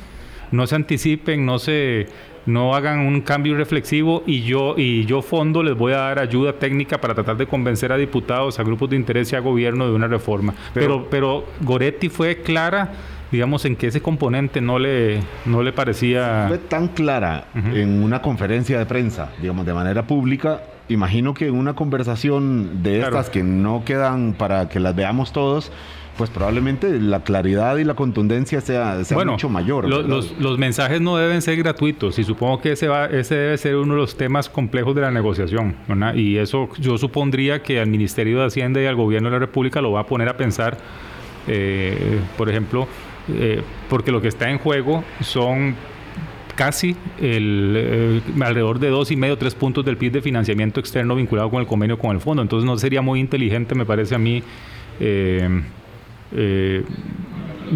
no 0.53 0.67
se 0.67 0.77
anticipen, 0.77 1.45
no 1.45 1.59
se 1.59 2.07
no 2.45 2.75
hagan 2.75 3.01
un 3.01 3.21
cambio 3.21 3.57
reflexivo 3.57 4.25
y 4.27 4.43
yo 4.43 4.75
y 4.77 5.05
yo 5.05 5.23
fondo 5.23 5.63
les 5.63 5.77
voy 5.77 5.93
a 5.93 5.99
dar 5.99 6.19
ayuda 6.19 6.55
técnica 6.55 7.01
para 7.01 7.15
tratar 7.15 7.37
de 7.37 7.47
convencer 7.47 7.93
a 7.93 7.97
diputados, 7.97 8.59
a 8.59 8.65
grupos 8.65 8.91
de 8.91 8.97
interés 8.97 9.33
y 9.33 9.37
a 9.37 9.41
gobierno 9.41 9.87
de 9.87 9.95
una 9.95 10.09
reforma. 10.09 10.53
Pero 10.75 11.07
pero, 11.09 11.45
Goretti 11.61 12.09
fue 12.09 12.43
clara, 12.43 12.91
digamos 13.31 13.65
en 13.65 13.77
que 13.77 13.87
ese 13.87 14.01
componente 14.03 14.61
no 14.61 14.79
le 14.81 15.21
no 15.47 15.63
le 15.63 15.73
parecía 15.73 16.47
fue 16.49 16.59
tan 16.59 16.89
clara 16.89 17.47
en 17.55 18.03
una 18.03 18.21
conferencia 18.21 18.77
de 18.79 18.87
prensa, 18.87 19.31
digamos, 19.41 19.65
de 19.65 19.75
manera 19.75 20.05
pública, 20.07 20.63
imagino 20.89 21.35
que 21.35 21.47
en 21.47 21.55
una 21.55 21.75
conversación 21.75 22.83
de 22.83 22.99
Claro. 22.99 23.19
estas 23.19 23.31
que 23.31 23.45
no 23.45 23.85
quedan 23.85 24.33
para 24.35 24.69
que 24.69 24.81
las 24.81 24.97
veamos 24.97 25.33
todos, 25.33 25.71
pues 26.17 26.31
probablemente 26.31 27.01
la 27.01 27.25
claridad 27.25 27.77
y 27.79 27.85
la 27.85 27.95
contundencia 27.95 28.61
sea, 28.61 29.03
sea 29.05 29.25
mucho 29.25 29.49
mayor. 29.49 29.89
los, 29.89 30.39
los 30.39 30.59
mensajes 30.59 31.01
no 31.01 31.17
deben 31.17 31.43
ser 31.43 31.57
gratuitos 31.57 32.19
y 32.19 32.25
supongo 32.25 32.61
que 32.61 32.73
ese, 32.73 32.89
va, 32.89 33.07
ese 33.07 33.35
debe 33.35 33.59
ser 33.59 33.77
uno 33.77 33.95
de 33.95 34.01
los 34.01 34.17
temas 34.17 34.49
complejos 34.49 34.95
de 34.95 35.01
la 35.01 35.11
negociación. 35.11 35.77
¿verdad? 35.89 36.15
Y 36.15 36.39
eso 36.39 36.69
yo 36.79 36.99
supondría 36.99 37.63
que 37.63 37.81
al 37.81 37.89
Ministerio 37.89 38.41
de 38.41 38.47
Hacienda 38.47 38.81
y 38.83 38.87
al 38.87 38.97
Gobierno 38.97 39.29
de 39.29 39.35
la 39.35 39.39
República 39.39 39.81
lo 39.81 39.93
va 39.93 40.01
a 40.01 40.07
poner 40.07 40.29
a 40.29 40.37
pensar, 40.37 40.77
eh, 41.49 42.21
por 42.37 42.49
ejemplo, 42.49 42.87
eh, 43.33 43.63
porque 43.89 44.13
lo 44.13 44.21
que 44.21 44.29
está 44.29 44.51
en 44.51 44.59
juego 44.59 45.05
son 45.21 45.75
casi 46.55 46.97
el, 47.21 47.75
eh, 47.77 48.21
alrededor 48.41 48.79
de 48.79 48.89
dos 48.89 49.11
y 49.11 49.17
medio, 49.17 49.37
tres 49.39 49.55
puntos 49.55 49.85
del 49.85 49.97
PIB 49.97 50.13
de 50.13 50.23
financiamiento 50.23 50.81
externo 50.81 51.15
vinculado 51.15 51.51
con 51.51 51.61
el 51.61 51.67
convenio 51.67 51.99
con 51.99 52.13
el 52.13 52.21
fondo. 52.21 52.43
Entonces 52.43 52.67
no 52.67 52.77
sería 52.79 53.03
muy 53.03 53.21
inteligente, 53.21 53.75
me 53.75 53.85
parece 53.85 54.15
a 54.15 54.19
mí, 54.19 54.43
eh, 55.01 55.63
eh, 56.35 56.85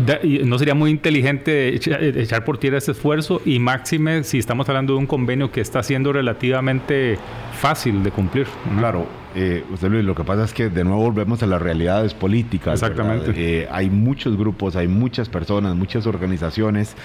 da- 0.07 0.19
no 0.45 0.59
sería 0.59 0.75
muy 0.75 0.91
inteligente 0.91 1.75
echa- 1.75 2.01
echar 2.01 2.45
por 2.45 2.59
tierra 2.59 2.79
ese 2.79 2.93
esfuerzo 2.93 3.41
y 3.45 3.59
máxime 3.59 4.25
si 4.25 4.39
estamos 4.39 4.69
hablando 4.69 4.93
de 4.95 4.99
un 4.99 5.07
convenio 5.07 5.51
que 5.51 5.61
está 5.61 5.83
siendo 5.83 6.13
relativamente 6.13 7.19
fácil 7.59 8.03
de 8.03 8.11
cumplir. 8.11 8.47
¿no? 8.73 8.79
Claro, 8.79 9.07
eh, 9.35 9.65
José 9.71 9.89
Luis, 9.89 10.05
lo 10.05 10.15
que 10.15 10.25
pasa 10.25 10.45
es 10.45 10.53
que 10.53 10.69
de 10.69 10.85
nuevo 10.85 11.01
volvemos 11.03 11.43
a 11.43 11.47
las 11.47 11.61
realidades 11.63 12.15
políticas. 12.15 12.75
Exactamente. 12.83 13.33
Eh, 13.37 13.69
hay 13.71 13.91
muchos 13.91 14.37
grupos, 14.37 14.77
hay 14.77 14.89
muchas 14.89 15.29
personas, 15.29 15.75
muchas 15.77 16.07
organizaciones 16.07 16.97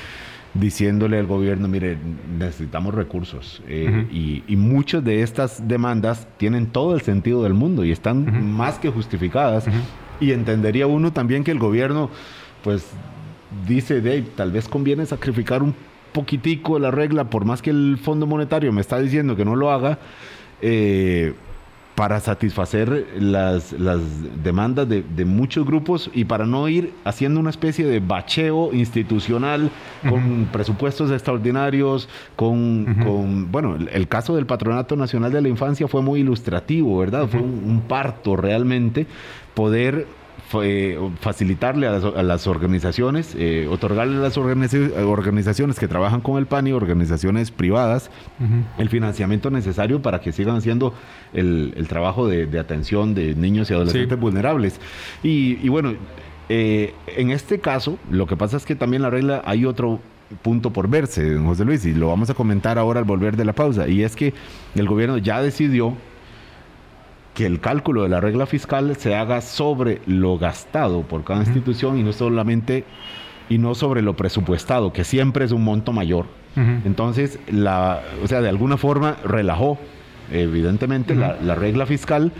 diciéndole 0.53 1.17
al 1.17 1.27
gobierno, 1.27 1.69
mire, 1.69 1.97
necesitamos 2.37 2.93
recursos. 2.93 3.61
Eh, 3.69 4.05
y, 4.11 4.43
y 4.47 4.57
muchas 4.57 5.01
de 5.01 5.21
estas 5.21 5.65
demandas 5.65 6.27
tienen 6.37 6.65
todo 6.67 6.93
el 6.93 7.01
sentido 7.01 7.43
del 7.43 7.53
mundo 7.53 7.85
y 7.85 7.91
están 7.91 8.51
más 8.53 8.77
que 8.77 8.89
justificadas. 8.89 9.65
Y 10.21 10.31
entendería 10.31 10.87
uno 10.87 11.11
también 11.11 11.43
que 11.43 11.51
el 11.51 11.59
gobierno, 11.59 12.09
pues, 12.63 12.87
dice, 13.67 14.01
Dave, 14.01 14.23
tal 14.35 14.51
vez 14.51 14.69
conviene 14.69 15.05
sacrificar 15.05 15.61
un 15.63 15.75
poquitico 16.13 16.79
la 16.79 16.91
regla, 16.91 17.25
por 17.25 17.43
más 17.43 17.61
que 17.61 17.71
el 17.71 17.97
Fondo 18.01 18.27
Monetario 18.27 18.71
me 18.71 18.81
está 18.81 18.99
diciendo 18.99 19.35
que 19.35 19.43
no 19.43 19.55
lo 19.55 19.71
haga, 19.71 19.99
eh, 20.61 21.33
para 21.95 22.19
satisfacer 22.19 23.05
las, 23.19 23.73
las 23.73 23.99
demandas 24.43 24.87
de, 24.87 25.03
de 25.03 25.25
muchos 25.25 25.65
grupos 25.65 26.09
y 26.13 26.25
para 26.25 26.45
no 26.45 26.67
ir 26.69 26.93
haciendo 27.03 27.39
una 27.39 27.49
especie 27.49 27.85
de 27.85 27.99
bacheo 27.99 28.73
institucional 28.73 29.69
con 30.07 30.47
presupuestos 30.51 31.11
extraordinarios, 31.11 32.07
con, 32.35 32.85
con- 33.03 33.51
bueno, 33.51 33.77
el, 33.91 34.07
caso 34.07 34.35
del 34.35 34.45
Patronato 34.45 34.95
Nacional 34.95 35.31
de 35.31 35.41
la 35.41 35.49
Infancia 35.49 35.87
fue 35.87 36.01
muy 36.01 36.21
ilustrativo, 36.21 36.97
¿verdad? 36.97 37.27
Fue 37.27 37.39
un, 37.39 37.61
un 37.67 37.81
parto 37.81 38.35
realmente 38.35 39.05
poder 39.53 40.07
fue 40.51 40.97
facilitarle 41.21 41.87
a 41.87 41.91
las, 41.91 42.03
a 42.03 42.23
las 42.23 42.45
organizaciones, 42.45 43.33
eh, 43.37 43.67
otorgarle 43.71 44.17
a 44.17 44.19
las 44.19 44.37
organiza- 44.37 44.91
organizaciones 45.05 45.79
que 45.79 45.87
trabajan 45.87 46.19
con 46.19 46.37
el 46.37 46.45
PANI, 46.45 46.73
organizaciones 46.73 47.51
privadas, 47.51 48.11
el 48.77 48.89
financiamiento 48.89 49.49
necesario 49.49 50.01
para 50.01 50.19
que 50.19 50.33
sigan 50.33 50.57
haciendo 50.57 50.93
el, 51.33 51.73
el 51.77 51.87
trabajo 51.87 52.27
de, 52.27 52.47
de 52.47 52.59
atención 52.59 53.15
de 53.15 53.33
niños 53.33 53.71
y 53.71 53.73
adolescentes 53.73 54.17
Sí. 54.17 54.21
vulnerables. 54.21 54.79
Y, 55.23 55.57
y 55.63 55.69
bueno, 55.69 55.93
eh, 56.49 56.93
en 57.15 57.31
este 57.31 57.59
caso, 57.59 57.97
lo 58.09 58.27
que 58.27 58.35
pasa 58.35 58.57
es 58.57 58.65
que 58.65 58.75
también 58.75 59.01
la 59.03 59.09
regla 59.09 59.41
hay 59.45 59.65
otro 59.65 59.99
punto 60.41 60.71
por 60.71 60.89
verse, 60.89 61.33
don 61.33 61.45
José 61.45 61.63
Luis, 61.63 61.85
y 61.85 61.93
lo 61.93 62.07
vamos 62.09 62.29
a 62.29 62.33
comentar 62.33 62.77
ahora 62.77 62.99
al 62.99 63.05
volver 63.05 63.37
de 63.37 63.45
la 63.45 63.53
pausa, 63.53 63.87
y 63.87 64.03
es 64.03 64.15
que 64.17 64.33
el 64.75 64.87
gobierno 64.87 65.17
ya 65.17 65.41
decidió 65.41 65.93
que 67.33 67.45
el 67.45 67.59
cálculo 67.59 68.03
de 68.03 68.09
la 68.09 68.19
regla 68.19 68.45
fiscal 68.45 68.95
se 68.97 69.15
haga 69.15 69.41
sobre 69.41 70.01
lo 70.05 70.37
gastado 70.37 71.03
por 71.03 71.23
cada 71.23 71.41
institución 71.41 71.97
y 71.97 72.03
no 72.03 72.13
solamente 72.13 72.83
y 73.49 73.57
no 73.57 73.75
sobre 73.75 74.01
lo 74.01 74.15
presupuestado, 74.15 74.93
que 74.93 75.03
siempre 75.03 75.45
es 75.45 75.51
un 75.51 75.63
monto 75.63 75.91
mayor. 75.91 76.25
Entonces, 76.55 77.39
la, 77.49 78.01
o 78.23 78.27
sea, 78.27 78.41
de 78.41 78.49
alguna 78.49 78.75
forma 78.75 79.15
relajó, 79.23 79.77
evidentemente, 80.31 81.15
la 81.15 81.55
regla 81.55 81.85
fiscal 81.85 82.33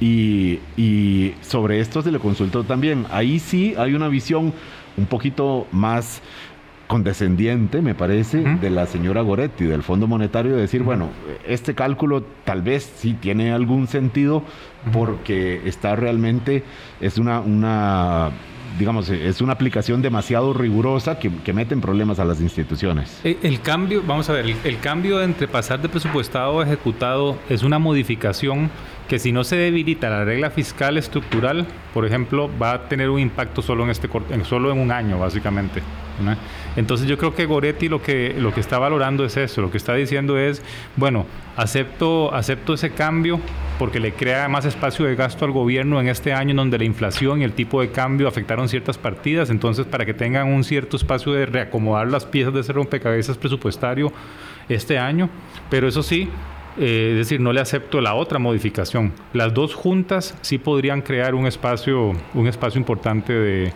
y, 0.00 0.60
y 0.76 1.34
sobre 1.42 1.80
esto 1.80 2.00
se 2.02 2.10
le 2.10 2.18
consultó 2.18 2.64
también. 2.64 3.06
Ahí 3.10 3.38
sí 3.38 3.74
hay 3.76 3.94
una 3.94 4.08
visión 4.08 4.54
un 4.96 5.06
poquito 5.06 5.66
más 5.72 6.22
condescendiente, 6.90 7.82
me 7.82 7.94
parece, 7.94 8.38
de 8.38 8.68
la 8.68 8.84
señora 8.84 9.22
Goretti, 9.22 9.64
del 9.64 9.84
Fondo 9.84 10.08
Monetario, 10.08 10.56
de 10.56 10.62
decir, 10.62 10.82
bueno, 10.82 11.10
este 11.46 11.72
cálculo 11.76 12.24
tal 12.44 12.62
vez 12.62 12.92
sí 12.96 13.14
tiene 13.14 13.52
algún 13.52 13.86
sentido 13.86 14.42
porque 14.92 15.62
está 15.66 15.94
realmente, 15.94 16.64
es 17.00 17.16
una, 17.16 17.38
una 17.38 18.30
digamos, 18.76 19.08
es 19.08 19.40
una 19.40 19.52
aplicación 19.52 20.02
demasiado 20.02 20.52
rigurosa 20.52 21.20
que, 21.20 21.30
que 21.44 21.52
mete 21.52 21.74
en 21.74 21.80
problemas 21.80 22.18
a 22.18 22.24
las 22.24 22.40
instituciones. 22.40 23.20
Eh, 23.22 23.38
El 23.40 23.60
cambio, 23.60 24.02
vamos 24.04 24.28
a 24.28 24.32
ver, 24.32 24.46
el, 24.46 24.56
el 24.64 24.80
cambio 24.80 25.22
entre 25.22 25.46
pasar 25.46 25.80
de 25.80 25.88
presupuestado 25.88 26.58
a 26.58 26.64
ejecutado 26.64 27.38
es 27.48 27.62
una 27.62 27.78
modificación 27.78 28.68
que 29.10 29.18
si 29.18 29.32
no 29.32 29.42
se 29.42 29.56
debilita 29.56 30.08
la 30.08 30.24
regla 30.24 30.50
fiscal 30.50 30.96
estructural, 30.96 31.66
por 31.92 32.06
ejemplo, 32.06 32.48
va 32.62 32.74
a 32.74 32.88
tener 32.88 33.10
un 33.10 33.18
impacto 33.18 33.60
solo 33.60 33.82
en 33.82 33.90
este 33.90 34.08
en, 34.30 34.44
solo 34.44 34.70
en 34.70 34.78
un 34.78 34.92
año, 34.92 35.18
básicamente. 35.18 35.82
Entonces 36.76 37.08
yo 37.08 37.18
creo 37.18 37.34
que 37.34 37.44
Goretti 37.44 37.88
lo 37.88 38.00
que, 38.00 38.36
lo 38.38 38.54
que 38.54 38.60
está 38.60 38.78
valorando 38.78 39.24
es 39.24 39.36
eso, 39.36 39.62
lo 39.62 39.72
que 39.72 39.78
está 39.78 39.94
diciendo 39.94 40.38
es, 40.38 40.62
bueno, 40.94 41.26
acepto, 41.56 42.32
acepto 42.32 42.74
ese 42.74 42.90
cambio 42.90 43.40
porque 43.80 43.98
le 43.98 44.12
crea 44.12 44.48
más 44.48 44.64
espacio 44.64 45.06
de 45.06 45.16
gasto 45.16 45.44
al 45.44 45.50
gobierno 45.50 46.00
en 46.00 46.06
este 46.06 46.32
año 46.32 46.54
donde 46.54 46.78
la 46.78 46.84
inflación 46.84 47.40
y 47.40 47.44
el 47.44 47.52
tipo 47.52 47.80
de 47.80 47.90
cambio 47.90 48.28
afectaron 48.28 48.68
ciertas 48.68 48.96
partidas, 48.96 49.50
entonces 49.50 49.86
para 49.86 50.06
que 50.06 50.14
tengan 50.14 50.46
un 50.46 50.62
cierto 50.62 50.96
espacio 50.96 51.32
de 51.32 51.46
reacomodar 51.46 52.06
las 52.06 52.26
piezas 52.26 52.54
de 52.54 52.60
ese 52.60 52.72
rompecabezas 52.72 53.38
presupuestario 53.38 54.12
este 54.68 55.00
año, 55.00 55.28
pero 55.68 55.88
eso 55.88 56.04
sí, 56.04 56.28
eh, 56.78 57.08
es 57.12 57.16
decir, 57.18 57.40
no 57.40 57.52
le 57.52 57.60
acepto 57.60 58.00
la 58.00 58.14
otra 58.14 58.38
modificación. 58.38 59.12
Las 59.32 59.52
dos 59.54 59.74
juntas 59.74 60.36
sí 60.40 60.58
podrían 60.58 61.02
crear 61.02 61.34
un 61.34 61.46
espacio, 61.46 62.12
un 62.34 62.46
espacio 62.46 62.78
importante 62.78 63.32
de, 63.32 63.72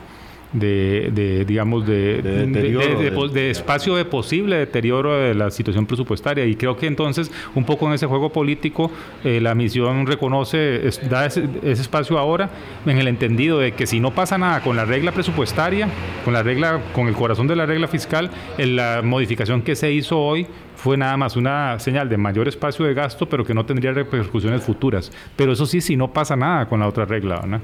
de, 0.55 1.45
digamos, 1.47 1.87
de, 1.87 2.23
de, 2.23 3.51
espacio 3.51 3.97
de 3.97 4.05
posible 4.05 4.57
deterioro 4.57 5.19
de 5.19 5.35
la 5.35 5.51
situación 5.51 5.87
presupuestaria. 5.87 6.47
Y 6.47 6.55
creo 6.55 6.77
que 6.77 6.87
entonces, 6.87 7.31
un 7.55 7.65
poco 7.65 7.87
en 7.87 7.95
ese 7.95 8.07
juego 8.07 8.31
político, 8.31 8.91
eh, 9.25 9.41
la 9.41 9.55
misión 9.55 10.07
reconoce, 10.07 10.89
da 11.11 11.27
ese, 11.27 11.49
espacio 11.65 12.19
ahora 12.19 12.51
en 12.87 12.99
el 12.99 13.09
entendido 13.09 13.59
de 13.59 13.73
que 13.73 13.87
si 13.87 14.01
no 14.01 14.15
pasa 14.15 14.39
nada 14.39 14.61
con 14.61 14.77
la 14.77 14.85
regla 14.85 15.13
presupuestaria, 15.13 15.89
con 16.25 16.33
la 16.33 16.43
regla, 16.43 16.81
con 16.93 17.09
el 17.09 17.15
corazón 17.15 17.47
de 17.49 17.57
la 17.57 17.67
regla 17.67 17.89
fiscal, 17.89 18.31
en 18.59 18.77
la 18.77 19.03
modificación 19.03 19.63
que 19.63 19.75
se 19.75 19.93
hizo 19.93 20.21
hoy 20.21 20.47
fue 20.85 20.99
nada 20.99 21.17
más 21.17 21.35
una 21.35 21.79
señal 21.79 22.11
de 22.11 22.19
mayor 22.19 22.47
espacio 22.47 22.85
de 22.85 22.93
gasto, 22.93 23.27
pero 23.27 23.43
que 23.43 23.55
no 23.55 23.65
tendría 23.65 23.93
repercusiones 23.93 24.63
futuras. 24.65 25.11
Pero 25.35 25.53
eso 25.53 25.65
sí, 25.65 25.81
si 25.81 25.97
no 25.97 26.13
pasa 26.13 26.37
nada 26.37 26.69
con 26.69 26.79
la 26.79 26.87
otra 26.87 27.07
regla, 27.07 27.43
¿no? 27.47 27.59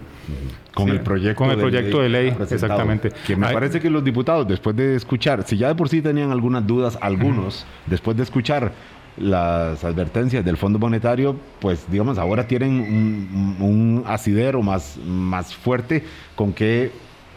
Con 0.73 0.89
el 0.89 1.01
proyecto, 1.01 1.37
con 1.37 1.51
el 1.51 1.59
proyecto 1.59 2.01
de 2.01 2.09
ley, 2.09 2.35
exactamente. 2.51 3.11
Que 3.27 3.37
me 3.37 3.53
parece 3.53 3.79
que 3.79 3.91
los 3.91 4.03
diputados, 4.03 4.49
después 4.49 4.75
de 4.75 4.97
escuchar, 4.97 5.43
si 5.47 5.59
ya 5.59 5.69
de 5.69 5.75
por 5.75 5.91
sí 5.91 6.01
tenían 6.01 6.31
algunas 6.31 6.67
dudas, 6.67 6.97
algunos, 7.03 7.67
después 7.85 8.17
de 8.17 8.23
escuchar 8.23 8.73
las 9.19 9.85
advertencias 9.85 10.43
del 10.43 10.57
Fondo 10.57 10.79
Monetario, 10.79 11.37
pues 11.61 11.85
digamos, 11.91 12.17
ahora 12.17 12.47
tienen 12.47 13.59
un, 13.61 14.03
asidero 14.07 14.63
más, 14.63 14.97
más 15.05 15.55
fuerte 15.55 16.05
con 16.35 16.55
que 16.55 16.91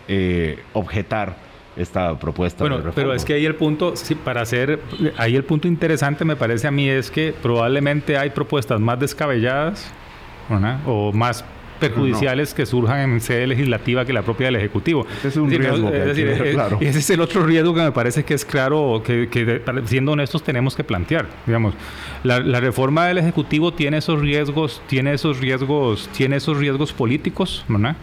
eh, 0.07 0.59
objetar 0.71 1.42
esta 1.75 2.17
propuesta. 2.19 2.63
Bueno, 2.63 2.91
pero 2.93 3.13
es 3.13 3.25
que 3.25 3.33
ahí 3.33 3.45
el 3.45 3.55
punto, 3.55 3.95
sí, 3.95 4.15
para 4.15 4.41
hacer, 4.41 4.79
ahí 5.17 5.35
el 5.35 5.43
punto 5.43 5.67
interesante 5.67 6.25
me 6.25 6.35
parece 6.35 6.67
a 6.67 6.71
mí 6.71 6.89
es 6.89 7.09
que 7.09 7.33
probablemente 7.41 8.17
hay 8.17 8.29
propuestas 8.29 8.79
más 8.79 8.99
descabelladas 8.99 9.91
o 10.85 11.11
más 11.13 11.43
perjudiciales 11.79 12.53
que 12.53 12.65
surjan 12.65 12.99
en 12.99 13.21
sede 13.21 13.47
legislativa 13.47 14.05
que 14.05 14.13
la 14.13 14.21
propia 14.21 14.47
del 14.47 14.55
Ejecutivo. 14.55 15.05
Ese 15.19 15.27
es 15.29 15.37
un 15.37 15.49
riesgo. 15.49 15.89
Eh, 15.91 16.77
ese 16.81 16.99
es 16.99 17.09
el 17.09 17.21
otro 17.21 17.45
riesgo 17.45 17.73
que 17.73 17.81
me 17.81 17.91
parece 17.91 18.23
que 18.23 18.33
es 18.33 18.45
claro, 18.45 19.01
que, 19.03 19.61
siendo 19.85 20.13
honestos 20.13 20.43
tenemos 20.43 20.75
que 20.75 20.83
plantear. 20.83 21.27
Digamos, 21.45 21.73
la, 22.23 22.39
la, 22.39 22.59
reforma 22.59 23.07
del 23.07 23.17
Ejecutivo 23.17 23.73
tiene 23.73 23.97
esos 23.97 24.21
riesgos, 24.21 24.81
tiene 24.87 25.13
esos 25.13 25.39
riesgos, 25.39 26.09
tiene 26.15 26.37
esos 26.37 26.57
riesgos 26.57 26.93
políticos, 26.93 27.65
¿verdad? 27.67 27.95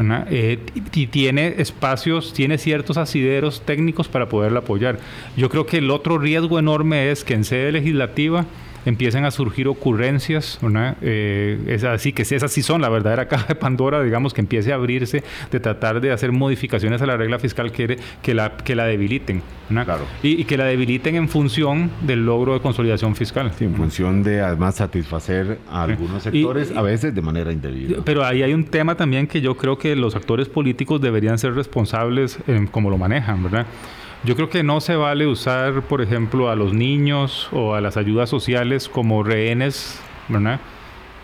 Eh, 0.00 0.60
y 0.94 1.06
tiene 1.08 1.54
espacios, 1.58 2.32
tiene 2.32 2.58
ciertos 2.58 2.96
asideros 2.96 3.62
técnicos 3.62 4.06
para 4.08 4.28
poderla 4.28 4.60
apoyar. 4.60 5.00
Yo 5.36 5.48
creo 5.48 5.66
que 5.66 5.78
el 5.78 5.90
otro 5.90 6.18
riesgo 6.18 6.58
enorme 6.58 7.10
es 7.10 7.24
que 7.24 7.34
en 7.34 7.44
sede 7.44 7.72
legislativa 7.72 8.46
empiezan 8.88 9.24
a 9.24 9.30
surgir 9.30 9.68
ocurrencias, 9.68 10.58
eh, 11.02 11.58
es 11.66 11.84
así 11.84 12.12
que 12.12 12.22
esas 12.22 12.50
sí 12.50 12.62
son 12.62 12.80
la 12.80 12.88
verdadera 12.88 13.28
caja 13.28 13.46
de 13.48 13.54
Pandora, 13.54 14.02
digamos, 14.02 14.34
que 14.34 14.40
empiece 14.40 14.72
a 14.72 14.76
abrirse 14.76 15.22
de 15.50 15.60
tratar 15.60 16.00
de 16.00 16.12
hacer 16.12 16.32
modificaciones 16.32 17.02
a 17.02 17.06
la 17.06 17.16
regla 17.16 17.38
fiscal 17.38 17.72
que, 17.72 17.98
que, 18.22 18.34
la, 18.34 18.56
que 18.56 18.74
la 18.74 18.86
debiliten. 18.86 19.42
Claro. 19.68 20.06
Y, 20.22 20.44
que 20.44 20.56
la 20.56 20.64
debiliten 20.64 21.14
en 21.14 21.28
función 21.28 21.90
del 22.02 22.24
logro 22.24 22.54
de 22.54 22.60
consolidación 22.60 23.14
fiscal. 23.14 23.52
en 23.60 23.74
función 23.74 24.22
de 24.22 24.40
además 24.40 24.76
satisfacer 24.76 25.58
a 25.70 25.82
algunos 25.82 26.22
sectores, 26.22 26.74
a 26.74 26.80
veces 26.80 27.14
de 27.14 27.20
manera 27.20 27.52
indebida. 27.52 27.98
Pero 28.04 28.24
ahí 28.24 28.42
hay 28.42 28.54
un 28.54 28.64
tema 28.64 28.94
también 28.94 29.26
que 29.26 29.42
yo 29.42 29.56
creo 29.56 29.76
que 29.76 29.94
los 29.94 30.16
actores 30.16 30.48
políticos 30.48 31.00
deberían 31.00 31.38
ser 31.38 31.54
responsables 31.54 32.38
en 32.46 32.66
cómo 32.66 32.88
lo 32.88 32.96
manejan, 32.96 33.42
¿verdad? 33.42 33.66
Yo 34.24 34.34
creo 34.34 34.50
que 34.50 34.64
no 34.64 34.80
se 34.80 34.96
vale 34.96 35.28
usar, 35.28 35.82
por 35.82 36.02
ejemplo, 36.02 36.50
a 36.50 36.56
los 36.56 36.74
niños 36.74 37.48
o 37.52 37.74
a 37.74 37.80
las 37.80 37.96
ayudas 37.96 38.28
sociales 38.28 38.88
como 38.88 39.22
rehenes, 39.22 40.00
¿verdad? 40.28 40.58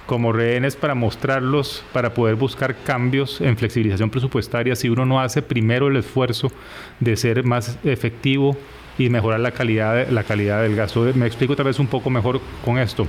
Como 0.06 0.32
rehenes 0.32 0.76
para 0.76 0.94
mostrarlos, 0.94 1.82
para 1.92 2.14
poder 2.14 2.36
buscar 2.36 2.76
cambios 2.76 3.40
en 3.40 3.56
flexibilización 3.56 4.10
presupuestaria 4.10 4.76
si 4.76 4.88
uno 4.88 5.04
no 5.06 5.20
hace 5.20 5.42
primero 5.42 5.88
el 5.88 5.96
esfuerzo 5.96 6.52
de 7.00 7.16
ser 7.16 7.44
más 7.44 7.78
efectivo 7.82 8.56
y 8.96 9.08
mejorar 9.08 9.40
la 9.40 9.50
calidad, 9.50 10.08
la 10.08 10.22
calidad 10.22 10.62
del 10.62 10.76
gasto. 10.76 11.04
Me 11.14 11.26
explico 11.26 11.56
tal 11.56 11.66
vez 11.66 11.80
un 11.80 11.88
poco 11.88 12.10
mejor 12.10 12.40
con 12.64 12.78
esto. 12.78 13.08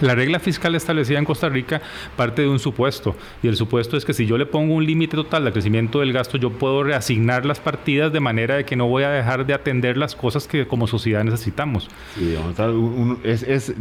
La 0.00 0.14
regla 0.14 0.38
fiscal 0.38 0.74
establecida 0.74 1.18
en 1.18 1.24
Costa 1.24 1.48
Rica 1.48 1.80
parte 2.16 2.42
de 2.42 2.48
un 2.48 2.58
supuesto, 2.58 3.16
y 3.42 3.48
el 3.48 3.56
supuesto 3.56 3.96
es 3.96 4.04
que 4.04 4.12
si 4.12 4.26
yo 4.26 4.36
le 4.36 4.46
pongo 4.46 4.74
un 4.74 4.84
límite 4.84 5.16
total 5.16 5.44
de 5.44 5.52
crecimiento 5.52 6.00
del 6.00 6.12
gasto, 6.12 6.36
yo 6.38 6.50
puedo 6.50 6.82
reasignar 6.82 7.46
las 7.46 7.60
partidas 7.60 8.12
de 8.12 8.20
manera 8.20 8.56
de 8.56 8.64
que 8.64 8.76
no 8.76 8.86
voy 8.86 9.04
a 9.04 9.10
dejar 9.10 9.46
de 9.46 9.54
atender 9.54 9.96
las 9.96 10.14
cosas 10.14 10.46
que 10.46 10.66
como 10.66 10.86
sociedad 10.86 11.24
necesitamos. 11.24 11.88
Sí, 12.14 12.36
es, 13.24 13.42
es 13.42 13.74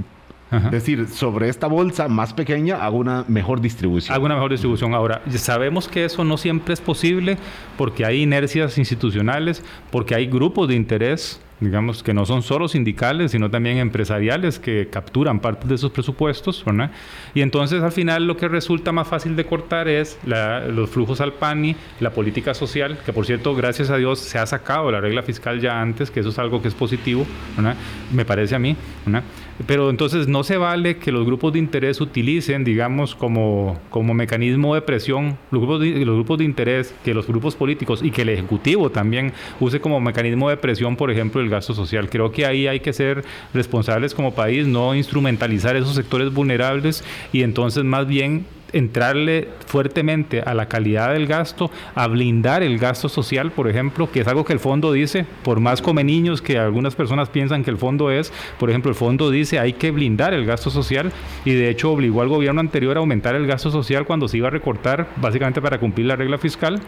decir, 0.72 1.08
sobre 1.08 1.50
esta 1.50 1.68
bolsa 1.68 2.08
más 2.08 2.34
pequeña 2.34 2.78
hago 2.78 2.98
una 2.98 3.26
mejor 3.28 3.62
distribución. 3.62 4.16
Hago 4.16 4.26
una 4.26 4.36
mejor 4.36 4.52
distribución. 4.52 4.94
Ahora, 4.94 5.22
sabemos 5.36 5.88
que 5.88 6.06
eso 6.06 6.24
no 6.24 6.38
siempre 6.38 6.74
es 6.74 6.82
posible 6.82 7.38
porque 7.78 8.06
hay 8.06 8.22
inercias 8.22 8.78
institucionales, 8.78 9.64
porque 9.92 10.16
hay 10.16 10.28
grupos 10.28 10.68
de 10.68 10.76
interés 10.76 11.42
digamos, 11.60 12.04
que 12.04 12.14
no 12.14 12.26
son 12.26 12.42
solo 12.42 12.68
sindicales, 12.68 13.32
sino 13.32 13.50
también 13.50 13.78
empresariales 13.78 14.60
que 14.60 14.90
capturan 14.90 15.40
parte 15.40 15.68
de 15.68 15.76
esos 15.76 15.92
presupuestos, 15.92 16.64
¿verdad? 16.66 16.92
Y 17.34 17.42
entonces 17.42 17.82
al 17.82 17.92
final 17.92 18.28
lo 18.28 18.36
que 18.36 18.48
resulta 18.48 18.92
más 18.92 19.08
fácil 19.08 19.36
de 19.36 19.46
cortar 19.46 19.88
es 19.88 20.20
los 20.26 20.90
flujos 20.90 21.22
al 21.22 21.34
PANI, 21.34 21.76
la 22.00 22.12
política 22.12 22.54
social, 22.54 22.98
que 23.06 23.14
por 23.14 23.26
cierto, 23.26 23.56
gracias 23.56 23.90
a 23.90 23.98
Dios, 23.98 24.20
se 24.20 24.38
ha 24.38 24.46
sacado 24.46 24.92
la 24.92 25.00
regla 25.00 25.24
fiscal 25.24 25.62
ya 25.62 25.82
antes, 25.82 26.12
que 26.12 26.20
eso 26.20 26.30
es 26.30 26.40
algo 26.40 26.62
que 26.62 26.68
es 26.68 26.74
positivo, 26.74 27.26
¿verdad? 27.56 27.76
Me 28.14 28.26
parece 28.26 28.56
a 28.56 28.60
mí, 28.60 28.76
¿verdad? 29.06 29.24
Pero 29.68 29.90
entonces 29.90 30.28
no 30.28 30.44
se 30.44 30.58
vale 30.58 30.98
que 30.98 31.12
los 31.12 31.26
grupos 31.26 31.54
de 31.54 31.60
interés 31.60 32.02
utilicen, 32.02 32.64
digamos, 32.64 33.16
como, 33.16 33.80
como 33.90 34.14
mecanismo 34.14 34.76
de 34.76 34.82
presión, 34.82 35.38
los 35.50 35.62
grupos 35.62 35.80
de, 35.80 36.06
los 36.06 36.16
grupos 36.16 36.40
de 36.40 36.44
interés, 36.44 36.94
que 37.06 37.14
los 37.14 37.26
grupos 37.26 37.56
políticos 37.56 38.02
y 38.04 38.12
que 38.12 38.24
el 38.24 38.30
Ejecutivo 38.30 38.90
también 38.90 39.32
use 39.60 39.80
como 39.80 40.02
mecanismo 40.02 40.50
de 40.50 40.58
presión, 40.58 40.98
por 40.98 41.10
ejemplo, 41.10 41.40
el 41.40 41.50
gasto 41.50 41.74
social. 41.74 42.10
Creo 42.10 42.32
que 42.32 42.46
ahí 42.46 42.68
hay 42.68 42.82
que 42.82 42.92
ser 42.92 43.24
responsables 43.54 44.14
como 44.14 44.36
país, 44.36 44.68
no 44.68 44.94
instrumentalizar 44.94 45.76
esos 45.76 45.96
sectores 45.96 46.34
vulnerables 46.34 47.04
y 47.32 47.44
entonces 47.44 47.84
más 47.86 48.08
bien 48.08 48.46
entrarle 48.76 49.48
fuertemente 49.66 50.42
a 50.42 50.54
la 50.54 50.68
calidad 50.68 51.14
del 51.14 51.28
gasto, 51.28 51.72
a 51.96 52.08
blindar 52.08 52.62
el 52.62 52.78
gasto 52.78 53.10
social, 53.10 53.52
por 53.52 53.68
ejemplo, 53.68 54.12
que 54.12 54.20
es 54.20 54.28
algo 54.28 54.44
que 54.44 54.54
el 54.54 54.60
fondo 54.60 54.92
dice, 54.92 55.26
por 55.44 55.60
más 55.60 55.82
come 55.82 56.04
niños 56.04 56.42
que 56.42 56.60
algunas 56.60 56.94
personas 56.96 57.30
piensan 57.30 57.64
que 57.64 57.72
el 57.72 57.78
fondo 57.78 58.12
es, 58.12 58.34
por 58.60 58.70
ejemplo, 58.70 58.90
el 58.90 58.96
fondo 58.96 59.30
dice 59.30 59.60
hay 59.60 59.74
que 59.74 59.92
blindar 59.92 60.34
el 60.34 60.46
gasto 60.46 60.70
social 60.70 61.12
y 61.46 61.54
de 61.54 61.70
hecho 61.70 61.92
obligó 61.92 62.22
al 62.22 62.28
gobierno 62.28 62.60
anterior 62.60 62.98
a 62.98 63.00
aumentar 63.00 63.36
el 63.36 63.48
gasto 63.48 63.72
social 63.72 64.06
cuando 64.06 64.28
se 64.28 64.38
iba 64.38 64.50
a 64.50 64.52
recortar, 64.52 65.08
básicamente 65.16 65.62
para 65.62 65.80
cumplir 65.80 66.08
la 66.08 66.16
regla 66.16 66.38
fiscal. 66.38 66.82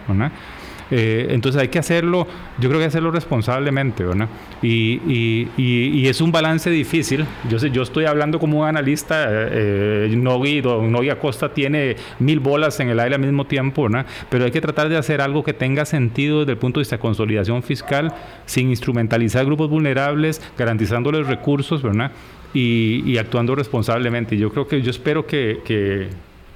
Eh, 0.89 1.27
entonces 1.31 1.61
hay 1.61 1.67
que 1.67 1.79
hacerlo, 1.79 2.27
yo 2.59 2.69
creo 2.69 2.79
que 2.79 2.85
hacerlo 2.85 3.11
responsablemente, 3.11 4.03
¿verdad? 4.03 4.29
Y, 4.61 5.47
y, 5.57 6.07
es 6.07 6.21
un 6.21 6.31
balance 6.31 6.69
difícil. 6.69 7.25
Yo, 7.49 7.59
sé, 7.59 7.69
yo 7.71 7.81
estoy 7.83 8.05
hablando 8.05 8.39
como 8.39 8.61
un 8.61 8.67
analista, 8.67 9.25
eh, 9.29 10.09
Nogui, 10.15 10.61
Nogui 10.61 11.09
Acosta 11.09 11.53
tiene 11.53 11.97
mil 12.19 12.39
bolas 12.39 12.79
en 12.79 12.89
el 12.89 12.99
aire 12.99 13.15
al 13.15 13.21
mismo 13.21 13.45
tiempo, 13.45 13.83
¿verdad? 13.83 14.05
Pero 14.29 14.45
hay 14.45 14.51
que 14.51 14.61
tratar 14.61 14.87
de 14.87 14.97
hacer 14.97 15.19
algo 15.21 15.43
que 15.43 15.53
tenga 15.53 15.85
sentido 15.85 16.39
desde 16.39 16.53
el 16.53 16.57
punto 16.57 16.79
de 16.79 16.83
vista 16.83 16.95
de 16.95 17.01
consolidación 17.01 17.61
fiscal, 17.61 18.13
sin 18.45 18.69
instrumentalizar 18.69 19.45
grupos 19.45 19.69
vulnerables, 19.69 20.41
garantizándoles 20.57 21.27
recursos, 21.27 21.83
¿verdad? 21.83 22.11
Y, 22.53 23.17
actuando 23.17 23.55
responsablemente. 23.55 24.37
Yo 24.37 24.51
creo 24.51 24.67
que, 24.67 24.81
yo 24.81 24.89
espero 24.89 25.25
que, 25.27 25.59
que 25.65 26.07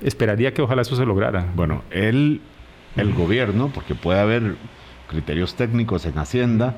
esperaría 0.02 0.54
que 0.54 0.62
ojalá 0.62 0.84
eso 0.84 0.96
se 0.96 1.06
lograra. 1.06 1.46
Bueno, 1.56 1.84
él 1.92 2.40
el 2.96 3.14
gobierno, 3.14 3.72
porque 3.74 3.96
puede 3.96 4.20
haber 4.20 4.56
criterios 5.08 5.56
técnicos 5.56 6.06
en 6.06 6.18
Hacienda, 6.18 6.76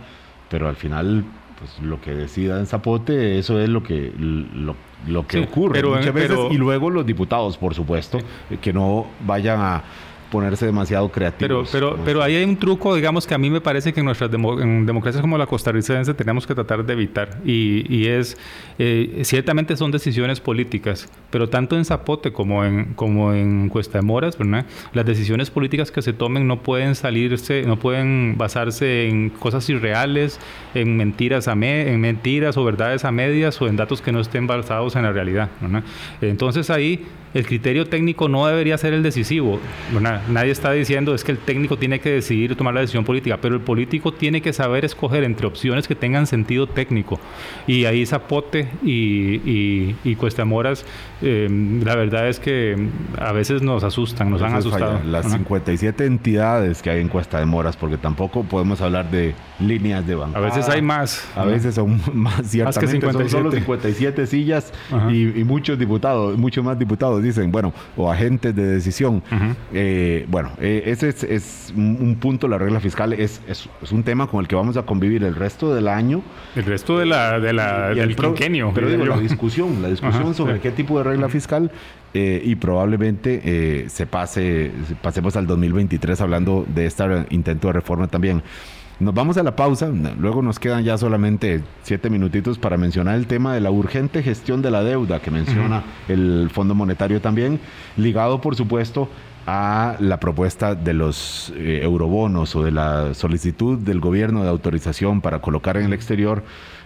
pero 0.50 0.68
al 0.68 0.76
final 0.76 1.26
pues 1.60 1.80
lo 1.82 2.02
que 2.02 2.14
decida 2.14 2.60
en 2.60 2.66
Zapote, 2.66 3.38
eso 3.38 3.60
es 3.60 3.70
lo 3.70 3.84
que 3.84 4.12
lo, 4.18 5.28
que 5.28 5.40
ocurre 5.40 5.84
muchas 5.84 6.14
veces 6.14 6.38
y 6.52 6.58
luego 6.58 6.90
los 6.90 7.06
diputados, 7.06 7.58
por 7.58 7.74
supuesto, 7.74 8.20
que 8.62 8.74
no 8.74 9.08
vayan 9.26 9.62
a 9.62 9.84
ponerse 10.34 10.66
demasiado 10.66 11.12
creativos. 11.12 11.70
Pero, 11.72 11.92
pero, 11.92 12.04
pero 12.04 12.24
ahí 12.24 12.36
hay 12.36 12.44
un 12.44 12.58
truco, 12.58 12.96
digamos, 12.96 13.28
que 13.28 13.36
a 13.36 13.38
mí 13.38 13.52
me 13.52 13.62
parece 13.62 13.94
que 13.94 14.00
en 14.00 14.08
nuestras 14.08 14.32
democracias 14.32 15.22
como 15.22 15.38
la 15.38 15.46
costarricense 15.46 16.12
tenemos 16.16 16.48
que 16.48 16.56
tratar 16.56 16.84
de 16.84 16.92
evitar. 16.92 17.38
Y, 17.46 17.86
y 17.88 18.08
es, 18.08 18.36
eh, 18.80 19.22
ciertamente 19.26 19.78
son 19.78 19.92
decisiones 19.92 20.40
políticas, 20.40 21.08
pero 21.30 21.50
tanto 21.50 21.78
en 21.78 21.86
Zapote 21.86 22.34
como 22.34 22.66
en, 22.66 22.96
como 22.96 23.32
en 23.32 23.70
Cuesta 23.70 24.00
de 24.00 24.02
Moras, 24.02 24.36
¿verdad? 24.36 24.66
las 24.94 25.06
decisiones 25.06 25.52
políticas 25.52 25.92
que 25.92 26.02
se 26.02 26.14
tomen 26.14 26.48
no 26.48 26.64
pueden 26.64 26.96
salirse, 26.96 27.62
no 27.68 27.78
pueden 27.78 28.36
basarse 28.36 29.08
en 29.08 29.30
cosas 29.30 29.70
irreales, 29.70 30.40
en 30.74 30.98
mentiras, 30.98 31.48
a 31.48 31.54
en 31.54 32.02
mentiras 32.02 32.58
o 32.58 32.64
verdades 32.64 33.06
a 33.06 33.12
medias 33.12 33.62
o 33.62 33.68
en 33.68 33.76
datos 33.76 34.02
que 34.02 34.12
no 34.12 34.20
estén 34.20 34.48
basados 34.48 34.96
en 34.96 35.04
la 35.04 35.12
realidad. 35.12 35.50
Entonces 36.22 36.72
ahí 36.72 37.06
el 37.34 37.46
criterio 37.46 37.88
técnico 37.88 38.30
no 38.30 38.46
debería 38.48 38.78
ser 38.78 38.94
el 38.94 39.04
decisivo. 39.04 39.60
Nadie 40.30 40.52
está 40.52 40.72
diciendo 40.72 41.14
es 41.14 41.24
que 41.24 41.32
el 41.32 41.38
técnico 41.38 41.78
tiene 41.78 42.00
que 42.00 42.10
decidir 42.10 42.56
tomar 42.56 42.74
la 42.74 42.82
decisión 42.82 43.04
política, 43.04 43.38
pero 43.42 43.56
el 43.56 43.62
político 43.62 44.14
tiene 44.14 44.42
que 44.42 44.54
saber 44.54 44.86
escoger 44.86 45.24
entre 45.24 45.48
opciones 45.48 45.88
que 45.88 45.96
tengan 45.96 46.28
sentido 46.28 46.68
técnico. 46.68 47.20
Y 47.68 47.86
ahí 47.86 48.06
Zapote 48.06 48.70
y, 48.84 49.36
y, 49.50 49.96
y 50.04 50.16
Cuesta 50.16 50.46
Moras, 50.46 50.86
eh, 51.22 51.48
la 51.84 51.96
verdad 51.96 52.28
es 52.28 52.40
que 52.40 52.90
a 53.18 53.32
veces 53.32 53.62
nos 53.62 53.84
asustan, 53.84 54.30
nos 54.30 54.42
han 54.42 54.56
asustado. 54.56 55.02
Las 55.06 55.32
57 55.32 56.06
entidades 56.06 56.82
que 56.82 56.90
hay 56.90 57.02
en 57.02 57.10
Cuesta 57.10 57.40
de 57.40 57.46
Moras, 57.46 57.78
porque 57.78 57.98
tampoco 57.98 58.44
podemos 58.44 58.82
hablar 58.82 59.10
de 59.10 59.34
líneas 59.60 60.06
de 60.06 60.16
banco. 60.16 60.38
A 60.38 60.42
veces 60.42 60.68
hay 60.70 60.82
más. 60.82 61.28
A 61.36 61.46
veces 61.46 61.76
son 61.76 62.02
más, 62.14 62.46
ciertamente. 62.46 62.64
Más 62.66 62.78
que 62.80 62.88
57. 62.88 63.30
Son 63.30 63.40
solo 63.44 63.52
57 63.52 64.28
sillas 64.28 64.74
y, 65.10 65.40
y 65.40 65.44
muchos 65.44 65.78
diputados, 65.80 66.38
muchos 66.38 66.64
más 66.64 66.78
diputados 66.78 67.22
dicen, 67.24 67.52
bueno, 67.52 67.74
o 67.96 68.12
agentes 68.12 68.56
de 68.56 68.66
decisión. 68.66 69.24
Eh, 69.74 70.03
bueno, 70.28 70.52
eh, 70.60 70.84
ese 70.86 71.10
es, 71.10 71.74
un 71.76 72.18
punto, 72.20 72.48
la 72.48 72.58
regla 72.58 72.80
fiscal 72.80 73.14
es, 73.14 73.42
es, 73.48 73.68
un 73.92 74.04
tema 74.04 74.28
con 74.28 74.40
el 74.40 74.48
que 74.48 74.56
vamos 74.56 74.78
a 74.78 74.84
convivir 74.84 75.24
el 75.24 75.36
resto 75.36 75.74
del 75.74 75.88
año. 75.88 76.22
El 76.56 76.66
resto 76.66 76.98
de 76.98 77.06
la, 77.06 77.40
de 77.40 77.54
la 77.54 77.90
del 77.90 78.16
quinquenio. 78.16 78.72
Pero 78.74 78.90
digo, 78.90 79.06
la 79.06 79.18
discusión, 79.18 79.82
la 79.82 79.90
discusión 79.90 80.34
sobre 80.34 80.60
qué 80.60 80.72
tipo 80.72 80.98
de 80.98 81.04
regla 81.04 81.30
fiscal 81.30 81.72
eh, 82.14 82.42
y 82.44 82.56
probablemente 82.56 83.90
se 83.90 84.06
pase, 84.06 84.72
pasemos 85.02 85.36
al 85.36 85.48
2023 85.48 86.22
hablando 86.22 86.66
de 86.68 86.86
este 86.86 87.04
intento 87.30 87.68
de 87.68 87.74
reforma 87.74 88.08
también. 88.08 88.42
Nos 89.00 89.14
vamos 89.14 89.38
a 89.38 89.44
la 89.44 89.56
pausa, 89.56 89.92
luego 90.20 90.42
nos 90.42 90.60
quedan 90.60 90.84
ya 90.84 90.98
solamente 90.98 91.64
siete 91.82 92.10
minutitos 92.10 92.60
para 92.60 92.78
mencionar 92.78 93.16
el 93.16 93.26
tema 93.26 93.54
de 93.54 93.60
la 93.60 93.72
urgente 93.72 94.22
gestión 94.22 94.62
de 94.62 94.70
la 94.70 94.84
deuda 94.84 95.20
que 95.20 95.32
menciona 95.32 95.84
el 96.08 96.50
Fondo 96.54 96.76
Monetario 96.76 97.20
también, 97.20 97.60
ligado 97.98 98.40
por 98.40 98.56
supuesto 98.56 99.10
a 99.46 99.98
la 100.00 100.20
propuesta 100.20 100.76
de 100.76 100.94
los 100.94 101.54
eh, 101.56 101.82
eurobonos 101.84 102.56
o 102.56 102.64
de 102.64 102.72
la 102.72 103.14
solicitud 103.14 103.78
del 103.78 104.00
gobierno 104.00 104.44
de 104.44 104.50
autorización 104.50 105.22
para 105.22 105.40
colocar 105.42 105.78
en 105.78 105.86
el 105.86 105.94
exterior 105.94 106.44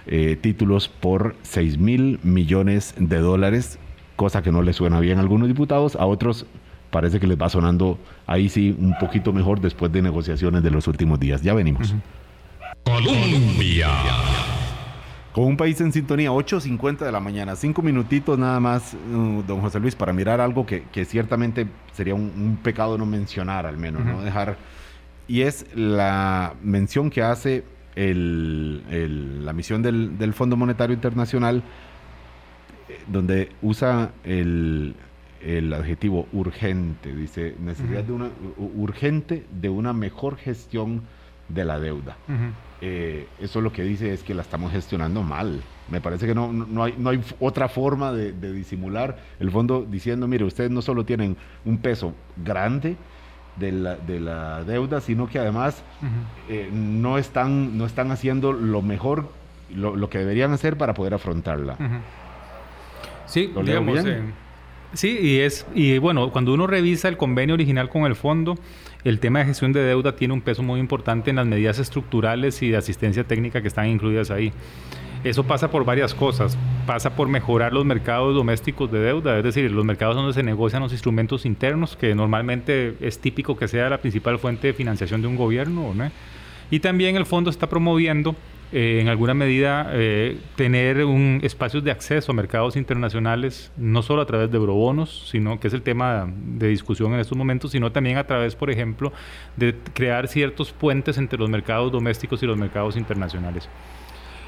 eh, 0.08 0.38
títulos 0.39 0.88
por 0.88 1.36
6 1.43 1.78
mil 1.78 2.20
millones 2.24 2.95
de 2.97 3.20
dólares, 3.20 3.78
cosa 4.16 4.41
que 4.41 4.51
no 4.51 4.62
le 4.62 4.74
suena 4.74 4.99
bien 4.99 5.18
a 5.18 5.22
algunos 5.22 5.47
diputados, 5.47 5.95
a 5.95 6.05
otros 6.05 6.45
parece 6.89 7.20
que 7.20 7.28
les 7.28 7.39
va 7.39 7.49
sonando 7.49 7.99
ahí 8.26 8.49
sí 8.49 8.76
un 8.80 8.97
poquito 8.97 9.34
mejor 9.34 9.60
después 9.60 9.91
de 9.91 10.01
negociaciones 10.01 10.64
de 10.64 10.72
los 10.72 10.88
últimos 10.88 11.20
días. 11.20 11.41
Ya 11.41 11.53
venimos. 11.53 11.93
Colombia. 12.84 13.89
Con 15.38 15.46
un 15.46 15.56
país 15.56 15.80
en 15.82 15.94
sintonía, 15.94 16.32
8.50 16.32 17.06
de 17.06 17.12
la 17.12 17.20
mañana, 17.20 17.56
cinco 17.56 17.84
minutitos 17.84 18.40
nada 18.40 18.60
más, 18.60 18.96
uh, 18.96 19.44
don 19.44 19.62
José 19.62 19.80
Luis, 19.80 19.94
para 19.96 20.12
mirar 20.12 20.42
algo 20.42 20.66
que, 20.66 21.06
ciertamente 21.06 21.68
sería 21.94 22.16
un, 22.16 22.58
pecado 22.64 22.98
no 22.98 23.06
mencionar, 23.06 23.68
al 23.68 23.78
menos, 23.78 24.04
no 24.04 24.24
dejar. 24.24 24.58
Y 25.28 25.42
es 25.42 25.68
la 25.76 26.56
mención 26.64 27.12
que 27.12 27.22
hace 27.22 27.64
la 27.96 29.54
misión 29.54 29.84
del, 29.84 30.18
del 30.18 30.34
Fondo 30.34 30.58
Monetario 30.58 30.96
Internacional, 30.96 31.62
eh, 32.90 33.00
donde 33.06 33.52
usa 33.62 34.14
el, 34.24 34.96
el 35.40 35.72
adjetivo 35.72 36.28
urgente, 36.34 37.16
dice 37.16 37.54
necesidad 37.60 38.04
de 38.04 38.12
una 38.12 38.32
urgente 38.58 39.46
de 39.52 39.70
una 39.70 39.94
mejor 39.94 40.38
gestión 40.38 41.04
de 41.50 41.66
la 41.66 41.80
deuda. 41.80 42.18
Eh, 42.82 43.28
eso 43.39 43.62
lo 43.62 43.72
que 43.72 43.84
dice 43.84 44.14
es 44.14 44.24
que 44.24 44.34
la 44.34 44.41
estamos 44.41 44.72
gestionando 44.72 45.24
mal. 45.24 45.62
Me 45.89 46.02
parece 46.02 46.28
que 46.28 46.36
no, 46.36 46.52
no, 46.52 46.84
hay, 46.84 46.95
no 46.98 47.10
hay 47.10 47.22
otra 47.39 47.70
forma 47.70 48.12
de, 48.12 48.32
disimular 48.54 49.18
el 49.39 49.52
fondo 49.52 49.86
diciendo, 49.89 50.28
mire, 50.28 50.43
ustedes 50.43 50.70
no 50.70 50.82
solo 50.82 51.06
tienen 51.06 51.38
un 51.66 51.78
peso 51.78 52.14
grande 52.36 52.98
de 53.56 53.72
la, 53.72 53.95
de 53.95 54.20
la 54.20 54.64
deuda, 54.64 55.02
sino 55.02 55.28
que 55.28 55.39
además 55.39 55.82
eh, 56.50 56.70
no, 56.72 57.18
están, 57.18 57.78
no 57.78 57.86
están 57.86 58.12
haciendo 58.12 58.54
lo 58.54 58.82
mejor, 58.82 59.32
lo, 59.74 60.10
que 60.10 60.20
deberían 60.20 60.52
hacer 60.52 60.78
para 60.78 60.93
poder 60.93 61.14
afrontarla. 61.14 61.78
Sí, 63.26 63.52
digamos, 63.64 64.00
Sí, 64.93 65.18
y 65.20 65.39
es 65.39 65.66
y 65.74 65.98
bueno, 65.98 66.32
cuando 66.32 66.54
uno 66.54 66.66
revisa 66.66 67.10
el 67.10 67.18
convenio 67.18 67.56
original 67.56 67.89
con 67.89 68.06
el 68.06 68.16
fondo, 68.16 68.58
el 69.08 69.22
tema 69.22 69.39
de 69.39 69.45
gestión 69.45 69.72
de 69.72 69.80
deuda 69.80 70.18
tiene 70.18 70.34
un 70.34 70.41
peso 70.41 70.64
muy 70.64 70.82
importante 70.82 71.30
en 71.30 71.38
las 71.38 71.47
medidas 71.47 71.80
estructurales 71.80 72.62
y 72.62 72.70
de 72.70 72.78
asistencia 72.78 73.24
técnica 73.24 73.62
que 73.62 73.70
están 73.70 73.88
incluidas 73.88 74.32
ahí. 74.32 74.51
Eso 75.24 75.45
pasa 75.45 75.72
por 75.72 75.86
varias 75.86 76.14
cosas. 76.14 76.58
Pasa 76.86 77.16
por 77.16 77.30
mejorar 77.30 77.72
los 77.72 77.86
mercados 77.86 78.36
domésticos 78.36 78.91
de 78.91 78.99
deuda, 78.99 79.38
es 79.38 79.45
decir, 79.45 79.72
los 79.72 79.86
mercados 79.86 80.16
donde 80.16 80.34
se 80.34 80.43
negocian 80.43 80.84
los 80.84 80.91
instrumentos 80.91 81.45
internos, 81.45 81.95
que 81.95 82.14
normalmente 82.16 82.95
es 82.99 83.20
típico 83.20 83.55
que 83.58 83.70
sea 83.70 83.89
la 83.89 83.99
principal 83.99 84.39
fuente 84.39 84.68
de 84.68 84.74
financiación 84.74 85.22
de 85.22 85.28
un 85.28 85.38
gobierno. 85.38 85.93
¿no? 85.93 86.12
Y 86.70 86.82
también 86.82 87.16
el 87.16 87.26
fondo 87.26 87.49
está 87.49 87.68
promoviendo 87.70 88.36
eh, 88.74 88.99
en 88.99 89.07
alguna 89.07 89.34
medida 89.34 89.89
eh, 89.93 90.38
tener 90.57 91.05
un 91.05 91.39
espacios 91.41 91.86
de 91.86 91.91
acceso 91.91 92.34
a 92.34 92.36
mercados 92.36 92.76
internacionales, 92.76 93.72
no 93.78 94.01
solo 94.01 94.22
a 94.22 94.26
través 94.26 94.51
de 94.51 94.57
eurobonos, 94.57 95.30
sino 95.32 95.57
que 95.57 95.70
es 95.70 95.74
el 95.74 95.82
tema 95.82 96.28
de 96.36 96.68
discusión 96.68 97.13
en 97.13 97.22
estos 97.22 97.38
momentos, 97.38 97.72
sino 97.72 97.93
también 97.93 98.18
a 98.18 98.26
través, 98.26 98.55
por 98.55 98.70
ejemplo, 98.70 99.13
de 99.55 99.74
crear 99.93 100.28
ciertos 100.28 100.74
puentes 100.74 101.18
entre 101.18 101.39
los 101.39 101.49
mercados 101.49 101.93
domésticos 101.93 102.43
y 102.43 102.45
los 102.45 102.57
mercados 102.57 102.97
internacionales. 102.97 103.70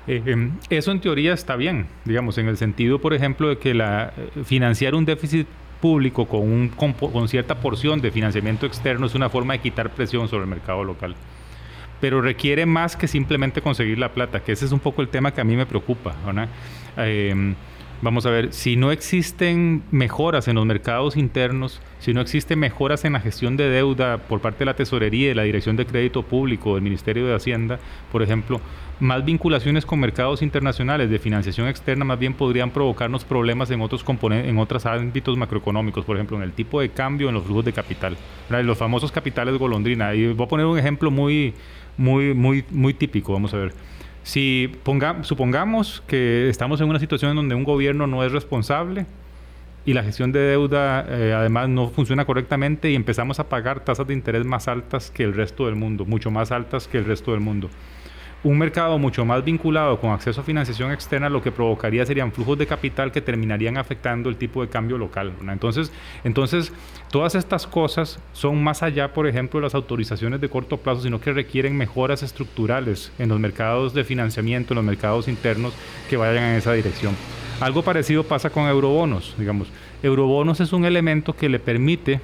Eh, 0.06 0.22
em, 0.26 0.52
eso 0.70 0.92
en 0.92 1.00
teoría 1.00 1.34
está 1.34 1.56
bien, 1.56 1.88
digamos, 2.04 2.38
en 2.38 2.50
el 2.50 2.58
sentido, 2.58 3.00
por 3.00 3.14
ejemplo, 3.14 3.48
de 3.48 3.58
que 3.58 3.74
financiar 4.44 4.96
un 4.96 5.06
déficit 5.06 5.48
público 5.80 6.26
con 6.28 7.28
cierta 7.30 7.56
porción 7.56 8.02
de 8.02 8.12
financiamiento 8.12 8.66
externo 8.66 9.06
es 9.06 9.16
una 9.16 9.30
forma 9.30 9.54
de 9.54 9.60
quitar 9.60 9.92
presión 9.92 10.28
sobre 10.28 10.44
el 10.44 10.50
mercado 10.50 10.84
local 10.84 11.16
pero 12.02 12.22
requiere 12.22 12.66
más 12.66 12.96
que 12.96 13.08
simplemente 13.08 13.62
conseguir 13.62 13.98
la 13.98 14.14
plata, 14.14 14.42
que 14.42 14.52
ese 14.52 14.66
es 14.66 14.72
un 14.72 14.80
poco 14.80 15.02
el 15.02 15.10
tema 15.10 15.34
que 15.34 15.42
a 15.42 15.44
mí 15.44 15.56
me 15.56 15.66
preocupa. 15.66 16.16
Eh, 16.98 17.56
vamos 18.02 18.26
a 18.26 18.30
ver, 18.30 18.54
si 18.54 18.76
no 18.76 18.92
existen 18.92 19.84
mejoras 19.92 20.48
en 20.48 20.56
los 20.56 20.66
mercados 20.66 21.18
internos, 21.18 21.82
si 22.00 22.14
no 22.14 22.22
existen 22.22 22.60
mejoras 22.60 23.04
en 23.06 23.14
la 23.14 23.20
gestión 23.20 23.58
de 23.58 23.70
deuda 23.70 24.18
por 24.18 24.40
parte 24.40 24.60
de 24.60 24.66
la 24.66 24.76
Tesorería, 24.76 25.30
de 25.30 25.36
la 25.36 25.44
Dirección 25.44 25.76
de 25.76 25.86
Crédito 25.86 26.24
Público, 26.24 26.76
del 26.76 26.84
Ministerio 26.84 27.28
de 27.28 27.36
Hacienda, 27.36 27.80
por 28.12 28.24
ejemplo, 28.24 28.62
más 29.00 29.24
vinculaciones 29.24 29.86
con 29.86 30.00
mercados 30.00 30.42
internacionales 30.42 31.10
de 31.10 31.20
financiación 31.20 31.68
externa 31.68 32.04
más 32.04 32.20
bien 32.20 32.34
podrían 32.34 32.72
provocarnos 32.72 33.24
problemas 33.24 33.72
en 33.72 33.82
otros 33.82 34.04
componentes, 34.04 34.50
en 34.50 34.58
otros 34.58 34.86
ámbitos 34.86 35.38
macroeconómicos, 35.38 36.04
por 36.04 36.18
ejemplo, 36.18 36.38
en 36.38 36.44
el 36.44 36.52
tipo 36.52 36.82
de 36.82 36.90
cambio, 36.90 37.30
en 37.30 37.36
los 37.36 37.46
flujos 37.46 37.66
de 37.66 37.74
capital, 37.74 38.18
los 38.50 38.78
famosos 38.78 39.12
capitales 39.12 39.58
golondrina. 39.58 40.14
Y 40.14 40.34
voy 40.34 40.46
a 40.46 40.50
poner 40.50 40.66
un 40.66 40.78
ejemplo 40.78 41.12
muy 41.12 41.54
muy, 42.00 42.34
muy, 42.34 42.66
muy 42.72 42.94
típico, 42.94 43.34
vamos 43.34 43.54
a 43.54 43.58
ver. 43.58 43.74
Si 44.24 44.72
ponga, 44.84 45.24
supongamos 45.24 46.02
que 46.08 46.50
estamos 46.50 46.82
en 46.82 46.90
una 46.90 47.00
situación 47.00 47.36
donde 47.36 47.56
un 47.56 47.64
gobierno 47.64 48.08
no 48.08 48.24
es 48.24 48.32
responsable 48.32 49.06
y 49.86 49.94
la 49.94 50.04
gestión 50.04 50.32
de 50.32 50.40
deuda 50.40 51.06
eh, 51.08 51.34
además 51.34 51.70
no 51.70 51.90
funciona 51.90 52.26
correctamente 52.26 52.90
y 52.90 52.96
empezamos 52.96 53.40
a 53.40 53.50
pagar 53.50 53.82
tasas 53.82 54.08
de 54.08 54.14
interés 54.14 54.46
más 54.46 54.68
altas 54.68 55.12
que 55.12 55.24
el 55.24 55.34
resto 55.34 55.66
del 55.66 55.76
mundo, 55.76 56.06
mucho 56.06 56.32
más 56.32 56.52
altas 56.52 56.88
que 56.88 57.00
el 57.00 57.06
resto 57.06 57.32
del 57.32 57.42
mundo 57.42 57.70
un 58.44 58.58
mercado 58.58 58.98
mucho 58.98 59.26
más 59.26 59.44
vinculado 59.44 60.00
con 60.00 60.12
acceso 60.12 60.42
a 60.42 60.44
financiación 60.44 60.92
externa 60.92 61.30
lo 61.30 61.42
que 61.42 61.52
provocaría 61.52 62.06
serían 62.06 62.32
flujos 62.32 62.58
de 62.58 62.68
capital 62.68 63.12
que 63.12 63.22
terminarían 63.22 63.78
afectando 63.78 64.30
el 64.30 64.38
tipo 64.38 64.62
de 64.62 64.70
cambio 64.70 64.98
local. 64.98 65.34
Entonces, 65.48 65.92
entonces, 66.24 66.72
todas 67.12 67.36
estas 67.36 67.68
cosas 67.68 68.20
son 68.34 68.64
más 68.64 68.82
allá, 68.82 69.14
por 69.14 69.28
ejemplo, 69.28 69.60
de 69.60 69.66
las 69.66 69.76
autorizaciones 69.76 70.40
de 70.40 70.50
corto 70.50 70.78
plazo, 70.78 71.02
sino 71.02 71.20
que 71.20 71.34
requieren 71.34 71.78
mejoras 71.78 72.24
estructurales 72.24 73.12
en 73.20 73.30
los 73.30 73.40
mercados 73.40 73.94
de 73.94 74.04
financiamiento, 74.04 74.74
en 74.74 74.78
los 74.78 74.86
mercados 74.86 75.28
internos 75.28 75.74
que 76.10 76.18
vayan 76.18 76.44
en 76.44 76.56
esa 76.56 76.74
dirección. 76.74 77.16
Algo 77.60 77.82
parecido 77.82 78.24
pasa 78.24 78.50
con 78.50 78.68
eurobonos, 78.68 79.36
digamos. 79.38 79.68
Eurobonos 80.02 80.62
es 80.62 80.72
un 80.72 80.86
elemento 80.86 81.36
que 81.36 81.50
le 81.50 81.60
permite 81.60 82.22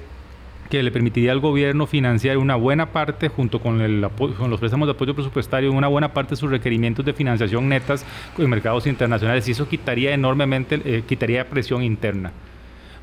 que 0.68 0.82
le 0.82 0.90
permitiría 0.90 1.32
al 1.32 1.40
gobierno 1.40 1.86
financiar 1.86 2.38
una 2.38 2.56
buena 2.56 2.92
parte, 2.92 3.28
junto 3.28 3.60
con, 3.60 3.80
el 3.80 4.08
con 4.16 4.50
los 4.50 4.60
préstamos 4.60 4.86
de 4.86 4.92
apoyo 4.92 5.14
presupuestario, 5.14 5.72
una 5.72 5.88
buena 5.88 6.12
parte 6.12 6.30
de 6.30 6.36
sus 6.36 6.50
requerimientos 6.50 7.04
de 7.04 7.12
financiación 7.12 7.68
netas 7.68 8.04
en 8.38 8.50
mercados 8.50 8.86
internacionales 8.86 9.46
y 9.48 9.52
eso 9.52 9.68
quitaría 9.68 10.12
enormemente, 10.12 10.80
eh, 10.84 11.02
quitaría 11.06 11.48
presión 11.48 11.82
interna. 11.82 12.32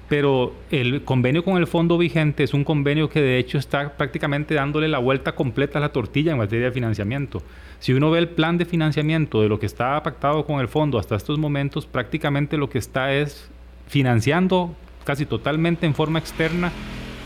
pero 0.09 0.53
el 0.69 1.03
convenio 1.03 1.43
con 1.43 1.57
el 1.57 1.65
fondo 1.65 1.97
vigente 1.97 2.43
es 2.43 2.53
un 2.53 2.63
convenio 2.63 3.09
que 3.09 3.21
de 3.21 3.39
hecho 3.39 3.57
está 3.57 3.97
prácticamente 3.97 4.53
dándole 4.53 4.87
la 4.87 4.99
vuelta 4.99 5.33
completa 5.33 5.79
a 5.79 5.81
la 5.81 5.89
tortilla 5.89 6.33
en 6.33 6.37
materia 6.37 6.65
de 6.65 6.71
financiamiento. 6.71 7.41
Si 7.79 7.93
uno 7.93 8.11
ve 8.11 8.19
el 8.19 8.27
plan 8.27 8.57
de 8.57 8.65
financiamiento 8.65 9.41
de 9.41 9.49
lo 9.49 9.59
que 9.59 9.65
está 9.65 10.03
pactado 10.03 10.45
con 10.45 10.59
el 10.59 10.67
fondo 10.67 10.99
hasta 10.99 11.15
estos 11.15 11.39
momentos, 11.39 11.87
prácticamente 11.87 12.57
lo 12.57 12.69
que 12.69 12.77
está 12.77 13.13
es 13.13 13.49
financiando 13.87 14.75
casi 15.03 15.25
totalmente 15.25 15.85
en 15.85 15.95
forma 15.95 16.19
externa 16.19 16.71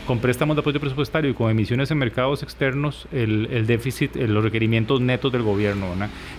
con 0.07 0.19
préstamos 0.19 0.55
de 0.55 0.61
apoyo 0.61 0.79
presupuestario 0.79 1.29
y 1.29 1.33
con 1.33 1.51
emisiones 1.51 1.91
en 1.91 1.97
mercados 1.97 2.41
externos 2.41 3.07
el, 3.11 3.67
déficit, 3.67 4.15
los 4.15 4.43
requerimientos 4.43 5.01
netos 5.01 5.31
del 5.31 5.43
gobierno. 5.43 5.87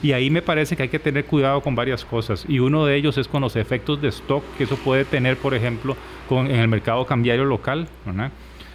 Y 0.02 0.12
ahí 0.12 0.30
me 0.30 0.42
parece 0.42 0.74
que 0.74 0.84
hay 0.84 0.88
que 0.88 0.98
tener 0.98 1.26
cuidado 1.26 1.60
con 1.60 1.74
varias 1.74 2.04
cosas. 2.04 2.44
Y 2.48 2.58
uno 2.58 2.86
de 2.86 2.96
ellos 2.96 3.18
es 3.18 3.28
con 3.28 3.42
los 3.42 3.54
efectos 3.56 4.00
de 4.00 4.08
stock 4.08 4.42
que 4.56 4.64
eso 4.64 4.76
puede 4.76 5.04
tener, 5.04 5.36
por 5.36 5.54
ejemplo, 5.54 5.96
con, 6.28 6.46
en 6.46 6.58
el 6.58 6.68
mercado 6.68 7.04
cambiario 7.06 7.44
local. 7.44 7.86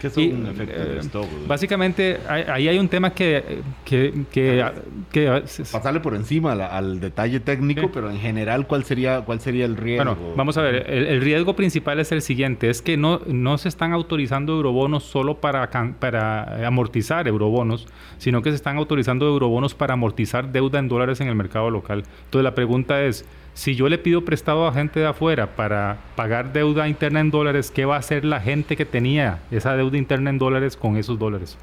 ¿Qué 0.03 0.07
es 0.07 0.17
un 0.33 0.47
efecto 0.47 0.79
de 0.83 0.99
stock? 0.99 1.25
Básicamente, 1.47 2.19
ahí 2.27 2.67
hay 2.67 2.77
un 2.77 2.89
tema 2.89 3.13
que... 3.13 3.61
que, 3.85 4.13
que, 4.31 5.43
Pasarle 5.71 6.01
por 6.01 6.13
encima 6.15 6.51
al 6.51 6.99
detalle 6.99 7.39
técnico, 7.39 7.89
pero 7.93 8.09
en 8.11 8.19
general, 8.19 8.67
¿cuál 8.67 8.83
sería, 8.83 9.21
cuál 9.21 9.39
sería 9.39 9.65
el 9.65 9.77
riesgo? 9.77 10.03
Bueno, 10.03 10.35
vamos 10.35 10.57
a 10.57 10.61
ver, 10.61 10.89
el, 10.89 11.21
riesgo 11.21 11.55
principal 11.55 11.99
es 11.99 12.11
el 12.11 12.21
siguiente, 12.21 12.69
es 12.69 12.81
que 12.81 12.97
no, 12.97 13.21
no 13.27 13.57
se 13.57 13.69
están 13.69 13.93
autorizando 13.93 14.53
eurobonos 14.53 15.03
solo 15.03 15.35
para, 15.35 15.69
para 15.99 16.67
amortizar 16.67 17.27
eurobonos, 17.27 17.87
sino 18.17 18.41
que 18.41 18.49
se 18.49 18.57
están 18.57 18.77
autorizando 18.77 19.25
eurobonos 19.25 19.73
para 19.73 19.93
amortizar 19.93 20.51
deuda 20.51 20.79
en 20.79 20.89
dólares 20.89 21.21
en 21.21 21.29
el 21.29 21.35
mercado 21.35 21.69
local. 21.69 22.03
Entonces 22.25 22.43
la 22.43 22.55
pregunta 22.55 23.03
es, 23.03 23.25
si 23.53 23.75
yo 23.75 23.87
le 23.87 23.97
pido 23.97 24.25
prestado 24.25 24.67
a 24.67 24.73
gente 24.73 24.99
de 24.99 25.07
afuera 25.07 25.55
para 25.55 25.97
pagar 26.15 26.53
deuda 26.53 26.87
interna 26.87 27.19
en 27.19 27.31
dólares, 27.31 27.71
¿qué 27.71 27.85
va 27.85 27.95
a 27.95 27.99
hacer 27.99 28.25
la 28.25 28.39
gente 28.39 28.75
que 28.75 28.85
tenía 28.85 29.39
esa 29.51 29.75
deuda 29.75 29.97
interna 29.97 30.29
en 30.29 30.39
dólares 30.39 30.75
con 30.75 30.97
esos 30.97 31.19
dólares? 31.19 31.57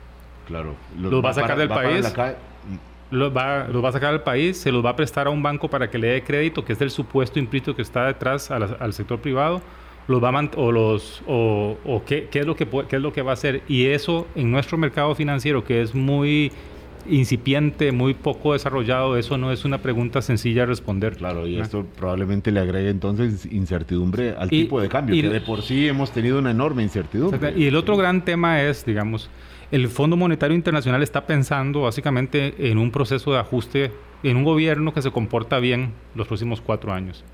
Claro. 0.47 0.75
Los, 0.99 1.25
va 1.25 1.31
a 1.31 1.35
sacar 1.35 1.59
del 1.59 1.69
país. 1.69 2.05
Los 3.11 3.37
va, 3.37 3.67
los 3.67 3.85
va, 3.85 3.89
a 3.89 3.93
sacar 3.93 4.13
del 4.13 4.21
país, 4.21 4.57
se 4.57 4.71
los 4.71 4.85
va 4.85 4.91
a 4.91 4.97
prestar 4.97 5.27
a 5.27 5.31
un 5.31 5.43
banco 5.43 5.69
para 5.69 5.91
que 5.91 5.99
le 5.99 6.07
dé 6.07 6.23
crédito, 6.23 6.65
que 6.65 6.75
es 6.75 6.79
del 6.79 6.91
supuesto 6.91 7.41
implícito 7.41 7.75
que 7.75 7.83
está 7.83 8.07
detrás 8.07 8.53
al 8.53 8.93
sector 8.93 9.19
privado, 9.19 9.61
los 10.07 10.23
va 10.23 10.49
o 10.57 10.71
los 10.71 11.23
o, 11.27 11.77
o 11.85 12.05
qué, 12.05 12.29
qué, 12.31 12.41
es 12.41 12.47
lo 12.47 12.55
que 12.55 12.69
qué 12.89 12.97
es 12.97 13.03
lo 13.03 13.13
que 13.13 13.23
va 13.23 13.33
a 13.33 13.35
hacer 13.35 13.63
y 13.69 13.87
eso 13.87 14.27
en 14.35 14.51
nuestro 14.51 14.79
mercado 14.79 15.15
financiero 15.15 15.65
que 15.65 15.83
es 15.83 15.95
muy 15.95 16.53
incipiente, 17.09 17.93
muy 17.93 18.15
poco 18.15 18.53
desarrollado, 18.53 19.17
eso 19.17 19.39
no 19.39 19.53
es 19.53 19.65
una 19.65 19.79
pregunta 19.79 20.23
sencilla 20.23 20.63
de 20.63 20.67
responder. 20.67 21.17
Claro, 21.17 21.47
y 21.47 21.59
esto 21.59 21.87
probablemente 21.97 22.51
le 22.51 22.61
agregue 22.61 22.91
entonces 22.91 23.47
incertidumbre 23.47 24.35
al 24.37 24.49
tipo 24.49 24.81
de 24.81 24.89
cambio, 24.89 25.15
y, 25.15 25.23
que 25.23 25.29
de 25.29 25.41
por 25.41 25.63
sí 25.63 25.89
hemos 25.89 26.11
tenido 26.13 26.39
una 26.39 26.51
enorme 26.51 26.83
incertidumbre. 26.83 27.55
Y 27.57 27.67
el 27.67 27.77
otro 27.77 27.97
gran 27.97 28.25
tema 28.25 28.63
es, 28.63 28.85
digamos, 28.85 29.31
el 29.71 29.89
Fondo 29.89 30.17
Monetario 30.17 30.57
Internacional 30.57 31.03
está 31.03 31.27
pensando 31.27 31.83
básicamente 31.83 32.71
en 32.71 32.79
un 32.79 32.91
proceso 32.91 33.33
de 33.33 33.39
ajuste 33.39 33.93
en 34.23 34.37
un 34.37 34.45
gobierno 34.45 34.93
que 34.93 35.03
se 35.03 35.11
comporta 35.11 35.59
bien 35.61 35.93
los 36.15 36.27
próximos 36.27 36.61
cuatro 36.61 36.93
años. 36.93 37.25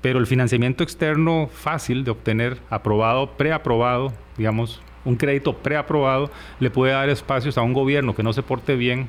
Pero 0.00 0.18
el 0.18 0.26
financiamiento 0.26 0.82
externo 0.82 1.48
fácil 1.52 2.04
de 2.04 2.10
obtener, 2.10 2.58
aprobado, 2.70 3.32
preaprobado, 3.36 4.12
digamos, 4.36 4.80
un 5.04 5.16
crédito 5.16 5.54
preaprobado 5.54 6.30
le 6.60 6.70
puede 6.70 6.92
dar 6.92 7.08
espacios 7.08 7.58
a 7.58 7.62
un 7.62 7.72
gobierno 7.72 8.14
que 8.14 8.22
no 8.22 8.32
se 8.32 8.42
porte 8.42 8.76
bien, 8.76 9.08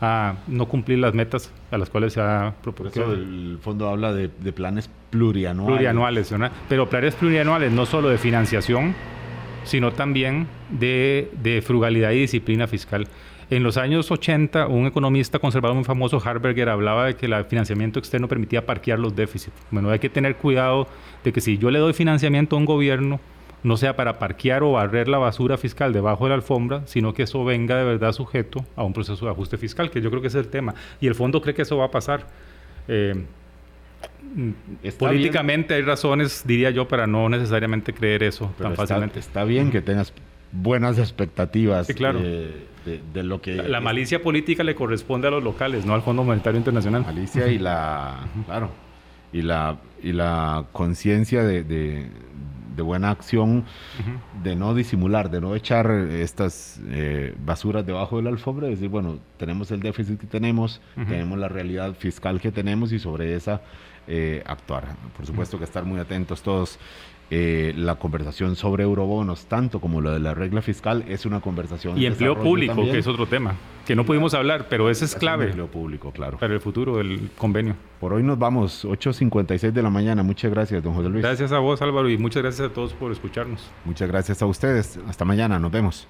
a 0.00 0.34
no 0.46 0.66
cumplir 0.66 0.98
las 0.98 1.14
metas 1.14 1.52
a 1.70 1.78
las 1.78 1.88
cuales 1.90 2.12
se 2.12 2.20
ha 2.20 2.54
propuesto. 2.62 3.12
el 3.12 3.58
fondo 3.60 3.88
habla 3.88 4.12
de, 4.12 4.28
planes 4.52 4.90
plurianuales. 5.10 5.76
Plurianuales, 5.76 6.34
pero 6.68 6.88
planes 6.88 7.14
plurianuales 7.14 7.72
no 7.72 7.86
solo 7.86 8.08
de 8.08 8.18
financiación, 8.18 8.94
sino 9.64 9.92
también 9.92 10.46
de, 10.70 11.30
de, 11.42 11.62
frugalidad 11.62 12.10
y 12.10 12.20
disciplina 12.20 12.66
fiscal. 12.66 13.06
En 13.50 13.62
los 13.62 13.76
años 13.76 14.10
80, 14.10 14.68
un 14.68 14.86
economista 14.86 15.38
conservador 15.38 15.76
muy 15.76 15.84
famoso, 15.84 16.20
Harberger, 16.24 16.70
hablaba 16.70 17.06
de 17.06 17.14
que 17.14 17.26
el 17.26 17.44
financiamiento 17.44 17.98
externo 17.98 18.26
permitía 18.26 18.64
parquear 18.64 18.98
los 18.98 19.14
déficits. 19.14 19.54
Bueno, 19.70 19.90
hay 19.90 19.98
que 19.98 20.08
tener 20.08 20.36
cuidado 20.36 20.88
de 21.22 21.32
que 21.32 21.40
si 21.40 21.58
yo 21.58 21.70
le 21.70 21.78
doy 21.78 21.92
financiamiento 21.92 22.56
a 22.56 22.58
un 22.58 22.64
gobierno, 22.64 23.20
no 23.64 23.78
sea 23.78 23.96
para 23.96 24.18
parquear 24.18 24.62
o 24.62 24.72
barrer 24.72 25.08
la 25.08 25.18
basura 25.18 25.56
fiscal 25.56 25.92
debajo 25.92 26.24
de 26.24 26.28
la 26.28 26.34
alfombra, 26.36 26.82
sino 26.86 27.14
que 27.14 27.24
eso 27.24 27.44
venga 27.44 27.76
de 27.76 27.84
verdad 27.84 28.12
sujeto 28.12 28.64
a 28.76 28.84
un 28.84 28.92
proceso 28.92 29.24
de 29.24 29.32
ajuste 29.32 29.56
fiscal, 29.56 29.90
que 29.90 30.00
yo 30.02 30.10
creo 30.10 30.22
que 30.22 30.28
es 30.28 30.34
el 30.34 30.48
tema. 30.48 30.74
Y 31.00 31.06
el 31.06 31.14
fondo 31.14 31.40
cree 31.40 31.54
que 31.54 31.62
eso 31.62 31.78
va 31.78 31.86
a 31.86 31.90
pasar. 31.90 32.26
Eh, 32.88 33.24
políticamente 34.98 35.74
hay 35.74 35.80
razones, 35.80 36.44
diría 36.46 36.70
yo, 36.70 36.86
para 36.86 37.06
no 37.06 37.28
necesariamente 37.30 37.94
creer 37.94 38.22
eso 38.22 38.52
tan 38.58 38.76
fácilmente. 38.76 39.18
Está 39.18 39.44
bien 39.44 39.70
que 39.70 39.80
tengas 39.80 40.12
buenas 40.52 40.98
expectativas 40.98 41.88
de, 41.88 43.22
lo 43.22 43.40
que... 43.40 43.54
La, 43.54 43.80
malicia 43.80 44.20
política 44.22 44.62
le 44.62 44.74
corresponde 44.74 45.28
a 45.28 45.30
los 45.30 45.42
locales, 45.42 45.86
no 45.86 45.94
al 45.94 46.02
Fondo 46.02 46.22
Monetario 46.22 46.58
Internacional. 46.58 47.02
Malicia 47.02 47.48
y 47.48 47.58
la... 47.58 48.26
claro. 48.44 48.70
Y 49.32 49.42
la, 49.42 49.78
y 50.02 50.12
la 50.12 50.66
conciencia 50.70 51.42
de, 51.42 51.64
de 51.64 52.08
buena 52.82 53.10
acción 53.10 53.64
de 54.42 54.56
no 54.56 54.74
disimular, 54.74 55.30
de 55.30 55.40
no 55.40 55.54
echar 55.54 55.90
estas 55.90 56.80
eh, 56.88 57.34
basuras 57.44 57.86
debajo 57.86 58.16
de 58.16 58.22
la 58.22 58.30
alfombra, 58.30 58.68
decir, 58.68 58.88
bueno, 58.88 59.18
tenemos 59.36 59.70
el 59.70 59.80
déficit 59.80 60.20
que 60.20 60.26
tenemos, 60.26 60.80
tenemos 60.94 61.38
la 61.38 61.48
realidad 61.48 61.94
fiscal 61.94 62.40
que 62.40 62.50
tenemos 62.50 62.92
y 62.92 62.98
sobre 62.98 63.34
esa 63.34 63.62
eh, 64.06 64.42
actuar. 64.46 64.84
Por 65.16 65.24
supuesto 65.26 65.58
que 65.58 65.64
estar 65.64 65.84
muy 65.84 65.98
atentos 65.98 66.42
todos 66.42 66.78
eh, 67.30 67.72
la 67.76 67.96
conversación 67.96 68.56
sobre 68.56 68.84
eurobonos, 68.84 69.46
tanto 69.46 69.80
como 69.80 70.00
lo 70.00 70.12
de 70.12 70.20
la 70.20 70.34
regla 70.34 70.62
fiscal, 70.62 71.04
es 71.08 71.26
una 71.26 71.40
conversación. 71.40 71.98
Y 71.98 72.06
empleo 72.06 72.38
público, 72.38 72.82
que 72.84 72.98
es 72.98 73.06
otro 73.06 73.26
tema, 73.26 73.54
que 73.86 73.96
no 73.96 74.04
pudimos 74.04 74.34
hablar, 74.34 74.66
pero 74.68 74.90
ese 74.90 75.04
es 75.04 75.14
clave. 75.14 75.46
Empleo 75.46 75.68
público, 75.68 76.10
claro. 76.10 76.38
Para 76.38 76.54
el 76.54 76.60
futuro 76.60 76.98
del 76.98 77.30
convenio. 77.36 77.76
Por 78.00 78.12
hoy 78.12 78.22
nos 78.22 78.38
vamos, 78.38 78.84
8.56 78.84 79.72
de 79.72 79.82
la 79.82 79.90
mañana. 79.90 80.22
Muchas 80.22 80.50
gracias, 80.50 80.82
don 80.82 80.94
José 80.94 81.08
Luis. 81.08 81.22
Gracias 81.22 81.52
a 81.52 81.58
vos, 81.58 81.80
Álvaro, 81.82 82.08
y 82.10 82.18
muchas 82.18 82.42
gracias 82.42 82.70
a 82.70 82.72
todos 82.72 82.92
por 82.92 83.10
escucharnos. 83.10 83.70
Muchas 83.84 84.08
gracias 84.08 84.42
a 84.42 84.46
ustedes. 84.46 84.98
Hasta 85.08 85.24
mañana, 85.24 85.58
nos 85.58 85.72
vemos. 85.72 86.08